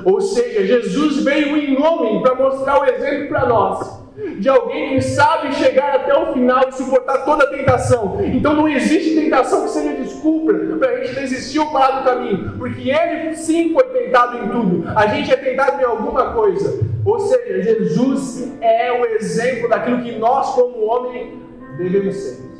Ou 0.05 0.21
seja, 0.21 0.65
Jesus 0.65 1.25
veio 1.25 1.57
em 1.57 1.77
homem 1.83 2.23
para 2.23 2.37
mostrar 2.37 2.81
o 2.81 2.85
exemplo 2.85 3.31
para 3.31 3.47
nós 3.47 4.01
de 4.39 4.49
alguém 4.49 4.95
que 4.95 5.01
sabe 5.03 5.53
chegar 5.55 5.95
até 5.95 6.17
o 6.17 6.33
final 6.33 6.69
e 6.69 6.73
suportar 6.73 7.25
toda 7.25 7.43
a 7.43 7.47
tentação. 7.49 8.21
Então 8.23 8.55
não 8.55 8.69
existe 8.69 9.15
tentação 9.15 9.65
que 9.65 9.71
seja 9.71 9.95
desculpa 9.95 10.53
para 10.79 10.89
a 10.89 11.05
gente 11.05 11.19
desistir 11.19 11.59
ou 11.59 11.73
parar 11.73 12.01
do 12.01 12.05
caminho, 12.05 12.55
porque 12.59 12.91
ele 12.91 13.35
sim 13.35 13.73
foi 13.73 13.85
tentado 13.85 14.39
em 14.39 14.49
tudo. 14.49 14.85
A 14.95 15.07
gente 15.09 15.33
é 15.33 15.37
tentado 15.37 15.81
em 15.81 15.85
alguma 15.85 16.33
coisa. 16.33 16.90
Ou 17.05 17.21
seja, 17.21 17.63
Jesus 17.63 18.53
é 18.61 18.93
o 18.93 19.05
exemplo 19.07 19.69
daquilo 19.69 20.03
que 20.03 20.13
nós, 20.19 20.55
como 20.55 20.85
homem, 20.87 21.39
devemos 21.77 22.15
ser. 22.17 22.51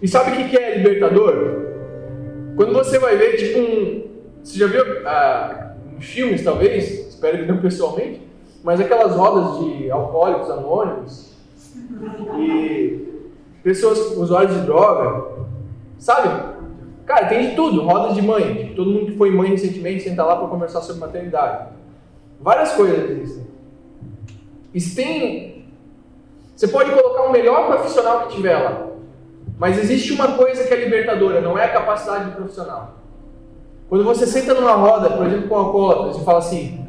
E 0.00 0.08
sabe 0.08 0.30
o 0.30 0.48
que 0.48 0.56
é 0.56 0.76
libertador? 0.78 1.66
Quando 2.56 2.72
você 2.72 2.98
vai 2.98 3.16
ver, 3.16 3.36
tipo, 3.36 3.58
um. 3.58 4.08
Você 4.42 4.58
já 4.58 4.66
viu 4.66 4.82
ah, 5.06 5.74
filmes, 5.98 6.42
talvez? 6.44 7.08
Espero 7.08 7.38
que 7.38 7.46
não 7.46 7.60
pessoalmente 7.60 8.28
mas 8.62 8.80
aquelas 8.80 9.14
rodas 9.14 9.60
de 9.60 9.90
alcoólicos 9.90 10.50
anônimos 10.50 11.32
e 12.38 13.22
pessoas 13.62 13.98
usuários 14.16 14.54
de 14.54 14.66
droga, 14.66 15.46
sabe? 15.98 16.58
Cara, 17.06 17.26
tem 17.26 17.50
de 17.50 17.56
tudo, 17.56 17.82
rodas 17.82 18.14
de 18.14 18.22
mãe, 18.22 18.54
tipo, 18.54 18.74
todo 18.74 18.90
mundo 18.90 19.06
que 19.06 19.16
foi 19.16 19.30
mãe 19.30 19.50
recentemente 19.50 20.02
senta 20.02 20.24
lá 20.24 20.36
para 20.36 20.48
conversar 20.48 20.82
sobre 20.82 21.00
maternidade. 21.00 21.68
Várias 22.40 22.72
coisas 22.72 23.10
existem. 23.10 23.46
Tem. 24.94 25.64
Você 26.54 26.68
pode 26.68 26.90
colocar 26.90 27.22
o 27.22 27.32
melhor 27.32 27.66
profissional 27.66 28.26
que 28.26 28.36
tiver 28.36 28.56
lá, 28.56 28.88
mas 29.58 29.78
existe 29.78 30.12
uma 30.12 30.36
coisa 30.36 30.64
que 30.64 30.74
é 30.74 30.84
libertadora, 30.84 31.40
não 31.40 31.58
é 31.58 31.64
a 31.64 31.72
capacidade 31.72 32.26
do 32.30 32.36
profissional. 32.36 32.96
Quando 33.88 34.04
você 34.04 34.26
senta 34.26 34.54
numa 34.54 34.74
roda, 34.74 35.10
por 35.10 35.26
exemplo, 35.26 35.48
com 35.48 35.54
alcoólatra, 35.56 36.20
e 36.20 36.24
fala 36.24 36.38
assim: 36.38 36.86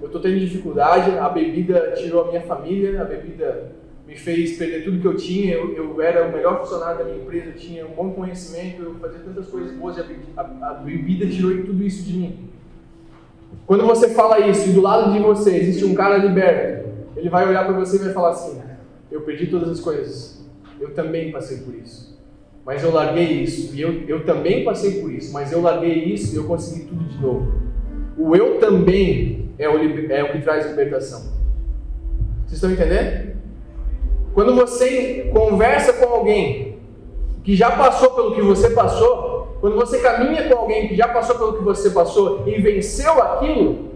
eu 0.00 0.06
estou 0.06 0.20
tendo 0.20 0.40
dificuldade, 0.40 1.16
a 1.18 1.28
bebida 1.28 1.92
tirou 1.96 2.24
a 2.24 2.28
minha 2.28 2.42
família, 2.42 3.00
a 3.00 3.04
bebida 3.04 3.72
me 4.06 4.16
fez 4.16 4.58
perder 4.58 4.84
tudo 4.84 5.00
que 5.00 5.06
eu 5.06 5.16
tinha. 5.16 5.54
Eu, 5.54 5.72
eu 5.74 6.02
era 6.02 6.26
o 6.26 6.32
melhor 6.32 6.60
funcionário 6.60 6.98
da 6.98 7.04
minha 7.04 7.22
empresa, 7.22 7.50
eu 7.50 7.54
tinha 7.54 7.86
um 7.86 7.92
bom 7.92 8.12
conhecimento, 8.12 8.82
eu 8.82 8.94
fazia 8.96 9.20
tantas 9.20 9.46
coisas 9.46 9.72
boas 9.76 9.96
e 9.96 10.00
a, 10.00 10.42
a, 10.42 10.70
a 10.70 10.74
bebida 10.74 11.26
tirou 11.26 11.50
tudo 11.64 11.82
isso 11.84 12.02
de 12.02 12.18
mim. 12.18 12.51
Quando 13.66 13.86
você 13.86 14.08
fala 14.10 14.40
isso 14.40 14.68
e 14.68 14.72
do 14.72 14.80
lado 14.80 15.12
de 15.12 15.18
você 15.18 15.56
existe 15.56 15.84
um 15.84 15.94
cara 15.94 16.16
liberto, 16.16 16.88
ele 17.16 17.28
vai 17.28 17.48
olhar 17.48 17.64
para 17.64 17.74
você 17.74 17.96
e 17.96 18.00
vai 18.00 18.12
falar 18.12 18.30
assim: 18.30 18.60
Eu 19.10 19.22
perdi 19.22 19.46
todas 19.46 19.68
as 19.68 19.80
coisas, 19.80 20.44
eu 20.80 20.92
também 20.94 21.30
passei 21.30 21.58
por 21.58 21.74
isso. 21.74 22.12
Mas 22.64 22.82
eu 22.82 22.92
larguei 22.92 23.24
isso, 23.24 23.74
e 23.74 23.80
eu, 23.80 24.04
eu 24.06 24.24
também 24.24 24.64
passei 24.64 25.00
por 25.00 25.10
isso, 25.10 25.32
mas 25.32 25.50
eu 25.50 25.60
larguei 25.60 26.04
isso 26.04 26.32
e 26.32 26.36
eu 26.36 26.44
consegui 26.44 26.86
tudo 26.86 27.04
de 27.04 27.18
novo. 27.20 27.52
O 28.16 28.36
eu 28.36 28.58
também 28.58 29.50
é 29.58 29.68
o, 29.68 30.12
é 30.12 30.22
o 30.22 30.32
que 30.32 30.42
traz 30.42 30.66
libertação. 30.66 31.20
Vocês 32.46 32.52
estão 32.52 32.70
entendendo? 32.70 33.32
Quando 34.34 34.54
você 34.54 35.30
conversa 35.32 35.92
com 35.94 36.06
alguém 36.06 36.78
que 37.42 37.56
já 37.56 37.70
passou 37.72 38.10
pelo 38.10 38.34
que 38.34 38.42
você 38.42 38.70
passou, 38.70 39.31
quando 39.62 39.76
você 39.76 40.00
caminha 40.00 40.48
com 40.48 40.58
alguém 40.58 40.88
que 40.88 40.96
já 40.96 41.06
passou 41.06 41.36
pelo 41.36 41.52
que 41.52 41.62
você 41.62 41.90
passou 41.90 42.42
e 42.48 42.60
venceu 42.60 43.22
aquilo, 43.22 43.92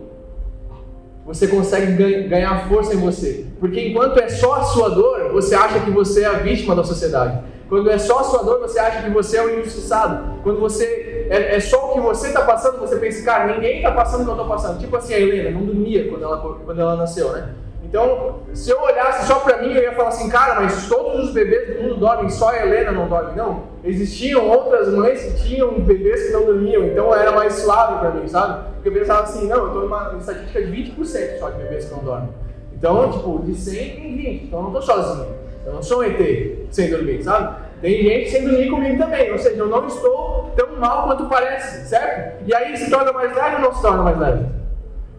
você 1.27 1.49
consegue 1.49 2.23
ganhar 2.29 2.69
força 2.69 2.95
em 2.95 2.99
você. 2.99 3.47
Porque 3.59 3.89
enquanto 3.89 4.17
é 4.21 4.29
só 4.29 4.55
a 4.55 4.62
sua 4.62 4.91
dor, 4.91 5.33
você 5.33 5.57
acha 5.57 5.81
que 5.81 5.91
você 5.91 6.23
é 6.23 6.27
a 6.27 6.35
vítima 6.35 6.77
da 6.77 6.85
sociedade. 6.85 7.43
Quando 7.69 7.91
é 7.91 7.99
só 7.99 8.21
a 8.21 8.23
sua 8.23 8.45
dor, 8.45 8.61
você 8.61 8.79
acha 8.79 9.03
que 9.03 9.11
você 9.11 9.39
é 9.39 9.45
o 9.45 9.59
injustiçado. 9.59 10.41
Quando 10.45 10.61
você 10.61 11.27
é, 11.29 11.57
é 11.57 11.59
só 11.59 11.91
o 11.91 11.95
que 11.95 12.01
você 12.01 12.29
está 12.29 12.43
passando, 12.43 12.79
você 12.79 12.95
pensa, 12.95 13.25
cara, 13.25 13.53
ninguém 13.53 13.79
está 13.79 13.91
passando 13.91 14.21
o 14.21 14.25
que 14.25 14.31
eu 14.31 14.35
estou 14.35 14.49
passando. 14.49 14.79
Tipo 14.79 14.95
assim, 14.95 15.14
a 15.14 15.21
Helena 15.21 15.51
não 15.51 15.67
dormia 15.67 16.09
quando 16.09 16.23
ela, 16.23 16.39
quando 16.64 16.81
ela 16.81 16.95
nasceu, 16.95 17.33
né? 17.33 17.55
Então, 17.97 18.41
se 18.53 18.71
eu 18.71 18.79
olhasse 18.83 19.27
só 19.27 19.39
para 19.39 19.57
mim, 19.57 19.73
eu 19.73 19.83
ia 19.83 19.93
falar 19.93 20.11
assim, 20.11 20.29
cara, 20.29 20.61
mas 20.61 20.87
todos 20.87 21.29
os 21.29 21.33
bebês 21.33 21.69
do 21.69 21.83
mundo 21.83 21.97
dormem, 21.97 22.29
só 22.29 22.51
a 22.51 22.63
Helena 22.63 22.93
não 22.93 23.09
dorme. 23.09 23.35
Não, 23.35 23.63
existiam 23.83 24.47
outras 24.51 24.93
mães 24.93 25.23
que 25.23 25.49
tinham 25.49 25.81
bebês 25.81 26.27
que 26.27 26.33
não 26.35 26.45
dormiam, 26.45 26.85
então 26.85 27.15
era 27.15 27.33
mais 27.33 27.55
suave 27.55 27.99
para 28.01 28.11
mim, 28.11 28.29
sabe? 28.29 28.69
Porque 28.75 28.91
eu 28.91 28.93
pensava 28.93 29.23
assim, 29.23 29.49
não, 29.49 29.57
eu 29.57 29.67
estou 29.69 29.83
numa 29.85 30.15
estatística 30.19 30.63
de 30.63 30.93
20% 30.93 31.39
só 31.39 31.49
de 31.49 31.57
bebês 31.57 31.87
que 31.87 31.95
não 31.95 32.05
dormem. 32.05 32.29
Então, 32.75 33.11
tipo, 33.13 33.43
de 33.47 33.55
100 33.55 33.75
tem 33.75 34.17
20, 34.17 34.45
então 34.45 34.59
eu 34.59 34.63
não 34.71 34.79
estou 34.79 34.95
sozinho. 34.95 35.29
Eu 35.65 35.73
não 35.73 35.83
sou 35.83 36.01
um 36.01 36.03
ET 36.03 36.67
sem 36.71 36.91
dormir, 36.91 37.23
sabe? 37.23 37.65
Tem 37.81 38.03
gente 38.03 38.31
sem 38.31 38.45
dormir 38.45 38.69
comigo 38.69 38.99
também, 38.99 39.33
ou 39.33 39.39
seja, 39.39 39.57
eu 39.57 39.69
não 39.69 39.87
estou 39.87 40.53
tão 40.55 40.77
mal 40.77 41.07
quanto 41.07 41.31
parece, 41.31 41.89
certo? 41.89 42.45
E 42.47 42.55
aí 42.55 42.77
se 42.77 42.91
torna 42.91 43.11
mais 43.11 43.35
leve 43.35 43.57
ou 43.57 43.63
não 43.63 43.75
se 43.75 43.81
torna 43.81 44.03
mais 44.03 44.19
leve? 44.19 44.45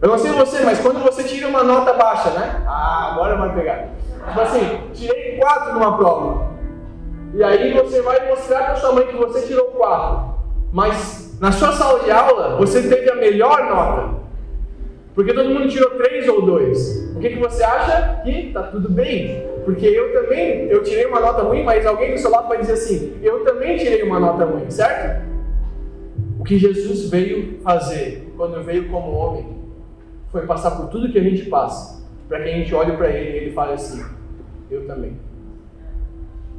Eu 0.00 0.08
não 0.10 0.18
sei 0.18 0.30
você, 0.30 0.60
mas 0.64 0.78
quando 0.78 1.02
você 1.02 1.24
tira 1.24 1.48
uma 1.48 1.64
nota 1.64 1.92
baixa, 1.92 2.30
né? 2.30 2.62
Ah, 2.66 3.10
agora 3.12 3.36
vai 3.36 3.52
pegar. 3.52 3.88
Tipo 4.28 4.40
assim, 4.40 4.80
tirei 4.94 5.36
4 5.38 5.74
numa 5.74 5.96
prova. 5.96 6.52
E 7.34 7.42
aí 7.42 7.72
você 7.72 8.00
vai 8.00 8.28
mostrar 8.28 8.66
para 8.66 8.76
sua 8.76 8.92
mãe 8.92 9.08
que 9.08 9.16
você 9.16 9.42
tirou 9.42 9.64
4. 9.66 10.34
Mas 10.72 11.36
na 11.40 11.50
sua 11.50 11.72
sala 11.72 11.98
de 12.00 12.12
aula, 12.12 12.56
você 12.56 12.82
teve 12.82 13.10
a 13.10 13.16
melhor 13.16 13.68
nota. 13.68 14.18
Porque 15.16 15.34
todo 15.34 15.50
mundo 15.50 15.68
tirou 15.68 15.90
3 15.90 16.28
ou 16.28 16.42
2. 16.42 17.16
O 17.16 17.18
que, 17.18 17.30
que 17.30 17.38
você 17.40 17.64
acha? 17.64 18.20
Que 18.22 18.52
tá 18.52 18.62
tudo 18.62 18.88
bem. 18.88 19.44
Porque 19.64 19.84
eu 19.84 20.12
também, 20.12 20.68
eu 20.68 20.80
tirei 20.84 21.06
uma 21.06 21.18
nota 21.18 21.42
ruim, 21.42 21.64
mas 21.64 21.84
alguém 21.84 22.12
do 22.12 22.18
seu 22.18 22.30
lado 22.30 22.46
vai 22.46 22.58
dizer 22.58 22.74
assim, 22.74 23.18
eu 23.20 23.44
também 23.44 23.76
tirei 23.76 24.04
uma 24.04 24.20
nota 24.20 24.44
ruim, 24.44 24.70
certo? 24.70 25.26
O 26.38 26.44
que 26.44 26.56
Jesus 26.56 27.10
veio 27.10 27.58
fazer 27.64 28.32
quando 28.36 28.62
veio 28.62 28.88
como 28.88 29.10
homem 29.10 29.57
foi 30.30 30.46
passar 30.46 30.72
por 30.72 30.88
tudo 30.88 31.10
que 31.10 31.18
a 31.18 31.22
gente 31.22 31.46
passa, 31.46 32.02
para 32.28 32.42
que 32.42 32.48
a 32.48 32.52
gente 32.52 32.74
olhe 32.74 32.96
para 32.96 33.08
ele 33.08 33.30
e 33.30 33.36
ele 33.42 33.52
fale 33.52 33.72
assim: 33.72 34.04
Eu 34.70 34.86
também. 34.86 35.18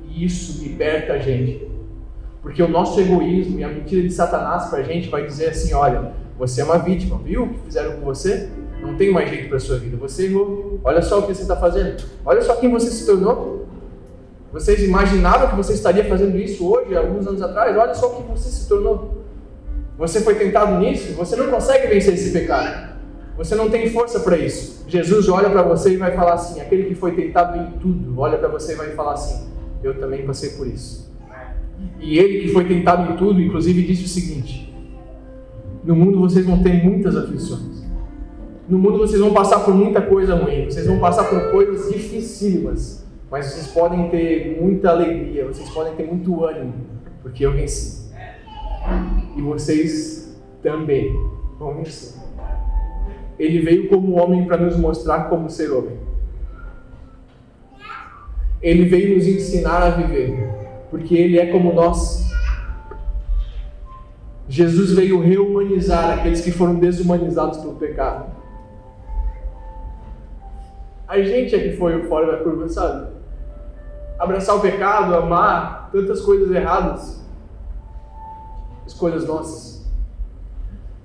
E 0.07 0.25
isso 0.25 0.61
liberta 0.63 1.13
a 1.13 1.19
gente. 1.19 1.69
Porque 2.41 2.63
o 2.63 2.67
nosso 2.67 2.99
egoísmo 2.99 3.59
e 3.59 3.63
a 3.63 3.67
mentira 3.67 4.01
de 4.01 4.13
Satanás 4.13 4.69
para 4.69 4.79
a 4.79 4.83
gente 4.83 5.09
vai 5.09 5.25
dizer 5.25 5.49
assim: 5.49 5.73
Olha, 5.73 6.13
você 6.37 6.61
é 6.61 6.63
uma 6.63 6.77
vítima, 6.77 7.19
viu 7.19 7.43
o 7.43 7.49
que 7.49 7.59
fizeram 7.59 7.97
com 7.97 8.05
você? 8.05 8.49
Não 8.81 8.95
tem 8.95 9.11
mais 9.11 9.29
jeito 9.29 9.49
para 9.49 9.59
sua 9.59 9.77
vida. 9.77 9.97
Você 9.97 10.27
errou. 10.27 10.79
Olha 10.83 11.01
só 11.01 11.19
o 11.19 11.23
que 11.23 11.33
você 11.33 11.41
está 11.41 11.55
fazendo. 11.55 12.01
Olha 12.25 12.41
só 12.41 12.55
quem 12.55 12.71
você 12.71 12.89
se 12.89 13.05
tornou. 13.05 13.67
Vocês 14.51 14.81
imaginavam 14.81 15.49
que 15.49 15.55
você 15.55 15.73
estaria 15.73 16.05
fazendo 16.05 16.35
isso 16.37 16.67
hoje, 16.67 16.95
alguns 16.95 17.27
anos 17.27 17.41
atrás? 17.41 17.77
Olha 17.77 17.93
só 17.93 18.07
o 18.07 18.23
que 18.23 18.31
você 18.31 18.49
se 18.49 18.67
tornou. 18.67 19.23
Você 19.97 20.21
foi 20.21 20.35
tentado 20.35 20.79
nisso? 20.79 21.13
Você 21.13 21.35
não 21.35 21.51
consegue 21.51 21.87
vencer 21.87 22.13
esse 22.13 22.31
pecado. 22.31 22.88
Você 23.39 23.55
não 23.55 23.69
tem 23.69 23.89
força 23.89 24.19
para 24.19 24.37
isso. 24.37 24.83
Jesus 24.85 25.29
olha 25.29 25.49
para 25.49 25.61
você 25.61 25.93
e 25.93 25.97
vai 25.97 26.11
falar 26.11 26.33
assim: 26.33 26.59
aquele 26.59 26.83
que 26.83 26.93
foi 26.93 27.13
tentado 27.13 27.57
em 27.57 27.79
tudo, 27.79 28.19
olha 28.19 28.37
para 28.37 28.49
você 28.49 28.73
e 28.73 28.75
vai 28.75 28.89
falar 28.89 29.13
assim: 29.13 29.47
eu 29.81 29.97
também 29.97 30.25
passei 30.25 30.49
por 30.51 30.67
isso. 30.67 31.09
E 32.01 32.19
ele 32.19 32.41
que 32.41 32.49
foi 32.49 32.65
tentado 32.65 33.13
em 33.13 33.15
tudo, 33.15 33.41
inclusive, 33.41 33.81
disse 33.83 34.03
o 34.03 34.07
seguinte: 34.09 34.75
no 35.85 35.95
mundo 35.95 36.19
vocês 36.19 36.45
vão 36.45 36.61
ter 36.61 36.83
muitas 36.83 37.15
aflições. 37.15 37.87
No 38.67 38.77
mundo 38.77 38.97
vocês 38.97 39.21
vão 39.21 39.33
passar 39.33 39.61
por 39.61 39.73
muita 39.73 40.01
coisa 40.01 40.35
ruim, 40.35 40.65
vocês 40.65 40.85
vão 40.85 40.99
passar 40.99 41.23
por 41.23 41.49
coisas 41.49 41.93
dificílimas, 41.93 43.05
mas 43.31 43.45
vocês 43.45 43.67
podem 43.67 44.09
ter 44.09 44.61
muita 44.61 44.89
alegria, 44.89 45.47
vocês 45.47 45.69
podem 45.69 45.95
ter 45.95 46.03
muito 46.03 46.43
ânimo, 46.43 46.73
porque 47.23 47.45
eu 47.45 47.53
venci. 47.53 48.11
E 49.37 49.41
vocês 49.41 50.37
também 50.61 51.15
vão 51.57 51.75
vencer. 51.75 52.28
Ele 53.39 53.61
veio 53.61 53.87
como 53.87 54.21
homem 54.21 54.45
para 54.45 54.57
nos 54.57 54.75
mostrar 54.75 55.29
como 55.29 55.49
ser 55.49 55.71
homem. 55.71 55.97
Ele 58.61 58.83
veio 58.83 59.15
nos 59.15 59.25
ensinar 59.25 59.81
a 59.81 59.89
viver, 59.91 60.49
porque 60.91 61.15
ele 61.15 61.39
é 61.39 61.45
como 61.45 61.71
nós. 61.71 62.29
Jesus 64.49 64.91
veio 64.91 65.21
reumanizar 65.21 66.19
aqueles 66.19 66.41
que 66.41 66.51
foram 66.51 66.75
desumanizados 66.75 67.59
pelo 67.59 67.75
pecado. 67.75 68.29
A 71.07 71.21
gente 71.21 71.55
é 71.55 71.59
que 71.59 71.77
foi 71.77 72.03
fora 72.03 72.33
da 72.33 72.43
curva, 72.43 72.67
sabe? 72.67 73.07
Abraçar 74.19 74.57
o 74.57 74.59
pecado, 74.59 75.15
amar 75.15 75.89
tantas 75.91 76.19
coisas 76.21 76.51
erradas, 76.51 77.23
escolhas 78.85 79.25
nossas. 79.25 79.89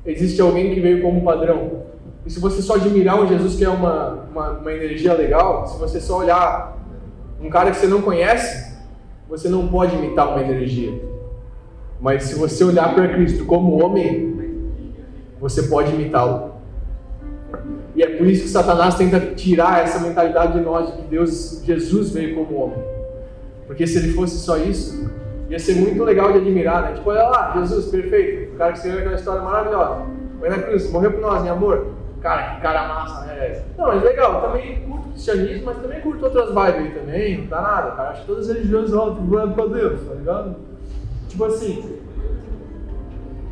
Existe 0.04 0.40
alguém 0.40 0.74
que 0.74 0.80
veio 0.80 1.00
como 1.00 1.22
padrão, 1.22 1.83
e 2.26 2.30
se 2.30 2.40
você 2.40 2.62
só 2.62 2.76
admirar 2.76 3.22
um 3.22 3.26
Jesus 3.26 3.54
que 3.54 3.64
é 3.64 3.68
uma, 3.68 4.26
uma, 4.30 4.50
uma 4.52 4.72
energia 4.72 5.12
legal, 5.12 5.66
se 5.66 5.78
você 5.78 6.00
só 6.00 6.20
olhar 6.20 6.78
um 7.40 7.50
cara 7.50 7.70
que 7.70 7.76
você 7.76 7.86
não 7.86 8.00
conhece, 8.00 8.72
você 9.28 9.48
não 9.48 9.68
pode 9.68 9.94
imitar 9.94 10.30
uma 10.30 10.40
energia. 10.40 10.98
Mas 12.00 12.24
se 12.24 12.34
você 12.34 12.64
olhar 12.64 12.94
para 12.94 13.08
Cristo 13.08 13.44
como 13.44 13.82
homem, 13.82 14.62
você 15.38 15.64
pode 15.64 15.92
imitá-lo. 15.92 16.54
E 17.94 18.02
é 18.02 18.16
por 18.16 18.26
isso 18.26 18.44
que 18.44 18.48
Satanás 18.48 18.94
tenta 18.94 19.20
tirar 19.20 19.84
essa 19.84 20.00
mentalidade 20.00 20.54
de 20.54 20.60
nós 20.60 20.90
de 20.90 21.02
que 21.02 21.08
Deus, 21.08 21.62
Jesus 21.62 22.10
veio 22.10 22.34
como 22.34 22.56
homem. 22.56 22.82
Porque 23.66 23.86
se 23.86 23.98
ele 23.98 24.14
fosse 24.14 24.38
só 24.38 24.56
isso, 24.56 25.10
ia 25.50 25.58
ser 25.58 25.74
muito 25.74 26.02
legal 26.02 26.32
de 26.32 26.38
admirar, 26.38 26.82
né? 26.82 26.92
Tipo, 26.94 27.10
olha 27.10 27.24
lá, 27.24 27.54
Jesus, 27.58 27.86
perfeito. 27.86 28.54
O 28.54 28.56
cara 28.56 28.72
que 28.72 28.78
escreveu 28.78 29.00
aquela 29.00 29.14
história 29.14 29.42
maravilhosa. 29.42 30.06
Foi 30.40 30.48
na 30.48 30.58
cruz, 30.58 30.90
morreu 30.90 31.12
por 31.12 31.20
nós, 31.20 31.44
em 31.44 31.50
amor 31.50 32.03
cara, 32.24 32.54
que 32.54 32.62
cara 32.62 32.88
massa, 32.88 33.26
né? 33.26 33.62
Não, 33.76 33.88
mas 33.88 34.02
legal, 34.02 34.40
também 34.40 34.80
curto 34.80 35.10
cristianismo, 35.10 35.66
mas 35.66 35.76
também 35.76 36.00
curto 36.00 36.24
outras 36.24 36.48
vibes 36.48 36.74
aí 36.74 36.94
também, 36.98 37.38
não 37.38 37.46
tá 37.48 37.60
nada, 37.60 37.90
cara. 37.90 38.10
Acho 38.10 38.22
que 38.22 38.26
todas 38.26 38.48
as 38.48 38.56
religiões 38.56 38.90
voando 38.90 39.54
pra 39.54 39.66
Deus, 39.66 40.08
tá 40.08 40.14
ligado? 40.14 40.56
Tipo 41.28 41.44
assim. 41.44 42.00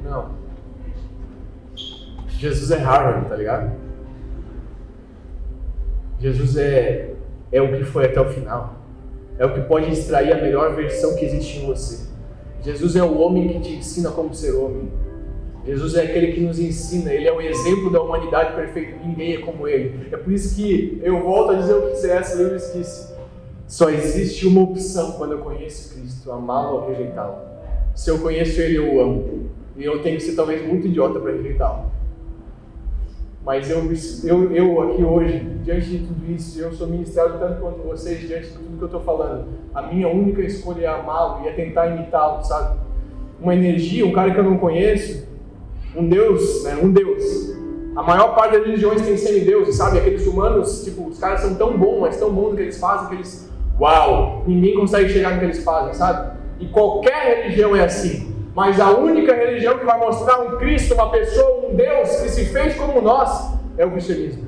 Não. 0.03 0.31
Jesus 2.29 2.70
é 2.70 2.79
Harvard, 2.79 3.29
tá 3.29 3.37
ligado? 3.37 3.73
Jesus 6.18 6.57
é, 6.57 7.12
é 7.53 7.61
o 7.61 7.77
que 7.77 7.85
foi 7.85 8.07
até 8.07 8.20
o 8.23 8.31
final. 8.31 8.77
É 9.39 9.45
o 9.45 9.53
que 9.53 9.61
pode 9.61 9.91
extrair 9.91 10.33
a 10.33 10.41
melhor 10.41 10.75
versão 10.75 11.14
que 11.14 11.27
existe 11.27 11.59
em 11.59 11.66
você. 11.66 12.11
Jesus 12.62 12.97
é 12.97 13.03
o 13.03 13.18
homem 13.18 13.49
que 13.49 13.61
te 13.61 13.75
ensina 13.75 14.11
como 14.11 14.33
ser 14.33 14.53
homem. 14.53 14.91
Jesus 15.65 15.95
é 15.95 16.03
aquele 16.03 16.33
que 16.33 16.41
nos 16.41 16.59
ensina, 16.59 17.13
ele 17.13 17.29
é 17.29 17.33
o 17.33 17.41
exemplo 17.41 17.91
da 17.91 18.03
humanidade 18.03 18.55
perfeita, 18.55 18.97
ninguém 19.05 19.35
é 19.35 19.39
como 19.39 19.69
ele. 19.69 20.09
É 20.11 20.17
por 20.17 20.33
isso 20.33 20.57
que 20.57 21.01
eu 21.03 21.21
volto 21.23 21.53
a 21.53 21.55
dizer 21.55 21.75
o 21.75 21.91
que 21.91 21.97
C.S. 21.97 22.37
Lewis 22.37 22.73
disse: 22.75 23.13
só 23.73 23.89
existe 23.89 24.47
uma 24.47 24.61
opção 24.61 25.13
quando 25.13 25.33
eu 25.33 25.39
conheço 25.39 25.95
Cristo, 25.95 26.31
amá-lo 26.31 26.77
ou 26.77 26.89
rejeitá-lo. 26.89 27.37
Se 27.95 28.11
eu 28.11 28.19
conheço 28.19 28.61
ele, 28.61 28.77
eu 28.77 28.95
o 28.95 29.01
amo. 29.01 29.51
E 29.77 29.85
eu 29.85 30.03
tenho 30.03 30.19
que 30.19 30.23
ser 30.23 30.35
talvez 30.35 30.67
muito 30.67 30.89
idiota 30.89 31.19
para 31.19 31.33
rejeitá-lo. 31.33 31.91
Mas 33.43 33.71
eu, 33.71 33.91
eu, 34.25 34.53
eu 34.55 34.83
aqui 34.83 35.03
hoje, 35.03 35.39
diante 35.65 35.87
de 35.87 35.99
tudo 36.07 36.31
isso, 36.31 36.61
eu 36.61 36.73
sou 36.73 36.87
ministrado 36.87 37.39
tanto 37.39 37.61
quanto 37.61 37.79
vocês, 37.79 38.21
diante 38.21 38.49
de 38.49 38.53
tudo 38.53 38.77
que 38.77 38.83
eu 38.83 38.87
estou 38.87 39.01
falando. 39.01 39.47
A 39.75 39.83
minha 39.83 40.07
única 40.07 40.43
escolha 40.43 40.85
é 40.85 40.87
amá-lo 40.87 41.45
e 41.45 41.49
é 41.49 41.53
tentar 41.53 41.89
imitá-lo, 41.89 42.45
sabe? 42.45 42.79
Uma 43.41 43.55
energia, 43.55 44.07
um 44.07 44.13
cara 44.13 44.33
que 44.33 44.39
eu 44.39 44.45
não 44.45 44.59
conheço, 44.59 45.27
um 45.97 46.09
Deus, 46.09 46.64
né? 46.64 46.78
Um 46.82 46.90
Deus. 46.90 47.53
A 47.95 48.03
maior 48.03 48.34
parte 48.34 48.57
das 48.57 48.66
religiões 48.66 49.03
tem 49.03 49.16
semideuses, 49.16 49.76
sabe? 49.76 49.99
Aqueles 49.99 50.26
humanos, 50.26 50.82
tipo, 50.82 51.09
os 51.09 51.18
caras 51.18 51.40
são 51.40 51.55
tão 51.55 51.76
bons, 51.76 52.01
mas 52.01 52.16
tão 52.16 52.32
bons 52.32 52.51
no 52.51 52.57
que 52.57 52.62
eles 52.62 52.78
fazem, 52.78 53.09
que 53.09 53.14
eles 53.16 53.53
Uau! 53.80 54.45
Ninguém 54.47 54.74
consegue 54.74 55.09
chegar 55.09 55.32
no 55.32 55.38
que 55.38 55.47
eles 55.47 55.64
fazem, 55.64 55.95
sabe? 55.95 56.38
E 56.61 56.66
qualquer 56.66 57.43
religião 57.43 57.74
é 57.74 57.84
assim. 57.84 58.32
Mas 58.55 58.78
a 58.78 58.90
única 58.90 59.34
religião 59.34 59.78
que 59.78 59.84
vai 59.84 59.99
mostrar 59.99 60.40
um 60.40 60.59
Cristo, 60.59 60.95
uma 60.95 61.11
pessoa, 61.11 61.66
um 61.68 61.74
Deus 61.74 62.11
que 62.20 62.28
se 62.28 62.45
fez 62.47 62.74
como 62.76 63.01
nós, 63.01 63.55
é 63.78 63.84
o 63.84 63.90
cristianismo. 63.90 64.45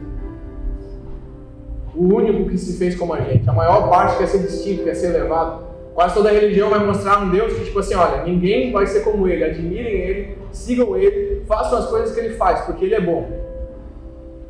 O 1.95 2.15
único 2.15 2.51
que 2.51 2.59
se 2.59 2.79
fez 2.79 2.95
como 2.95 3.15
a 3.15 3.21
gente. 3.21 3.49
A 3.49 3.53
maior 3.53 3.89
parte 3.89 4.19
quer 4.19 4.29
ser 4.29 4.39
distinto, 4.39 4.85
quer 4.85 4.95
ser 4.95 5.15
elevado. 5.15 5.64
Quase 5.95 6.15
toda 6.15 6.33
religião 6.33 6.71
vai 6.71 6.85
mostrar 6.85 7.23
um 7.23 7.31
Deus 7.31 7.53
que, 7.53 7.67
tipo 7.67 7.79
assim, 7.79 7.95
olha, 7.95 8.25
ninguém 8.25 8.73
vai 8.73 8.85
ser 8.85 9.01
como 9.01 9.29
ele, 9.29 9.45
admirem 9.45 9.93
ele, 9.93 10.39
sigam 10.51 10.97
ele, 10.97 11.45
façam 11.47 11.79
as 11.79 11.87
coisas 11.87 12.13
que 12.13 12.21
ele 12.21 12.35
faz, 12.35 12.63
porque 12.63 12.85
ele 12.85 12.97
é 12.97 13.01
bom. 13.01 13.31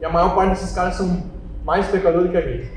E 0.00 0.04
a 0.04 0.08
maior 0.08 0.34
parte 0.34 0.50
desses 0.50 0.74
caras 0.74 0.94
são 0.94 1.22
mais 1.62 1.86
pecadores 1.88 2.30
que 2.30 2.36
a 2.36 2.40
gente. 2.40 2.70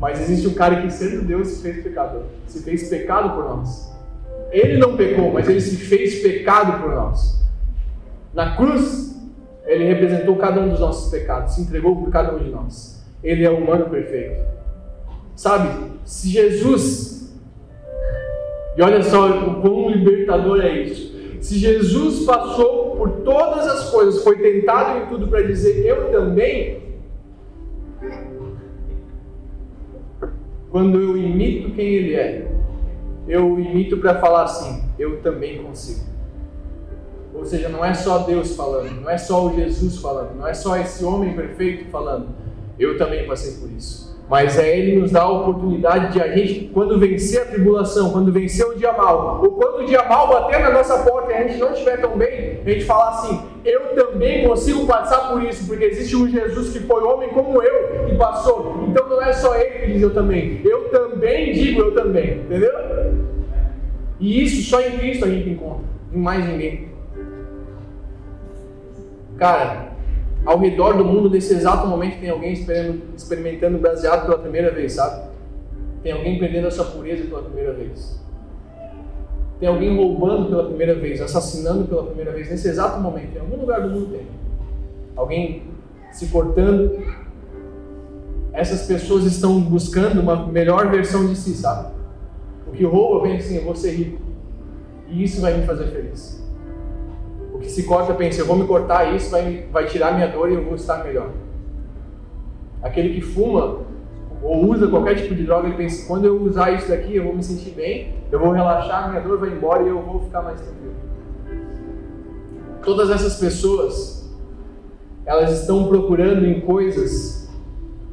Mas 0.00 0.20
existe 0.20 0.48
um 0.48 0.54
cara 0.54 0.82
que, 0.82 0.90
sendo 0.90 1.24
Deus, 1.24 1.46
se 1.46 1.62
fez 1.62 1.82
pecador, 1.84 2.24
se 2.48 2.60
fez 2.64 2.88
pecado 2.88 3.34
por 3.34 3.44
nós. 3.44 3.94
Ele 4.50 4.76
não 4.76 4.96
pecou, 4.96 5.32
mas 5.32 5.48
ele 5.48 5.60
se 5.60 5.76
fez 5.76 6.22
pecado 6.22 6.80
por 6.82 6.92
nós. 6.92 7.40
Na 8.32 8.56
cruz, 8.56 9.16
ele 9.64 9.84
representou 9.84 10.36
cada 10.36 10.60
um 10.60 10.68
dos 10.70 10.80
nossos 10.80 11.08
pecados, 11.08 11.54
se 11.54 11.62
entregou 11.62 11.96
por 11.96 12.10
cada 12.10 12.34
um 12.34 12.38
de 12.38 12.50
nós. 12.50 13.00
Ele 13.22 13.44
é 13.44 13.50
o 13.50 13.58
humano 13.58 13.88
perfeito. 13.88 14.42
Sabe, 15.36 15.92
se 16.04 16.28
Jesus 16.28 17.13
e 18.76 18.82
olha 18.82 19.02
só 19.02 19.28
o 19.28 19.60
quão 19.60 19.90
libertador 19.90 20.60
é 20.60 20.72
isso. 20.80 21.14
Se 21.40 21.58
Jesus 21.58 22.24
passou 22.24 22.96
por 22.96 23.10
todas 23.22 23.66
as 23.66 23.90
coisas, 23.90 24.22
foi 24.24 24.38
tentado 24.38 24.98
em 24.98 25.06
tudo 25.06 25.28
para 25.28 25.42
dizer 25.42 25.84
eu 25.84 26.10
também, 26.10 26.82
quando 30.70 30.98
eu 30.98 31.16
imito 31.16 31.70
quem 31.70 31.86
ele 31.86 32.14
é, 32.14 32.50
eu 33.28 33.60
imito 33.60 33.98
para 33.98 34.18
falar 34.18 34.44
assim, 34.44 34.84
eu 34.98 35.20
também 35.20 35.62
consigo. 35.62 36.14
Ou 37.34 37.44
seja, 37.44 37.68
não 37.68 37.84
é 37.84 37.94
só 37.94 38.18
Deus 38.18 38.56
falando, 38.56 39.00
não 39.00 39.10
é 39.10 39.18
só 39.18 39.46
o 39.46 39.54
Jesus 39.54 39.98
falando, 39.98 40.36
não 40.36 40.46
é 40.46 40.54
só 40.54 40.76
esse 40.76 41.04
homem 41.04 41.34
perfeito 41.34 41.90
falando, 41.90 42.28
eu 42.78 42.96
também 42.96 43.26
passei 43.26 43.60
por 43.60 43.70
isso. 43.70 44.03
Mas 44.28 44.58
é 44.58 44.78
Ele 44.78 45.00
nos 45.00 45.10
dá 45.10 45.22
a 45.22 45.30
oportunidade 45.30 46.12
de 46.12 46.20
a 46.20 46.34
gente, 46.34 46.70
quando 46.72 46.98
vencer 46.98 47.42
a 47.42 47.44
tribulação, 47.44 48.10
quando 48.10 48.32
vencer 48.32 48.66
o 48.66 48.74
dia 48.74 48.92
mal, 48.92 49.40
ou 49.42 49.52
quando 49.52 49.82
o 49.82 49.86
dia 49.86 50.02
mal 50.04 50.28
bater 50.28 50.60
na 50.60 50.70
nossa 50.70 50.98
porta 51.02 51.32
e 51.32 51.34
a 51.34 51.46
gente 51.46 51.58
não 51.58 51.72
estiver 51.72 52.00
tão 52.00 52.16
bem, 52.16 52.60
a 52.64 52.70
gente 52.70 52.84
falar 52.84 53.10
assim: 53.10 53.42
eu 53.64 53.94
também 53.94 54.48
consigo 54.48 54.86
passar 54.86 55.28
por 55.30 55.42
isso, 55.42 55.66
porque 55.66 55.84
existe 55.84 56.16
um 56.16 56.26
Jesus 56.26 56.72
que 56.72 56.80
foi 56.80 57.02
homem 57.02 57.28
como 57.30 57.62
eu 57.62 58.08
e 58.08 58.16
passou. 58.16 58.86
Então 58.88 59.06
não 59.08 59.22
é 59.22 59.32
só 59.32 59.54
Ele 59.56 59.78
que 59.80 59.92
diz 59.92 60.02
eu 60.02 60.14
também, 60.14 60.60
eu 60.64 60.88
também 60.88 61.52
digo 61.52 61.82
eu 61.82 61.94
também, 61.94 62.38
entendeu? 62.38 62.72
E 64.18 64.42
isso 64.42 64.70
só 64.70 64.80
em 64.80 64.98
Cristo 64.98 65.26
a 65.26 65.28
gente 65.28 65.50
encontra, 65.50 65.84
em 66.12 66.18
mais 66.18 66.46
ninguém. 66.46 66.88
Cara, 69.36 69.93
ao 70.44 70.58
redor 70.58 70.96
do 70.96 71.04
mundo, 71.04 71.30
nesse 71.30 71.54
exato 71.54 71.86
momento, 71.86 72.20
tem 72.20 72.28
alguém 72.28 72.52
experimentando 72.52 73.78
baseado 73.78 74.26
pela 74.26 74.38
primeira 74.38 74.70
vez, 74.70 74.92
sabe? 74.92 75.30
Tem 76.02 76.12
alguém 76.12 76.38
perdendo 76.38 76.66
a 76.68 76.70
sua 76.70 76.84
pureza 76.84 77.24
pela 77.24 77.42
primeira 77.42 77.72
vez. 77.72 78.22
Tem 79.58 79.68
alguém 79.68 79.96
roubando 79.96 80.50
pela 80.50 80.66
primeira 80.66 80.94
vez, 80.94 81.22
assassinando 81.22 81.86
pela 81.86 82.04
primeira 82.04 82.30
vez, 82.32 82.50
nesse 82.50 82.68
exato 82.68 83.00
momento. 83.00 83.34
Em 83.34 83.40
algum 83.40 83.56
lugar 83.56 83.80
do 83.82 83.88
mundo 83.88 84.12
tem. 84.12 84.26
Alguém 85.16 85.62
se 86.12 86.26
cortando. 86.26 87.02
Essas 88.52 88.86
pessoas 88.86 89.24
estão 89.24 89.58
buscando 89.62 90.20
uma 90.20 90.46
melhor 90.46 90.90
versão 90.90 91.26
de 91.26 91.36
si, 91.36 91.54
sabe? 91.54 91.94
O 92.68 92.72
que 92.72 92.84
rouba 92.84 93.26
vem 93.26 93.38
assim, 93.38 93.56
eu 93.56 93.64
vou 93.64 93.74
ser 93.74 93.92
rico. 93.92 94.20
E 95.08 95.24
isso 95.24 95.40
vai 95.40 95.56
me 95.56 95.64
fazer 95.66 95.86
feliz 95.86 96.43
que 97.64 97.70
se 97.70 97.84
corta 97.84 98.12
pensa, 98.14 98.40
eu 98.40 98.46
vou 98.46 98.56
me 98.56 98.66
cortar, 98.66 99.14
isso 99.14 99.30
vai, 99.30 99.66
vai 99.72 99.86
tirar 99.86 100.14
minha 100.14 100.28
dor 100.28 100.50
e 100.50 100.54
eu 100.54 100.62
vou 100.62 100.74
estar 100.74 101.02
melhor. 101.02 101.30
Aquele 102.82 103.14
que 103.14 103.22
fuma 103.22 103.78
ou 104.42 104.70
usa 104.70 104.86
qualquer 104.88 105.14
tipo 105.14 105.34
de 105.34 105.44
droga, 105.44 105.68
ele 105.68 105.76
pensa, 105.76 106.06
quando 106.06 106.26
eu 106.26 106.40
usar 106.42 106.70
isso 106.72 106.88
daqui, 106.88 107.16
eu 107.16 107.24
vou 107.24 107.34
me 107.34 107.42
sentir 107.42 107.70
bem, 107.70 108.14
eu 108.30 108.38
vou 108.38 108.50
relaxar, 108.50 109.08
minha 109.08 109.22
dor 109.22 109.38
vai 109.38 109.48
embora 109.48 109.82
e 109.82 109.88
eu 109.88 110.02
vou 110.02 110.20
ficar 110.20 110.42
mais 110.42 110.60
tranquilo. 110.60 110.94
Todas 112.84 113.08
essas 113.08 113.40
pessoas, 113.40 114.30
elas 115.24 115.60
estão 115.60 115.88
procurando 115.88 116.44
em 116.44 116.60
coisas 116.60 117.48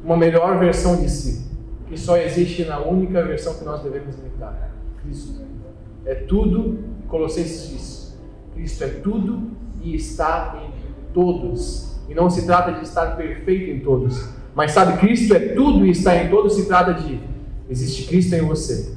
uma 0.02 0.16
melhor 0.16 0.58
versão 0.58 0.96
de 0.96 1.10
si, 1.10 1.46
que 1.86 1.98
só 1.98 2.16
existe 2.16 2.64
na 2.64 2.80
única 2.80 3.22
versão 3.22 3.52
que 3.52 3.64
nós 3.64 3.82
devemos 3.82 4.18
imitar, 4.18 4.70
Cristo. 5.02 5.42
É 6.06 6.14
tudo, 6.14 6.78
Colossenses 7.06 7.68
diz, 7.68 8.01
Cristo 8.54 8.84
é 8.84 8.88
tudo 8.88 9.50
e 9.82 9.94
está 9.94 10.62
em 10.64 11.12
todos. 11.12 11.96
E 12.08 12.14
não 12.14 12.28
se 12.28 12.44
trata 12.46 12.72
de 12.72 12.84
estar 12.84 13.16
perfeito 13.16 13.70
em 13.70 13.80
todos. 13.80 14.28
Mas 14.54 14.72
sabe, 14.72 14.98
Cristo 14.98 15.34
é 15.34 15.40
tudo 15.40 15.86
e 15.86 15.90
está 15.90 16.16
em 16.16 16.28
todos. 16.28 16.54
Se 16.54 16.66
trata 16.66 16.94
de 16.94 17.20
existe 17.68 18.06
Cristo 18.06 18.34
em 18.34 18.42
você, 18.42 18.94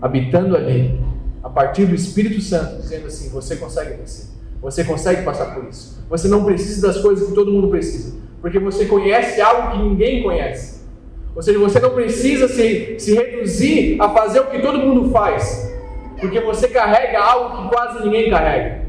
habitando 0.00 0.56
ali, 0.56 1.00
a 1.42 1.50
partir 1.50 1.86
do 1.86 1.94
Espírito 1.94 2.40
Santo, 2.40 2.80
dizendo 2.80 3.06
assim: 3.06 3.28
você 3.30 3.56
consegue 3.56 3.96
vencer. 3.96 4.26
Você 4.62 4.82
consegue 4.82 5.22
passar 5.22 5.54
por 5.54 5.68
isso. 5.68 6.02
Você 6.08 6.26
não 6.26 6.44
precisa 6.44 6.86
das 6.86 6.98
coisas 6.98 7.28
que 7.28 7.34
todo 7.34 7.52
mundo 7.52 7.68
precisa. 7.68 8.14
Porque 8.40 8.58
você 8.58 8.86
conhece 8.86 9.40
algo 9.40 9.72
que 9.72 9.78
ninguém 9.78 10.22
conhece. 10.22 10.82
Ou 11.34 11.42
seja, 11.42 11.58
você 11.58 11.80
não 11.80 11.90
precisa 11.90 12.48
se, 12.48 12.98
se 12.98 13.14
reduzir 13.14 14.00
a 14.00 14.08
fazer 14.08 14.40
o 14.40 14.46
que 14.46 14.60
todo 14.60 14.78
mundo 14.78 15.10
faz. 15.10 15.70
Porque 16.18 16.40
você 16.40 16.68
carrega 16.68 17.20
algo 17.20 17.62
que 17.62 17.74
quase 17.74 18.04
ninguém 18.04 18.30
carrega. 18.30 18.83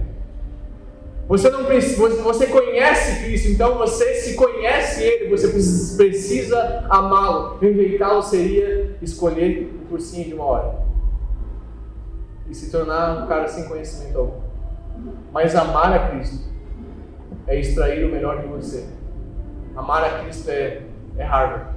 Você 1.28 1.50
não 1.50 1.66
precisa, 1.66 2.08
você 2.22 2.46
conhece 2.46 3.24
Cristo, 3.24 3.50
então 3.50 3.80
você 3.80 4.14
se 4.16 4.36
conhece 4.36 5.04
Ele, 5.04 5.30
você 5.30 5.48
precisa 5.48 6.86
amá-lo. 6.88 7.58
Rejeitá-lo 7.60 8.22
seria 8.22 8.96
escolher 9.02 9.74
um 9.74 9.88
cursinho 9.88 10.26
de 10.26 10.34
uma 10.36 10.46
hora 10.46 10.86
e 12.48 12.54
se 12.54 12.70
tornar 12.70 13.24
um 13.24 13.28
cara 13.28 13.48
sem 13.48 13.68
conhecimento 13.68 14.20
algum. 14.20 14.40
Mas 15.32 15.56
amar 15.56 15.92
a 15.94 16.10
Cristo 16.10 16.48
é 17.48 17.60
extrair 17.60 18.06
o 18.06 18.12
melhor 18.12 18.42
de 18.42 18.48
você. 18.48 18.86
Amar 19.76 20.04
a 20.04 20.20
Cristo 20.20 20.50
é, 20.50 20.84
é 21.18 21.24
Harvard. 21.24 21.76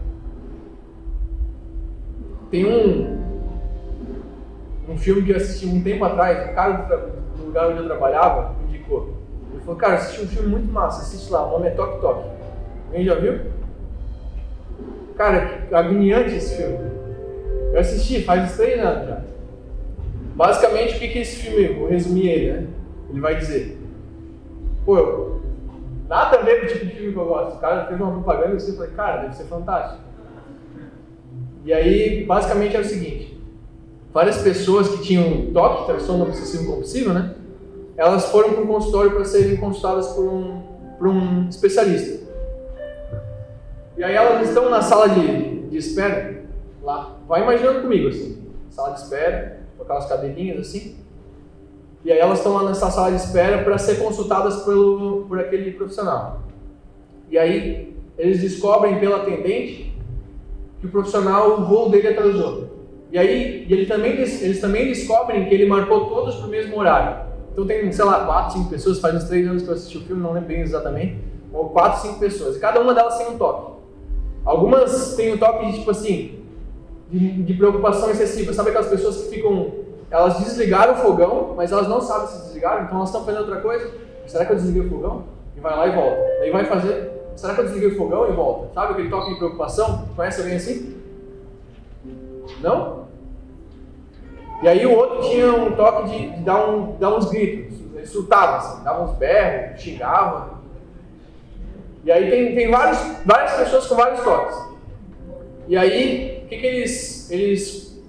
Tem 2.50 2.66
um, 2.66 3.18
um 4.88 4.98
filme 4.98 5.22
que 5.22 5.32
eu 5.32 5.36
assisti 5.36 5.66
um 5.66 5.82
tempo 5.82 6.04
atrás, 6.04 6.50
o 6.50 6.54
cara 6.54 6.72
do, 6.72 7.36
do 7.36 7.46
lugar 7.46 7.68
onde 7.70 7.78
eu 7.78 7.86
trabalhava 7.86 8.54
indicou. 8.68 9.17
Falou, 9.68 9.78
cara, 9.78 9.94
assisti 9.96 10.22
um 10.22 10.28
filme 10.28 10.48
muito 10.48 10.72
massa, 10.72 11.02
assiste 11.02 11.30
lá, 11.30 11.46
o 11.46 11.50
nome 11.50 11.66
é 11.66 11.72
Tok 11.72 12.00
Tok. 12.00 12.24
Alguém 12.86 13.04
já 13.04 13.14
viu? 13.16 13.38
Cara, 15.14 15.66
agoniante 15.70 16.36
esse 16.36 16.56
filme. 16.56 16.90
Eu 17.74 17.78
assisti 17.78 18.22
faz 18.22 18.44
uns 18.44 18.56
três 18.56 18.80
anos 18.80 19.06
já. 19.06 19.20
Basicamente, 20.34 20.96
o 20.96 20.98
que, 20.98 21.08
que 21.08 21.18
esse 21.18 21.36
filme, 21.36 21.80
vou 21.80 21.86
resumir 21.86 22.28
ele, 22.30 22.52
né? 22.52 22.66
Ele 23.10 23.20
vai 23.20 23.36
dizer, 23.36 23.78
pô, 24.86 25.40
nada 26.08 26.38
a 26.38 26.42
ver 26.42 26.60
com 26.60 26.64
o 26.64 26.68
tipo 26.70 26.86
de 26.86 26.92
filme 26.92 27.12
que 27.12 27.18
eu 27.18 27.26
gosto. 27.26 27.56
O 27.56 27.60
cara 27.60 27.88
fez 27.88 28.00
uma 28.00 28.12
propaganda 28.12 28.56
e 28.56 28.70
eu 28.70 28.74
falei, 28.74 28.90
cara, 28.92 29.20
deve 29.20 29.36
ser 29.36 29.44
fantástico. 29.44 30.00
E 31.66 31.74
aí, 31.74 32.24
basicamente 32.24 32.74
é 32.74 32.80
o 32.80 32.84
seguinte, 32.84 33.38
várias 34.14 34.40
pessoas 34.40 34.88
que 34.88 35.02
tinham 35.02 35.52
toque, 35.52 35.84
transtorno 35.84 36.24
obsessivo 36.24 36.70
compulsivo, 36.70 37.12
né? 37.12 37.34
Elas 37.98 38.26
foram 38.30 38.52
para 38.52 38.62
um 38.62 38.66
consultório 38.68 39.10
para 39.10 39.24
serem 39.24 39.56
consultadas 39.56 40.06
por 40.12 40.24
um, 40.24 40.62
por 40.96 41.08
um 41.08 41.48
especialista. 41.48 42.28
E 43.96 44.04
aí 44.04 44.14
elas 44.14 44.48
estão 44.48 44.70
na 44.70 44.80
sala 44.80 45.08
de, 45.08 45.62
de 45.68 45.76
espera, 45.76 46.44
lá. 46.80 47.16
Vai 47.26 47.42
imaginando 47.42 47.82
comigo, 47.82 48.08
assim. 48.08 48.40
Sala 48.70 48.94
de 48.94 49.00
espera, 49.00 49.62
com 49.76 49.82
aquelas 49.82 50.06
cadeirinhas 50.06 50.60
assim. 50.60 50.96
E 52.04 52.12
aí 52.12 52.20
elas 52.20 52.38
estão 52.38 52.54
lá 52.54 52.62
nessa 52.62 52.88
sala 52.88 53.10
de 53.10 53.16
espera 53.16 53.64
para 53.64 53.76
ser 53.76 53.96
consultadas 53.96 54.62
pelo, 54.62 55.26
por 55.26 55.40
aquele 55.40 55.72
profissional. 55.72 56.42
E 57.28 57.36
aí 57.36 57.96
eles 58.16 58.40
descobrem 58.40 59.00
pela 59.00 59.16
atendente 59.16 59.92
que 60.80 60.86
o 60.86 60.90
profissional, 60.90 61.60
o 61.60 61.64
voo 61.64 61.90
dele 61.90 62.06
atrasou. 62.06 62.68
E 63.10 63.18
aí 63.18 63.66
e 63.68 63.72
ele 63.72 63.86
também, 63.86 64.12
eles 64.12 64.60
também 64.60 64.86
descobrem 64.86 65.48
que 65.48 65.54
ele 65.54 65.66
marcou 65.66 66.06
todos 66.06 66.36
para 66.36 66.46
o 66.46 66.50
mesmo 66.50 66.78
horário. 66.78 67.27
Então 67.58 67.66
tem, 67.66 67.90
sei 67.90 68.04
lá, 68.04 68.24
quatro, 68.24 68.52
cinco 68.52 68.70
pessoas, 68.70 69.00
faz 69.00 69.16
uns 69.16 69.24
três 69.24 69.44
anos 69.48 69.64
que 69.64 69.68
eu 69.68 69.74
assisti 69.74 69.98
o 69.98 70.02
filme, 70.02 70.22
não 70.22 70.30
lembro 70.30 70.48
bem 70.48 70.60
exatamente, 70.60 71.18
ou 71.52 71.70
quatro, 71.70 72.02
cinco 72.02 72.20
pessoas, 72.20 72.56
e 72.56 72.60
cada 72.60 72.80
uma 72.80 72.94
delas 72.94 73.18
tem 73.18 73.26
um 73.30 73.36
toque. 73.36 73.72
Algumas 74.44 75.16
têm 75.16 75.34
um 75.34 75.38
toque 75.38 75.66
de, 75.66 75.78
tipo 75.80 75.90
assim, 75.90 76.38
de, 77.10 77.42
de 77.42 77.54
preocupação 77.54 78.12
excessiva. 78.12 78.52
Sabe 78.52 78.68
aquelas 78.68 78.86
pessoas 78.86 79.16
que 79.16 79.30
ficam, 79.30 79.72
elas 80.08 80.38
desligaram 80.38 80.92
o 80.92 80.96
fogão, 80.98 81.54
mas 81.56 81.72
elas 81.72 81.88
não 81.88 82.00
sabem 82.00 82.28
se 82.28 82.44
desligaram, 82.44 82.84
então 82.84 82.98
elas 82.98 83.08
estão 83.08 83.24
fazendo 83.24 83.40
outra 83.40 83.60
coisa. 83.60 83.90
Será 84.28 84.44
que 84.44 84.52
eu 84.52 84.56
desliguei 84.56 84.82
o 84.82 84.88
fogão? 84.88 85.24
E 85.56 85.60
vai 85.60 85.76
lá 85.76 85.88
e 85.88 85.96
volta. 85.96 86.20
Daí 86.38 86.52
vai 86.52 86.64
fazer, 86.64 87.10
será 87.34 87.54
que 87.54 87.60
eu 87.60 87.64
desliguei 87.64 87.88
o 87.88 87.96
fogão 87.96 88.30
e 88.30 88.32
volta? 88.36 88.72
Sabe 88.72 88.92
aquele 88.92 89.10
toque 89.10 89.30
de 89.30 89.36
preocupação? 89.36 90.06
Conhece 90.14 90.40
alguém 90.40 90.56
assim? 90.56 90.94
Não? 92.60 93.07
E 94.62 94.68
aí 94.68 94.84
o 94.86 94.96
outro 94.96 95.28
tinha 95.28 95.52
um 95.52 95.72
toque 95.72 96.10
de, 96.10 96.30
de 96.30 96.40
dar, 96.40 96.68
um, 96.68 96.96
dar 96.98 97.14
uns 97.16 97.30
gritos, 97.30 97.78
insultava, 98.00 98.56
assim, 98.56 98.82
dava 98.82 99.04
uns 99.04 99.16
berros, 99.16 99.80
xingava. 99.80 100.58
E 102.04 102.10
aí 102.10 102.30
tem, 102.30 102.54
tem 102.54 102.70
vários, 102.70 102.98
várias 103.24 103.52
pessoas 103.52 103.86
com 103.86 103.94
vários 103.94 104.22
toques. 104.22 104.56
E 105.68 105.76
aí, 105.76 106.42
o 106.44 106.48
que, 106.48 106.58
que 106.58 106.66
eles, 106.66 107.30
eles. 107.30 108.02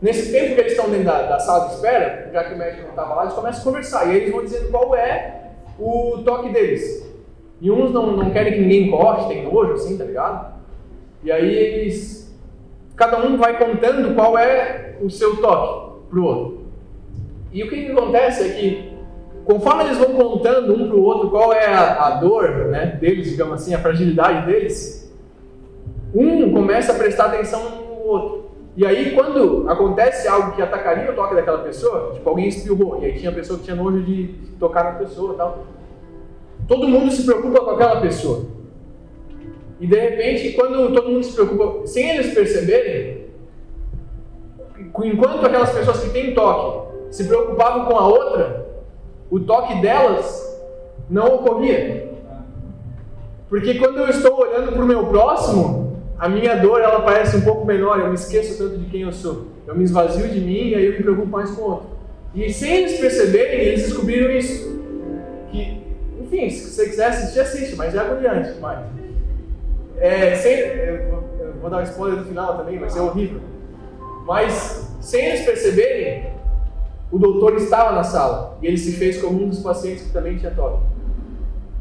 Nesse 0.00 0.32
tempo 0.32 0.54
que 0.54 0.60
eles 0.60 0.72
estão 0.72 0.90
dentro 0.90 1.04
da, 1.04 1.22
da 1.22 1.38
sala 1.38 1.68
de 1.68 1.74
espera, 1.74 2.30
já 2.32 2.44
que 2.44 2.54
o 2.54 2.58
médico 2.58 2.82
não 2.82 2.90
estava 2.90 3.14
lá, 3.14 3.22
eles 3.22 3.34
começam 3.34 3.60
a 3.60 3.64
conversar. 3.64 4.06
E 4.06 4.10
aí 4.10 4.16
eles 4.16 4.32
vão 4.32 4.44
dizendo 4.44 4.70
qual 4.70 4.94
é 4.94 5.50
o 5.78 6.22
toque 6.24 6.50
deles. 6.50 7.06
E 7.60 7.70
uns 7.70 7.92
não, 7.92 8.16
não 8.16 8.30
querem 8.30 8.54
que 8.54 8.60
ninguém 8.60 8.88
encoste, 8.88 9.28
tem 9.28 9.44
nojo, 9.44 9.72
assim, 9.72 9.96
tá 9.96 10.04
ligado? 10.04 10.54
E 11.22 11.32
aí 11.32 11.54
eles. 11.54 12.25
Cada 12.96 13.18
um 13.18 13.36
vai 13.36 13.58
contando 13.58 14.14
qual 14.14 14.38
é 14.38 14.96
o 15.02 15.10
seu 15.10 15.36
toque 15.36 16.00
pro 16.08 16.24
outro. 16.24 16.60
E 17.52 17.62
o 17.62 17.68
que, 17.68 17.84
que 17.84 17.92
acontece 17.92 18.44
é 18.44 18.48
que, 18.54 18.92
conforme 19.44 19.84
eles 19.84 19.98
vão 19.98 20.14
contando 20.14 20.74
um 20.74 20.88
pro 20.88 21.02
outro 21.02 21.30
qual 21.30 21.52
é 21.52 21.66
a, 21.66 22.06
a 22.06 22.10
dor 22.16 22.68
né, 22.68 22.96
deles, 22.98 23.28
digamos 23.28 23.54
assim, 23.54 23.74
a 23.74 23.78
fragilidade 23.78 24.46
deles, 24.46 25.14
um 26.14 26.50
começa 26.52 26.92
a 26.92 26.96
prestar 26.96 27.26
atenção 27.26 27.62
no 27.70 28.06
outro. 28.06 28.46
E 28.76 28.84
aí, 28.84 29.14
quando 29.14 29.68
acontece 29.68 30.28
algo 30.28 30.52
que 30.52 30.62
atacaria 30.62 31.10
o 31.10 31.14
toque 31.14 31.34
daquela 31.34 31.58
pessoa, 31.58 32.12
tipo 32.14 32.28
alguém 32.28 32.48
espirrou, 32.48 33.00
e 33.02 33.06
aí 33.06 33.18
tinha 33.18 33.32
pessoa 33.32 33.58
que 33.58 33.64
tinha 33.64 33.76
nojo 33.76 34.02
de 34.02 34.34
tocar 34.58 34.84
na 34.84 34.92
pessoa 34.92 35.34
tal, 35.34 35.64
todo 36.68 36.88
mundo 36.88 37.10
se 37.10 37.24
preocupa 37.24 37.60
com 37.60 37.70
aquela 37.70 38.00
pessoa. 38.00 38.55
E 39.78 39.86
de 39.86 39.98
repente, 39.98 40.52
quando 40.52 40.92
todo 40.94 41.10
mundo 41.10 41.24
se 41.24 41.32
preocupa, 41.32 41.86
sem 41.86 42.10
eles 42.10 42.32
perceberem, 42.32 43.26
enquanto 45.04 45.44
aquelas 45.44 45.70
pessoas 45.70 46.00
que 46.00 46.10
têm 46.10 46.34
toque 46.34 46.86
se 47.10 47.24
preocupavam 47.24 47.84
com 47.86 47.96
a 47.96 48.06
outra, 48.06 48.66
o 49.30 49.40
toque 49.40 49.80
delas 49.80 50.44
não 51.10 51.36
ocorria. 51.36 52.06
Porque 53.48 53.74
quando 53.74 53.98
eu 53.98 54.08
estou 54.08 54.40
olhando 54.40 54.72
para 54.72 54.82
o 54.82 54.86
meu 54.86 55.06
próximo, 55.06 56.00
a 56.18 56.28
minha 56.28 56.56
dor 56.56 56.80
ela 56.80 57.00
parece 57.00 57.36
um 57.36 57.42
pouco 57.42 57.64
menor, 57.64 58.00
eu 58.00 58.08
me 58.08 58.14
esqueço 58.14 58.58
tanto 58.58 58.78
de 58.78 58.86
quem 58.86 59.02
eu 59.02 59.12
sou. 59.12 59.46
Eu 59.66 59.76
me 59.76 59.84
esvazio 59.84 60.28
de 60.28 60.40
mim 60.40 60.68
e 60.68 60.74
aí 60.74 60.86
eu 60.86 60.92
me 60.92 61.02
preocupo 61.02 61.28
mais 61.28 61.50
com 61.50 61.62
o 61.62 61.70
outro. 61.70 61.86
E 62.34 62.52
sem 62.52 62.76
eles 62.76 62.98
perceberem, 62.98 63.60
eles 63.60 63.84
descobriram 63.84 64.30
isso. 64.30 64.80
Que, 65.50 65.80
enfim, 66.20 66.50
se 66.50 66.70
você 66.70 66.86
quiser 66.86 67.06
assistir, 67.06 67.40
assiste, 67.40 67.76
mas 67.76 67.94
é 67.94 67.98
agoniante 67.98 68.54
demais. 68.54 68.80
É, 69.98 70.34
sem, 70.36 70.58
eu 70.58 71.54
vou 71.60 71.70
dar 71.70 71.78
um 71.78 71.82
spoiler 71.82 72.18
no 72.18 72.24
final 72.24 72.58
também, 72.58 72.78
vai 72.78 72.90
ser 72.90 73.00
horrível. 73.00 73.40
Mas, 74.26 74.96
sem 75.00 75.24
eles 75.24 75.44
perceberem, 75.44 76.32
o 77.10 77.18
doutor 77.18 77.54
estava 77.56 77.92
na 77.92 78.02
sala 78.02 78.58
e 78.60 78.66
ele 78.66 78.76
se 78.76 78.92
fez 78.92 79.20
como 79.20 79.42
um 79.42 79.48
dos 79.48 79.60
pacientes 79.60 80.04
que 80.04 80.12
também 80.12 80.36
tinha 80.36 80.50
toque. 80.50 80.82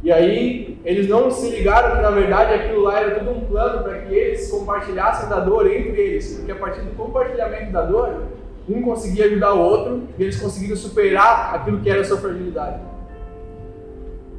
E 0.04 0.12
aí, 0.12 0.80
eles 0.86 1.10
não 1.10 1.32
se 1.32 1.50
ligaram 1.50 1.96
que 1.96 2.02
na 2.04 2.12
verdade 2.12 2.54
aquilo 2.54 2.84
lá 2.84 3.00
era 3.00 3.20
tudo 3.20 3.32
um 3.32 3.42
plano 3.46 3.84
para 3.84 4.02
que 4.02 4.14
eles 4.14 4.52
compartilhassem 4.52 5.28
da 5.28 5.40
dor 5.40 5.66
entre 5.66 6.00
eles, 6.00 6.36
porque 6.36 6.52
a 6.52 6.56
partir 6.56 6.82
do 6.82 6.96
compartilhamento 6.96 7.72
da 7.72 7.82
dor, 7.82 8.24
um 8.70 8.84
conseguia 8.84 9.26
ajudar 9.26 9.54
o 9.54 9.60
outro 9.60 10.04
e 10.18 10.24
eles 10.24 10.40
conseguiram 10.40 10.76
superar 10.76 11.56
aquilo 11.56 11.80
que 11.80 11.90
era 11.90 12.02
a 12.02 12.04
sua 12.04 12.18
fragilidade. 12.18 12.80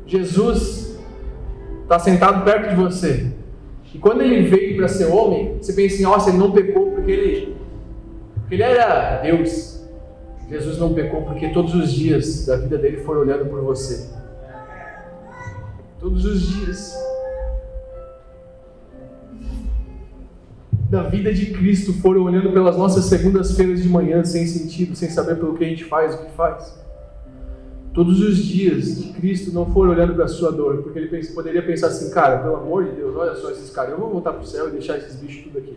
Jesus 0.07 0.97
está 1.83 1.99
sentado 1.99 2.45
perto 2.45 2.71
de 2.71 2.77
você. 2.77 3.33
E 3.97 3.99
quando 3.99 4.21
ele 4.21 4.43
veio 4.43 4.77
para 4.77 4.89
ser 4.89 5.07
homem, 5.07 5.57
você 5.57 5.73
pensa 5.73 5.95
assim: 5.95 6.03
nossa, 6.03 6.29
ele 6.29 6.37
não 6.37 6.53
pecou 6.53 6.91
porque 6.91 7.11
ele, 7.11 7.57
porque 8.41 8.57
ele 8.57 8.63
era 8.63 9.23
Deus. 9.23 9.83
Jesus 10.51 10.77
não 10.77 10.93
pecou 10.93 11.23
porque 11.23 11.49
todos 11.49 11.75
os 11.75 11.91
dias 11.91 12.45
da 12.45 12.59
vida 12.59 12.77
dele 12.77 12.99
foram 12.99 13.23
olhando 13.23 13.47
por 13.47 13.63
você. 13.63 14.11
Todos 15.99 16.27
os 16.27 16.43
dias. 16.43 16.95
Da 20.91 21.05
vida 21.05 21.33
de 21.33 21.47
Cristo 21.47 21.95
foram 21.95 22.25
olhando 22.25 22.53
pelas 22.53 22.77
nossas 22.77 23.07
segundas-feiras 23.07 23.83
de 23.83 23.89
manhã 23.89 24.23
sem 24.23 24.47
sentido, 24.47 24.95
sem 24.95 25.09
saber 25.09 25.37
pelo 25.37 25.57
que 25.57 25.65
a 25.65 25.69
gente 25.69 25.85
faz, 25.85 26.15
o 26.15 26.19
que 26.19 26.33
faz. 26.33 26.86
Todos 27.97 28.21
os 28.21 28.37
dias 28.37 28.99
de 29.03 29.13
Cristo 29.15 29.53
não 29.53 29.73
foram 29.73 29.91
olhando 29.91 30.15
para 30.15 30.27
a 30.27 30.29
sua 30.29 30.53
dor, 30.53 30.83
porque 30.83 30.99
ele 30.99 31.27
poderia 31.35 31.63
pensar 31.63 31.89
assim, 31.89 32.11
cara, 32.11 32.39
pelo 32.39 32.57
amor 32.57 32.85
de 32.85 32.93
Deus, 32.93 33.17
olha 33.17 33.35
só 33.35 33.51
esses 33.51 33.71
caras, 33.71 33.93
eu 33.93 33.99
vou 33.99 34.11
voltar 34.11 34.33
para 34.33 34.43
o 34.43 34.47
céu 34.47 34.69
e 34.69 34.73
deixar 34.73 34.99
esses 34.99 35.17
bichos 35.17 35.45
tudo 35.45 35.59
aqui. 35.59 35.77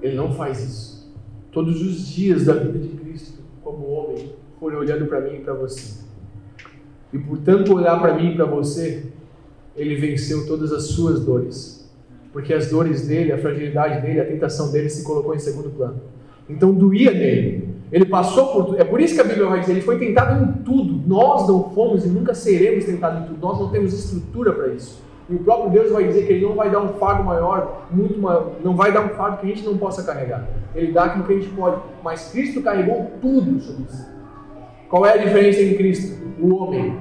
Ele 0.00 0.16
não 0.16 0.32
faz 0.32 0.62
isso 0.62 0.94
todos 1.54 1.80
os 1.80 2.08
dias 2.08 2.44
da 2.44 2.54
vida 2.54 2.76
de 2.80 2.88
Cristo, 2.88 3.38
como 3.62 3.86
homem, 3.86 4.32
foram 4.58 4.80
olhando 4.80 5.06
para 5.06 5.20
mim 5.20 5.36
e 5.36 5.40
para 5.40 5.54
você. 5.54 6.02
E 7.12 7.18
por 7.18 7.38
tanto 7.38 7.74
olhar 7.74 7.98
para 8.00 8.12
mim 8.14 8.32
e 8.32 8.34
para 8.34 8.44
você, 8.44 9.04
ele 9.76 9.94
venceu 9.94 10.46
todas 10.48 10.72
as 10.72 10.88
suas 10.88 11.20
dores. 11.24 11.88
Porque 12.32 12.52
as 12.52 12.68
dores 12.68 13.06
dele, 13.06 13.30
a 13.30 13.38
fragilidade 13.38 14.02
dele, 14.02 14.20
a 14.20 14.26
tentação 14.26 14.72
dele 14.72 14.90
se 14.90 15.04
colocou 15.04 15.32
em 15.32 15.38
segundo 15.38 15.70
plano. 15.70 16.00
Então 16.50 16.74
doía 16.74 17.12
nele. 17.12 17.73
Ele 17.92 18.06
passou 18.06 18.48
por 18.48 18.64
tudo. 18.66 18.80
É 18.80 18.84
por 18.84 19.00
isso 19.00 19.14
que 19.14 19.20
a 19.20 19.24
Bíblia 19.24 19.46
vai 19.46 19.60
dizer: 19.60 19.72
ele 19.72 19.82
foi 19.82 19.98
tentado 19.98 20.42
em 20.42 20.52
tudo. 20.62 21.02
Nós 21.06 21.46
não 21.48 21.70
fomos 21.70 22.04
e 22.04 22.08
nunca 22.08 22.34
seremos 22.34 22.84
tentados 22.84 23.22
em 23.22 23.26
tudo. 23.26 23.40
Nós 23.40 23.58
não 23.58 23.70
temos 23.70 23.92
estrutura 23.92 24.52
para 24.52 24.68
isso. 24.68 25.02
E 25.28 25.34
o 25.34 25.38
próprio 25.38 25.70
Deus 25.70 25.90
vai 25.90 26.04
dizer 26.04 26.26
que 26.26 26.32
Ele 26.34 26.44
não 26.44 26.54
vai 26.54 26.70
dar 26.70 26.80
um 26.80 26.94
fardo 26.94 27.24
maior, 27.24 27.86
muito 27.90 28.18
maior, 28.20 28.52
não 28.62 28.76
vai 28.76 28.92
dar 28.92 29.06
um 29.06 29.08
fardo 29.10 29.38
que 29.38 29.46
a 29.46 29.48
gente 29.48 29.64
não 29.64 29.78
possa 29.78 30.02
carregar. 30.02 30.46
Ele 30.74 30.92
dá 30.92 31.04
aquilo 31.04 31.24
que 31.24 31.32
a 31.32 31.36
gente 31.36 31.48
pode. 31.50 31.80
Mas 32.02 32.30
Cristo 32.30 32.62
carregou 32.62 33.12
tudo 33.22 33.58
sobre 33.60 33.84
isso. 33.84 34.06
Qual 34.88 35.06
é 35.06 35.14
a 35.14 35.16
diferença 35.16 35.62
em 35.62 35.74
Cristo? 35.74 36.22
O 36.38 36.54
homem, 36.54 36.98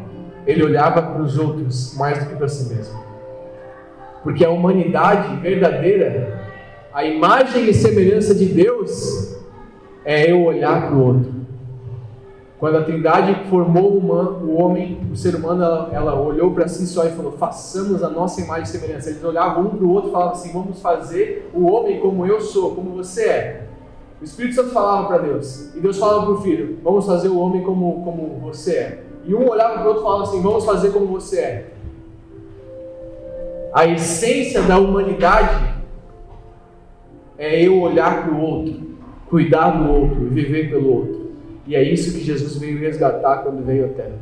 ele 0.47 0.63
olhava 0.63 1.01
para 1.01 1.21
os 1.21 1.37
outros 1.37 1.95
mais 1.97 2.23
do 2.23 2.29
que 2.29 2.35
para 2.35 2.47
si 2.47 2.73
mesmo. 2.73 2.97
Porque 4.23 4.45
a 4.45 4.49
humanidade 4.49 5.35
verdadeira, 5.41 6.49
a 6.93 7.03
imagem 7.03 7.69
e 7.69 7.73
semelhança 7.73 8.33
de 8.33 8.45
Deus, 8.45 9.32
é 10.05 10.31
eu 10.31 10.43
olhar 10.43 10.87
para 10.87 10.95
o 10.95 11.05
outro. 11.05 11.33
Quando 12.59 12.77
a 12.77 12.83
Trindade 12.83 13.49
formou 13.49 13.91
o, 13.91 13.97
humano, 13.97 14.39
o 14.45 14.55
homem, 14.55 14.97
o 15.11 15.17
ser 15.17 15.35
humano, 15.35 15.61
ela, 15.61 15.89
ela 15.91 16.21
olhou 16.21 16.51
para 16.51 16.67
si 16.67 16.87
só 16.87 17.05
e 17.05 17.09
falou: 17.09 17.33
façamos 17.33 18.01
a 18.01 18.09
nossa 18.09 18.39
imagem 18.39 18.63
e 18.63 18.67
semelhança. 18.67 19.09
Eles 19.09 19.23
olhavam 19.23 19.65
um 19.65 19.69
para 19.69 19.85
o 19.85 19.91
outro 19.91 20.09
e 20.09 20.13
falavam 20.13 20.33
assim: 20.33 20.53
vamos 20.53 20.81
fazer 20.81 21.49
o 21.53 21.69
homem 21.69 21.99
como 21.99 22.25
eu 22.25 22.39
sou, 22.39 22.73
como 22.73 22.91
você 22.91 23.23
é. 23.25 23.67
O 24.21 24.23
Espírito 24.23 24.55
Santo 24.55 24.69
falava 24.69 25.07
para 25.07 25.17
Deus, 25.17 25.75
e 25.75 25.81
Deus 25.81 25.97
falava 25.97 26.21
para 26.21 26.35
o 26.35 26.41
filho: 26.41 26.79
vamos 26.81 27.05
fazer 27.05 27.27
o 27.27 27.37
homem 27.37 27.61
como, 27.63 28.01
como 28.05 28.39
você 28.39 28.75
é. 28.75 29.03
E 29.25 29.35
um 29.35 29.49
olhava 29.49 29.73
para 29.73 29.83
o 29.83 29.87
outro 29.87 30.01
e 30.01 30.05
falava 30.05 30.23
assim: 30.23 30.41
vamos 30.41 30.63
fazer 30.63 30.91
como 30.91 31.07
você 31.07 31.39
é. 31.39 31.73
A 33.73 33.85
essência 33.85 34.61
da 34.61 34.77
humanidade 34.77 35.73
é 37.37 37.61
eu 37.61 37.81
olhar 37.81 38.23
para 38.23 38.33
o 38.33 38.39
outro, 38.39 38.92
cuidar 39.33 39.71
do 39.71 39.91
outro 39.91 40.29
viver 40.29 40.69
pelo 40.69 40.93
outro. 40.93 41.31
E 41.65 41.75
é 41.75 41.81
isso 41.81 42.13
que 42.13 42.23
Jesus 42.23 42.55
veio 42.57 42.77
resgatar 42.77 43.37
quando 43.37 43.65
veio 43.65 43.85
à 43.85 43.89
Terra. 43.89 44.19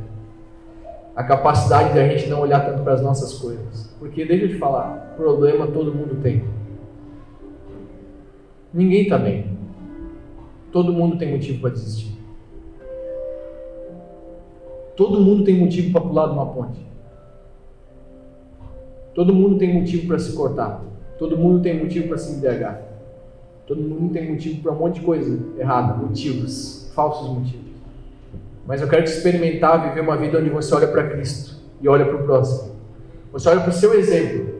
A 1.14 1.22
capacidade 1.22 1.92
de 1.92 1.98
a 1.98 2.08
gente 2.08 2.30
não 2.30 2.40
olhar 2.40 2.64
tanto 2.64 2.82
para 2.82 2.94
as 2.94 3.02
nossas 3.02 3.34
coisas. 3.34 3.94
Porque, 3.98 4.24
deixa 4.24 4.46
eu 4.46 4.48
te 4.48 4.54
falar, 4.54 5.12
problema 5.14 5.66
todo 5.66 5.94
mundo 5.94 6.22
tem. 6.22 6.44
Ninguém 8.72 9.02
está 9.02 9.18
bem. 9.18 9.48
Todo 10.72 10.94
mundo 10.94 11.18
tem 11.18 11.30
motivo 11.30 11.60
para 11.60 11.70
desistir. 11.70 12.16
Todo 14.96 15.20
mundo 15.20 15.44
tem 15.44 15.60
motivo 15.60 15.92
para 15.92 16.00
pular 16.00 16.28
de 16.28 16.32
uma 16.32 16.46
ponte. 16.46 16.80
Todo 19.14 19.34
mundo 19.34 19.58
tem 19.58 19.74
motivo 19.74 20.06
para 20.06 20.18
se 20.18 20.34
cortar. 20.34 20.82
Todo 21.18 21.36
mundo 21.36 21.60
tem 21.60 21.78
motivo 21.78 22.08
para 22.08 22.16
se 22.16 22.34
embriagar. 22.34 22.91
Todo 23.72 23.80
mundo 23.80 24.12
tem 24.12 24.30
motivo 24.30 24.60
para 24.60 24.72
um 24.72 24.74
monte 24.74 25.00
de 25.00 25.06
coisa 25.06 25.38
errada, 25.58 25.94
motivos 25.94 26.90
falsos 26.94 27.26
motivos. 27.26 27.72
Mas 28.66 28.82
eu 28.82 28.86
quero 28.86 29.02
te 29.02 29.10
experimentar 29.10 29.88
viver 29.88 30.02
uma 30.02 30.14
vida 30.14 30.38
onde 30.38 30.50
você 30.50 30.74
olha 30.74 30.88
para 30.88 31.08
Cristo 31.08 31.56
e 31.80 31.88
olha 31.88 32.04
para 32.04 32.16
o 32.16 32.22
próximo. 32.22 32.76
Você 33.32 33.48
olha 33.48 33.60
para 33.62 33.70
o 33.70 33.72
seu 33.72 33.94
exemplo. 33.94 34.56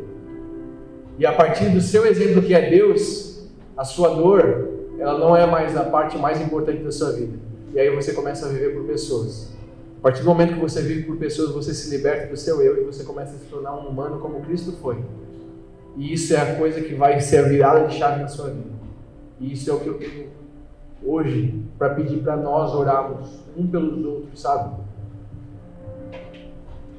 E 1.18 1.26
a 1.26 1.32
partir 1.34 1.68
do 1.68 1.78
seu 1.78 2.06
exemplo, 2.06 2.40
que 2.40 2.54
é 2.54 2.70
Deus, 2.70 3.50
a 3.76 3.84
sua 3.84 4.14
dor, 4.14 4.70
ela 4.98 5.18
não 5.18 5.36
é 5.36 5.44
mais 5.44 5.76
a 5.76 5.84
parte 5.84 6.16
mais 6.16 6.40
importante 6.40 6.82
da 6.82 6.90
sua 6.90 7.12
vida. 7.12 7.36
E 7.74 7.78
aí 7.78 7.94
você 7.94 8.14
começa 8.14 8.46
a 8.46 8.48
viver 8.48 8.74
por 8.74 8.84
pessoas. 8.84 9.52
A 9.98 10.02
partir 10.04 10.22
do 10.22 10.26
momento 10.26 10.54
que 10.54 10.60
você 10.60 10.80
vive 10.80 11.02
por 11.02 11.18
pessoas, 11.18 11.50
você 11.50 11.74
se 11.74 11.90
liberta 11.90 12.28
do 12.28 12.36
seu 12.38 12.62
eu 12.62 12.80
e 12.80 12.84
você 12.86 13.04
começa 13.04 13.36
a 13.36 13.38
se 13.38 13.44
tornar 13.44 13.74
um 13.74 13.88
humano 13.88 14.20
como 14.20 14.40
Cristo 14.40 14.72
foi. 14.80 14.96
E 15.98 16.14
isso 16.14 16.32
é 16.32 16.38
a 16.38 16.54
coisa 16.54 16.80
que 16.80 16.94
vai 16.94 17.20
ser 17.20 17.40
a 17.40 17.42
virada 17.42 17.86
de 17.86 17.98
chave 17.98 18.22
na 18.22 18.28
sua 18.28 18.48
vida. 18.48 18.71
E 19.42 19.52
isso 19.52 19.68
é 19.70 19.74
o 19.74 19.80
que 19.80 19.88
eu 19.88 19.98
tenho 19.98 20.28
hoje 21.04 21.62
para 21.76 21.94
pedir 21.94 22.22
para 22.22 22.36
nós 22.36 22.72
orarmos 22.72 23.28
um 23.56 23.66
pelos 23.66 24.04
outros, 24.04 24.40
sabe? 24.40 24.80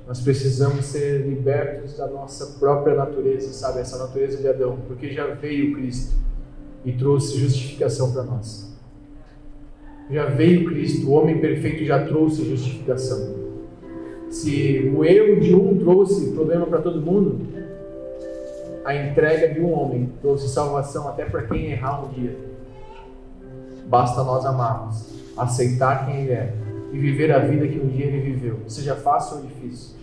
Nós 0.05 0.19
precisamos 0.19 0.83
ser 0.85 1.25
libertos 1.25 1.97
da 1.97 2.07
nossa 2.07 2.59
própria 2.59 2.95
natureza, 2.95 3.53
sabe? 3.53 3.79
Essa 3.79 3.97
natureza 3.97 4.37
de 4.37 4.47
Adão, 4.49 4.77
porque 4.85 5.13
já 5.13 5.27
veio 5.27 5.73
Cristo. 5.73 6.21
e 6.85 6.91
trouxe 6.91 7.39
justificação 7.39 8.11
para 8.11 8.23
nós. 8.23 8.77
Já 10.11 10.25
veio 10.25 10.65
Cristo, 10.65 11.07
o 11.07 11.11
homem 11.11 11.39
perfeito 11.39 11.85
já 11.85 12.05
trouxe 12.05 12.43
justificação. 12.43 13.35
Se 14.29 14.91
o 14.93 15.05
erro 15.05 15.39
de 15.39 15.55
um 15.55 15.77
trouxe 15.77 16.31
problema 16.31 16.65
para 16.65 16.81
todo 16.81 16.99
mundo, 16.99 17.52
a 18.85 18.95
entrega 18.95 19.53
de 19.53 19.61
um 19.61 19.71
homem 19.71 20.11
trouxe 20.21 20.47
salvação 20.49 21.07
até 21.07 21.25
para 21.25 21.43
quem 21.43 21.71
errar 21.71 22.03
um 22.03 22.09
dia. 22.09 22.37
Basta 23.85 24.23
nós 24.23 24.45
amarmos, 24.45 25.13
aceitar 25.37 26.05
quem 26.05 26.21
ele 26.21 26.31
é 26.31 26.53
e 26.91 26.97
viver 26.97 27.31
a 27.31 27.39
vida 27.39 27.67
que 27.67 27.79
um 27.79 27.87
dia 27.87 28.05
ele 28.05 28.19
viveu, 28.19 28.59
seja 28.67 28.95
fácil 28.95 29.37
ou 29.37 29.43
difícil. 29.43 29.95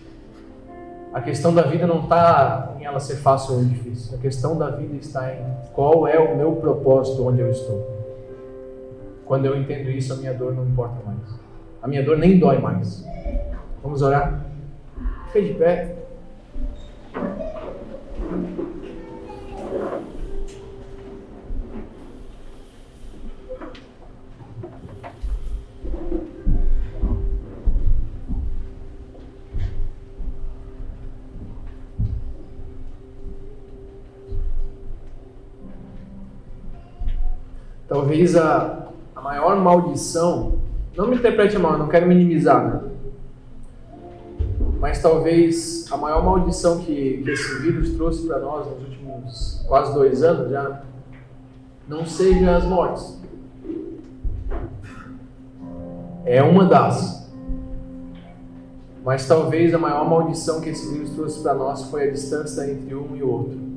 A 1.13 1.19
questão 1.19 1.53
da 1.53 1.63
vida 1.63 1.85
não 1.85 2.03
está 2.03 2.73
em 2.79 2.85
ela 2.85 2.99
ser 2.99 3.17
fácil 3.17 3.55
ou 3.55 3.65
difícil. 3.65 4.17
A 4.17 4.21
questão 4.21 4.57
da 4.57 4.69
vida 4.69 4.95
está 4.95 5.33
em 5.33 5.43
qual 5.73 6.07
é 6.07 6.17
o 6.17 6.37
meu 6.37 6.53
propósito 6.55 7.27
onde 7.27 7.41
eu 7.41 7.51
estou. 7.51 7.85
Quando 9.25 9.45
eu 9.45 9.57
entendo 9.57 9.89
isso, 9.89 10.13
a 10.13 10.15
minha 10.15 10.33
dor 10.33 10.53
não 10.53 10.65
importa 10.65 10.95
mais. 11.05 11.19
A 11.81 11.87
minha 11.87 12.03
dor 12.03 12.17
nem 12.17 12.39
dói 12.39 12.59
mais. 12.59 13.05
Vamos 13.83 14.01
orar? 14.01 14.45
Fica 15.27 15.41
de 15.41 15.53
pé. 15.53 15.95
Talvez 37.91 38.37
a, 38.37 38.87
a 39.13 39.19
maior 39.19 39.57
maldição, 39.57 40.59
não 40.95 41.09
me 41.09 41.17
interprete 41.17 41.57
mal, 41.57 41.77
não 41.77 41.89
quero 41.89 42.07
minimizar, 42.07 42.65
né? 42.65 42.89
Mas 44.79 45.01
talvez 45.01 45.91
a 45.91 45.97
maior 45.97 46.23
maldição 46.23 46.79
que, 46.79 47.21
que 47.21 47.29
esse 47.29 47.59
vírus 47.59 47.89
trouxe 47.95 48.25
para 48.25 48.39
nós 48.39 48.65
nos 48.65 48.79
últimos 48.81 49.65
quase 49.67 49.93
dois 49.93 50.23
anos 50.23 50.51
já 50.51 50.83
não 51.85 52.05
seja 52.05 52.55
as 52.55 52.63
mortes. 52.63 53.19
É 56.23 56.41
uma 56.41 56.63
das. 56.63 57.29
Mas 59.03 59.27
talvez 59.27 59.73
a 59.73 59.77
maior 59.77 60.09
maldição 60.09 60.61
que 60.61 60.69
esse 60.69 60.93
vírus 60.93 61.09
trouxe 61.09 61.41
para 61.43 61.55
nós 61.55 61.83
foi 61.89 62.07
a 62.07 62.11
distância 62.11 62.71
entre 62.71 62.95
um 62.95 63.17
e 63.17 63.21
outro. 63.21 63.70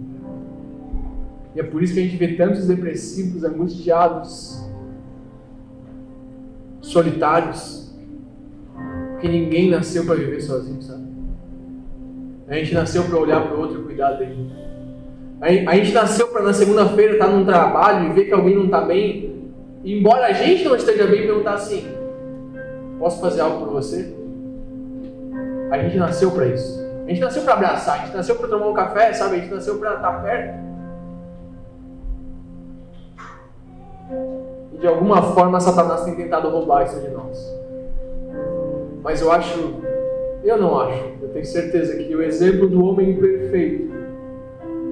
E 1.54 1.60
é 1.60 1.62
por 1.62 1.82
isso 1.82 1.94
que 1.94 2.00
a 2.00 2.02
gente 2.02 2.16
vê 2.16 2.34
tantos 2.34 2.66
depressivos, 2.66 3.44
angustiados, 3.44 4.64
solitários, 6.80 7.94
porque 9.12 9.28
ninguém 9.28 9.70
nasceu 9.70 10.04
para 10.04 10.16
viver 10.16 10.40
sozinho, 10.40 10.82
sabe? 10.82 11.04
A 12.48 12.54
gente 12.54 12.74
nasceu 12.74 13.04
para 13.04 13.18
olhar 13.18 13.46
para 13.46 13.56
o 13.56 13.60
outro 13.60 13.80
e 13.80 13.84
cuidar 13.84 14.12
dele. 14.12 14.52
A 15.40 15.76
gente 15.76 15.92
nasceu 15.92 16.28
para 16.28 16.42
na 16.42 16.52
segunda-feira 16.52 17.14
estar 17.14 17.28
num 17.28 17.44
trabalho 17.44 18.10
e 18.10 18.12
ver 18.12 18.24
que 18.24 18.32
alguém 18.32 18.56
não 18.56 18.64
está 18.64 18.80
bem, 18.80 19.52
e 19.84 19.98
embora 19.98 20.26
a 20.26 20.32
gente 20.32 20.64
não 20.64 20.74
esteja 20.74 21.06
bem, 21.06 21.26
perguntar 21.26 21.54
assim: 21.54 21.86
posso 22.98 23.20
fazer 23.20 23.42
algo 23.42 23.66
por 23.66 23.74
você? 23.74 24.14
A 25.70 25.78
gente 25.78 25.96
nasceu 25.98 26.30
para 26.30 26.46
isso. 26.46 26.82
A 27.04 27.08
gente 27.10 27.20
nasceu 27.20 27.42
para 27.42 27.54
abraçar, 27.54 28.00
a 28.00 28.04
gente 28.06 28.16
nasceu 28.16 28.34
para 28.36 28.48
tomar 28.48 28.68
um 28.68 28.74
café, 28.74 29.12
sabe? 29.12 29.36
A 29.36 29.38
gente 29.40 29.52
nasceu 29.52 29.78
para 29.78 29.94
estar 29.94 30.22
perto. 30.22 30.73
E 34.72 34.78
de 34.78 34.86
alguma 34.86 35.22
forma 35.22 35.60
Satanás 35.60 36.04
tem 36.04 36.14
tentado 36.14 36.48
roubar 36.48 36.84
isso 36.84 37.00
de 37.00 37.08
nós. 37.08 37.54
Mas 39.02 39.20
eu 39.20 39.30
acho, 39.30 39.74
eu 40.42 40.56
não 40.56 40.80
acho, 40.80 41.04
eu 41.22 41.28
tenho 41.28 41.44
certeza 41.44 41.96
que 41.96 42.14
o 42.14 42.22
exemplo 42.22 42.68
do 42.68 42.84
homem 42.84 43.16
perfeito, 43.16 43.92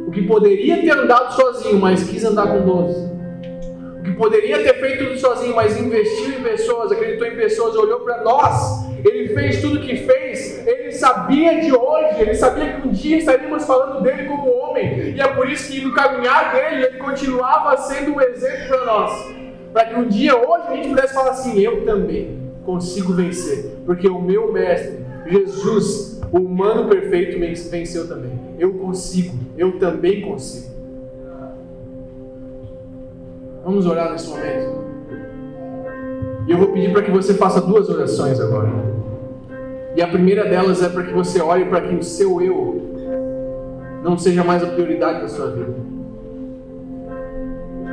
o 0.06 0.10
que 0.10 0.22
poderia 0.26 0.80
ter 0.80 0.90
andado 0.90 1.32
sozinho, 1.32 1.78
mas 1.78 2.04
quis 2.04 2.24
andar 2.24 2.48
com 2.48 2.64
doze, 2.64 3.11
que 4.02 4.12
poderia 4.12 4.62
ter 4.62 4.74
feito 4.80 5.04
tudo 5.04 5.18
sozinho, 5.18 5.54
mas 5.54 5.78
investiu 5.80 6.38
em 6.38 6.42
pessoas, 6.42 6.90
acreditou 6.90 7.26
em 7.26 7.36
pessoas, 7.36 7.76
olhou 7.76 8.00
para 8.00 8.22
nós, 8.22 8.86
ele 9.04 9.28
fez 9.28 9.60
tudo 9.60 9.78
o 9.78 9.82
que 9.82 9.96
fez, 9.96 10.66
ele 10.66 10.92
sabia 10.92 11.60
de 11.60 11.72
hoje, 11.72 12.20
ele 12.20 12.34
sabia 12.34 12.72
que 12.72 12.88
um 12.88 12.90
dia 12.90 13.18
estaríamos 13.18 13.64
falando 13.64 14.02
dele 14.02 14.24
como 14.24 14.50
homem, 14.50 15.14
e 15.16 15.20
é 15.20 15.28
por 15.28 15.48
isso 15.48 15.70
que 15.70 15.80
no 15.80 15.94
caminhar 15.94 16.52
dele 16.52 16.86
ele 16.86 16.98
continuava 16.98 17.76
sendo 17.76 18.14
um 18.14 18.20
exemplo 18.20 18.68
para 18.68 18.84
nós. 18.84 19.42
Para 19.72 19.86
que 19.86 19.94
um 19.94 20.06
dia 20.06 20.36
hoje 20.36 20.64
a 20.68 20.74
gente 20.74 20.88
pudesse 20.88 21.14
falar 21.14 21.30
assim: 21.30 21.58
eu 21.60 21.84
também 21.86 22.52
consigo 22.64 23.14
vencer, 23.14 23.72
porque 23.86 24.06
o 24.06 24.20
meu 24.20 24.52
mestre, 24.52 24.98
Jesus, 25.26 26.20
o 26.30 26.38
humano 26.38 26.88
perfeito, 26.88 27.38
venceu 27.70 28.06
também. 28.06 28.32
Eu 28.58 28.74
consigo, 28.74 29.34
eu 29.56 29.78
também 29.78 30.20
consigo. 30.20 30.71
Vamos 33.64 33.86
orar 33.86 34.12
nesse 34.12 34.28
momento. 34.28 34.82
E 36.46 36.50
eu 36.50 36.58
vou 36.58 36.68
pedir 36.68 36.92
para 36.92 37.02
que 37.02 37.10
você 37.10 37.34
faça 37.34 37.60
duas 37.60 37.88
orações 37.88 38.40
agora. 38.40 38.70
E 39.94 40.02
a 40.02 40.08
primeira 40.08 40.44
delas 40.44 40.82
é 40.82 40.88
para 40.88 41.04
que 41.04 41.12
você 41.12 41.40
olhe 41.40 41.66
para 41.66 41.80
que 41.82 41.94
o 41.94 42.02
seu 42.02 42.40
eu 42.40 42.80
não 44.02 44.18
seja 44.18 44.42
mais 44.42 44.62
a 44.62 44.66
prioridade 44.66 45.20
da 45.20 45.28
sua 45.28 45.50
vida 45.50 45.92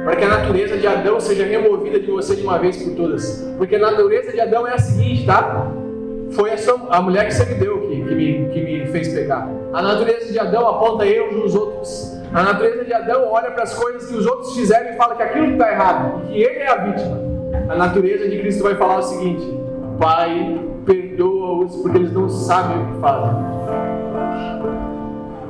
para 0.09 0.15
que 0.15 0.23
a 0.23 0.27
natureza 0.27 0.75
de 0.75 0.87
Adão 0.87 1.19
seja 1.19 1.45
removida 1.45 1.99
de 1.99 2.09
você 2.09 2.35
de 2.35 2.41
uma 2.41 2.57
vez 2.57 2.81
por 2.81 2.95
todas. 2.95 3.47
Porque 3.59 3.75
a 3.75 3.79
natureza 3.79 4.31
de 4.31 4.41
Adão 4.41 4.67
é 4.67 4.73
a 4.73 4.77
seguinte, 4.79 5.23
tá? 5.23 5.71
Foi 6.31 6.51
a, 6.51 6.57
sua, 6.57 6.79
a 6.89 6.99
mulher 6.99 7.27
que 7.27 7.33
você 7.35 7.45
me 7.45 7.55
deu 7.55 7.81
que, 7.81 8.03
que, 8.03 8.15
me, 8.15 8.49
que 8.49 8.61
me 8.61 8.87
fez 8.87 9.13
pecar. 9.13 9.47
A 9.71 9.81
natureza 9.83 10.31
de 10.31 10.39
Adão 10.39 10.67
aponta 10.67 11.05
erros 11.05 11.35
nos 11.35 11.53
outros. 11.53 12.18
A 12.31 12.43
natureza 12.43 12.85
de 12.85 12.93
Adão 12.93 13.27
olha 13.31 13.49
para 13.51 13.63
as 13.63 13.73
coisas 13.73 14.07
que 14.07 14.15
os 14.15 14.25
outros 14.25 14.55
fizeram 14.55 14.91
e 14.91 14.97
fala 14.97 15.15
que 15.15 15.23
aquilo 15.23 15.53
está 15.53 15.71
errado, 15.71 16.27
que 16.27 16.41
ele 16.41 16.59
é 16.59 16.67
a 16.67 16.75
vítima. 16.75 17.17
A 17.67 17.75
natureza 17.75 18.29
de 18.29 18.39
Cristo 18.39 18.63
vai 18.63 18.75
falar 18.75 18.97
o 18.97 19.01
seguinte: 19.01 19.59
Pai, 19.99 20.61
perdoa-os 20.85 21.75
porque 21.77 21.97
eles 21.97 22.13
não 22.13 22.29
sabem 22.29 22.83
o 22.83 22.85
que 22.93 22.99
fazem. 22.99 23.49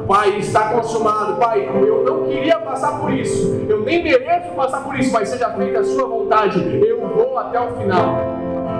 Pai, 0.07 0.37
está 0.37 0.69
consumado. 0.69 1.35
Pai, 1.35 1.69
eu 1.69 2.03
não 2.03 2.25
queria 2.25 2.57
passar 2.59 2.99
por 2.99 3.11
isso. 3.13 3.63
Eu 3.67 3.81
nem 3.81 4.01
mereço 4.01 4.49
passar 4.55 4.81
por 4.83 4.97
isso, 4.97 5.11
mas 5.11 5.29
seja 5.29 5.49
feita 5.51 5.81
a 5.81 5.83
sua 5.83 6.07
vontade. 6.07 6.59
Eu 6.83 7.07
vou 7.09 7.37
até 7.37 7.59
o 7.59 7.75
final. 7.75 8.15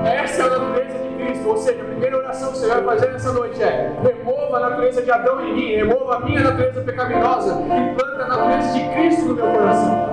Essa 0.06 0.42
é 0.42 0.46
a 0.46 0.50
natureza 0.50 1.00
de 1.00 1.09
Cristo. 1.30 1.50
Ou 1.50 1.58
seja, 1.58 1.82
a 1.82 1.86
primeira 1.86 2.18
oração 2.18 2.52
que 2.52 2.58
você 2.58 2.68
vai 2.68 2.84
fazer 2.84 3.12
nessa 3.12 3.32
noite 3.32 3.62
é: 3.62 3.92
remova 4.02 4.58
a 4.58 4.60
natureza 4.70 5.02
de 5.02 5.12
Adão 5.12 5.46
em 5.48 5.54
mim, 5.54 5.76
remova 5.76 6.16
a 6.16 6.20
minha 6.22 6.42
natureza 6.42 6.82
pecaminosa 6.82 7.62
e 7.62 7.96
planta 7.96 8.24
a 8.24 8.28
natureza 8.28 8.74
de 8.74 8.90
Cristo 8.90 9.26
no 9.26 9.36
meu 9.36 9.48
coração. 9.48 10.10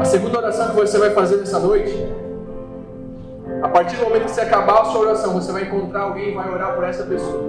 A 0.00 0.04
segunda 0.04 0.38
oração 0.38 0.68
que 0.68 0.76
você 0.76 0.98
vai 0.98 1.10
fazer 1.10 1.36
nessa 1.36 1.58
noite 1.58 2.12
a 3.62 3.68
partir 3.68 3.96
do 3.96 4.04
momento 4.04 4.24
que 4.24 4.30
você 4.30 4.42
acabar 4.42 4.82
a 4.82 4.84
sua 4.84 5.00
oração, 5.00 5.32
você 5.32 5.50
vai 5.50 5.62
encontrar 5.62 6.02
alguém 6.02 6.32
e 6.32 6.34
vai 6.34 6.50
orar 6.50 6.74
por 6.74 6.84
essa 6.84 7.04
pessoa. 7.04 7.42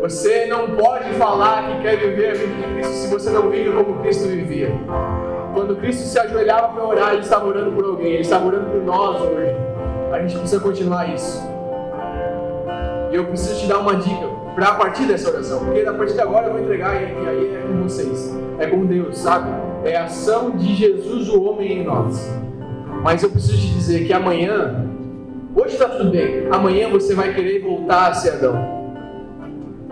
Você 0.00 0.46
não 0.46 0.74
pode 0.74 1.12
falar 1.14 1.68
que 1.68 1.82
quer 1.82 1.96
viver 1.96 2.30
a 2.30 2.34
vida 2.34 2.54
de 2.54 2.74
Cristo 2.74 2.92
se 2.94 3.06
você 3.08 3.30
não 3.30 3.50
vive 3.50 3.70
como 3.70 4.00
Cristo 4.00 4.26
vivia. 4.26 4.70
Quando 5.52 5.76
Cristo 5.76 6.02
se 6.04 6.18
ajoelhava 6.18 6.68
para 6.68 6.84
orar, 6.84 7.12
Ele 7.12 7.22
estava 7.22 7.46
orando 7.46 7.72
por 7.72 7.84
alguém, 7.84 8.12
Ele 8.12 8.22
estava 8.22 8.46
orando 8.46 8.70
por 8.70 8.82
nós 8.82 9.20
hoje. 9.20 9.54
A 10.12 10.20
gente 10.20 10.38
precisa 10.38 10.60
continuar 10.60 11.12
isso. 11.14 11.42
E 13.10 13.14
eu 13.16 13.26
preciso 13.26 13.60
te 13.60 13.66
dar 13.66 13.78
uma 13.78 13.96
dica 13.96 14.26
para 14.54 14.68
a 14.68 14.74
partir 14.74 15.04
dessa 15.04 15.30
oração, 15.30 15.64
porque 15.64 15.80
a 15.80 15.92
partir 15.92 16.14
de 16.14 16.20
agora 16.20 16.46
eu 16.46 16.52
vou 16.52 16.62
entregar 16.62 16.94
e 16.94 17.28
aí 17.28 17.56
é 17.56 17.66
com 17.66 17.82
vocês, 17.82 18.34
é 18.58 18.66
com 18.66 18.86
Deus, 18.86 19.18
sabe? 19.18 19.50
É 19.84 19.96
a 19.96 20.04
ação 20.04 20.50
de 20.52 20.74
Jesus, 20.74 21.28
o 21.28 21.42
homem 21.42 21.80
em 21.80 21.84
nós. 21.84 22.30
Mas 23.02 23.22
eu 23.22 23.30
preciso 23.30 23.58
te 23.58 23.74
dizer 23.74 24.06
que 24.06 24.12
amanhã, 24.12 24.86
hoje 25.54 25.74
está 25.74 25.88
tudo 25.88 26.10
bem, 26.10 26.48
amanhã 26.50 26.88
você 26.88 27.14
vai 27.14 27.34
querer 27.34 27.60
voltar 27.60 28.08
a 28.08 28.14
ser 28.14 28.30
Adão. 28.30 28.81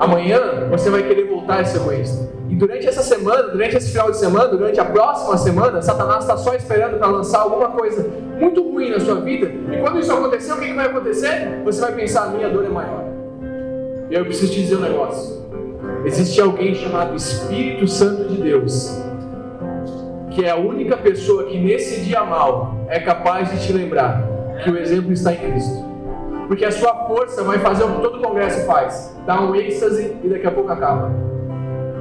Amanhã 0.00 0.66
você 0.70 0.88
vai 0.88 1.02
querer 1.02 1.28
voltar 1.28 1.60
a 1.60 1.64
ser 1.64 1.76
egoísta. 1.76 2.30
E 2.48 2.56
durante 2.56 2.88
essa 2.88 3.02
semana, 3.02 3.44
durante 3.44 3.76
esse 3.76 3.92
final 3.92 4.10
de 4.10 4.16
semana, 4.16 4.48
durante 4.48 4.80
a 4.80 4.84
próxima 4.84 5.36
semana, 5.36 5.80
Satanás 5.80 6.24
está 6.24 6.36
só 6.36 6.54
esperando 6.54 6.98
para 6.98 7.06
lançar 7.06 7.42
alguma 7.42 7.68
coisa 7.68 8.10
muito 8.38 8.62
ruim 8.62 8.90
na 8.90 8.98
sua 8.98 9.16
vida. 9.16 9.46
E 9.46 9.76
quando 9.80 10.00
isso 10.00 10.12
acontecer, 10.12 10.52
o 10.52 10.56
que, 10.56 10.66
que 10.66 10.74
vai 10.74 10.86
acontecer? 10.86 11.60
Você 11.64 11.80
vai 11.80 11.92
pensar: 11.92 12.28
minha 12.30 12.48
dor 12.48 12.64
é 12.64 12.68
maior. 12.68 13.04
E 14.10 14.14
eu 14.14 14.24
preciso 14.24 14.52
te 14.52 14.62
dizer 14.62 14.76
um 14.76 14.80
negócio. 14.80 15.38
Existe 16.04 16.40
alguém 16.40 16.74
chamado 16.74 17.14
Espírito 17.14 17.86
Santo 17.86 18.24
de 18.24 18.42
Deus 18.42 19.00
que 20.30 20.44
é 20.44 20.50
a 20.50 20.56
única 20.56 20.96
pessoa 20.96 21.44
que 21.44 21.58
nesse 21.58 22.00
dia 22.02 22.24
mal 22.24 22.86
é 22.88 23.00
capaz 23.00 23.50
de 23.50 23.66
te 23.66 23.72
lembrar 23.72 24.22
que 24.62 24.70
o 24.70 24.78
exemplo 24.78 25.12
está 25.12 25.32
em 25.32 25.36
Cristo. 25.36 25.89
Porque 26.50 26.64
a 26.64 26.72
sua 26.72 26.92
força 27.06 27.44
vai 27.44 27.60
fazer 27.60 27.84
o 27.84 27.94
que 27.94 28.02
todo 28.02 28.20
congresso 28.20 28.66
faz: 28.66 29.16
dar 29.24 29.40
um 29.40 29.54
êxtase 29.54 30.16
e 30.24 30.28
daqui 30.28 30.48
a 30.48 30.50
pouco 30.50 30.72
acaba. 30.72 31.08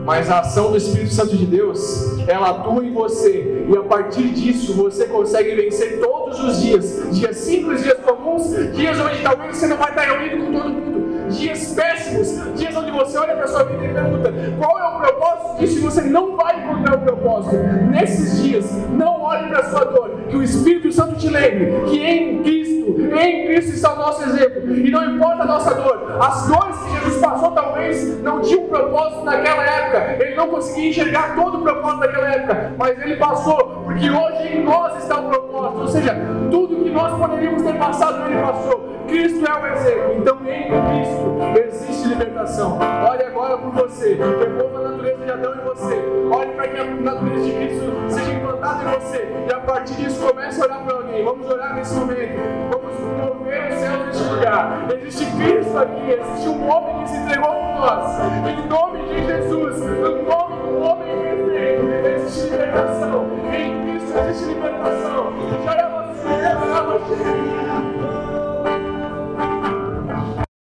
mas 0.04 0.28
a 0.28 0.40
ação 0.40 0.72
do 0.72 0.78
Espírito 0.78 1.14
Santo 1.14 1.38
de 1.38 1.46
Deus, 1.46 2.18
ela 2.28 2.50
atua 2.50 2.84
em 2.84 2.92
você, 2.92 3.68
e 3.70 3.78
a 3.78 3.84
partir 3.84 4.30
disso 4.30 4.74
você 4.74 5.06
consegue 5.06 5.54
vencer 5.54 6.00
todos 6.00 6.44
os 6.44 6.62
dias 6.64 7.08
dias 7.12 7.38
simples, 7.38 7.84
dias 7.84 8.00
comuns, 8.00 8.74
dias 8.76 9.00
onde 9.00 9.22
talvez 9.22 9.56
você 9.56 9.68
não 9.68 9.78
vai 9.78 9.90
estar 9.90 10.02
reunido 10.02 10.44
com 10.44 10.52
todo 10.52 10.70
mundo, 10.70 11.09
dias 11.30 11.74
péssimos, 11.74 12.58
dias 12.58 12.76
onde 12.76 12.92
você 12.92 13.18
olha 13.18 13.36
para 13.36 13.46
a 13.46 13.48
sua 13.48 13.64
vida 13.64 13.86
e 13.86 13.94
pergunta: 13.94 14.34
qual 14.58 14.80
é 14.80 14.88
o 14.88 15.00
propósito 15.00 15.60
disso? 15.60 15.78
E 15.78 15.82
você 15.82 16.02
não 16.02 16.36
vai 16.36 16.60
encontrar 16.60 16.96
o 16.96 17.00
propósito. 17.00 17.56
Nesses 17.90 18.44
dias, 18.44 18.72
não 18.90 19.22
olhe 19.22 19.48
para 19.50 19.60
a 19.60 19.70
sua 19.70 19.86
dor, 19.86 20.12
que 20.30 20.36
o 20.36 20.44
Espírito 20.44 20.92
Santo 20.92 21.16
te 21.16 21.30
lembre 21.30 21.84
que 21.88 22.04
em 22.04 22.44
Cristo, 22.44 23.02
em 23.20 23.48
Cristo 23.48 23.72
está 23.74 23.94
o 23.94 23.98
nosso 23.98 24.24
exemplo, 24.24 24.76
e 24.76 24.90
não 24.92 25.16
importa 25.16 25.44
a 25.44 25.46
nossa 25.46 25.76
dor, 25.76 26.18
as 26.20 26.48
dores 26.48 26.78
que 26.78 27.00
Jesus 27.00 27.22
passou 27.22 27.52
talvez 27.52 28.22
não 28.22 28.42
tinham 28.42 28.64
propósito 28.64 29.24
naquela 29.24 29.64
época, 29.64 30.24
ele 30.24 30.36
não 30.36 30.48
conseguia 30.48 30.90
enxergar 30.90 31.36
todo 31.36 31.60
o 31.60 31.62
propósito 31.62 32.00
daquela 32.02 32.30
época, 32.30 32.74
mas 32.78 33.02
ele 33.02 33.16
passou, 33.18 33.84
porque 33.86 34.10
hoje 34.10 34.48
em 34.54 34.64
nós 34.64 34.98
está 35.04 35.20
o 35.20 35.30
propósito, 35.30 35.82
ou 35.82 35.88
seja, 35.88 36.16
tudo 36.52 36.84
que 36.84 36.90
nós 36.90 37.18
poderíamos 37.18 37.64
ter 37.64 37.74
passado, 37.76 38.30
ele 38.30 38.42
passou. 38.42 38.99
Cristo 39.10 39.46
é 39.46 39.54
o 39.54 39.68
exemplo. 39.68 40.14
Então, 40.18 40.38
em 40.46 40.64
Cristo 40.68 41.40
existe 41.68 42.08
libertação. 42.08 42.78
Olhe 42.80 43.24
agora 43.24 43.58
por 43.58 43.72
você. 43.72 44.16
Devolva 44.16 44.80
a 44.80 44.92
natureza 44.92 45.26
de 45.26 45.32
Adão 45.32 45.56
em 45.56 45.64
você. 45.64 45.96
Olhe 46.32 46.52
para 46.52 46.68
que 46.68 46.78
a 46.78 46.86
natureza 46.86 47.46
de 47.46 47.52
Cristo 47.52 47.94
seja 48.10 48.32
implantada 48.32 48.84
em 48.84 49.00
você. 49.00 49.28
E 49.48 49.54
a 49.54 49.60
partir 49.60 49.96
disso, 49.96 50.26
comece 50.26 50.62
a 50.62 50.66
orar 50.66 50.84
por 50.84 50.94
alguém. 50.94 51.26
Vamos 51.26 51.50
orar 51.50 51.76
nesse 51.76 51.96
momento. 51.96 52.40
Vamos 52.72 53.00
mover 53.18 53.72
os 53.72 53.80
céus 53.80 54.06
neste 54.06 54.24
lugar. 54.24 54.88
Existe 54.94 55.26
Cristo 55.38 55.78
aqui. 55.78 56.12
Existe 56.12 56.50
um 56.50 56.70
homem 56.70 57.04
que 57.04 57.10
se 57.10 57.18
entregou 57.18 57.50
por 57.50 57.80
nós. 57.80 58.20
Em 58.48 58.68
nome 58.68 59.00
de 59.08 59.26
Jesus, 59.26 59.80
no 59.80 60.24
nome 60.24 60.56
do 60.62 60.82
homem 60.82 61.18
perfeito, 61.22 61.92
é 62.06 62.16
existe 62.16 62.50
libertação. 62.50 63.26
Em 63.54 63.82
Cristo 63.84 64.18
existe 64.20 64.54
libertação. 64.54 65.34
Já 65.66 65.74
é 65.74 65.90
você. 65.90 66.42
Já 66.42 66.50
é 66.50 66.84
você. 66.84 67.99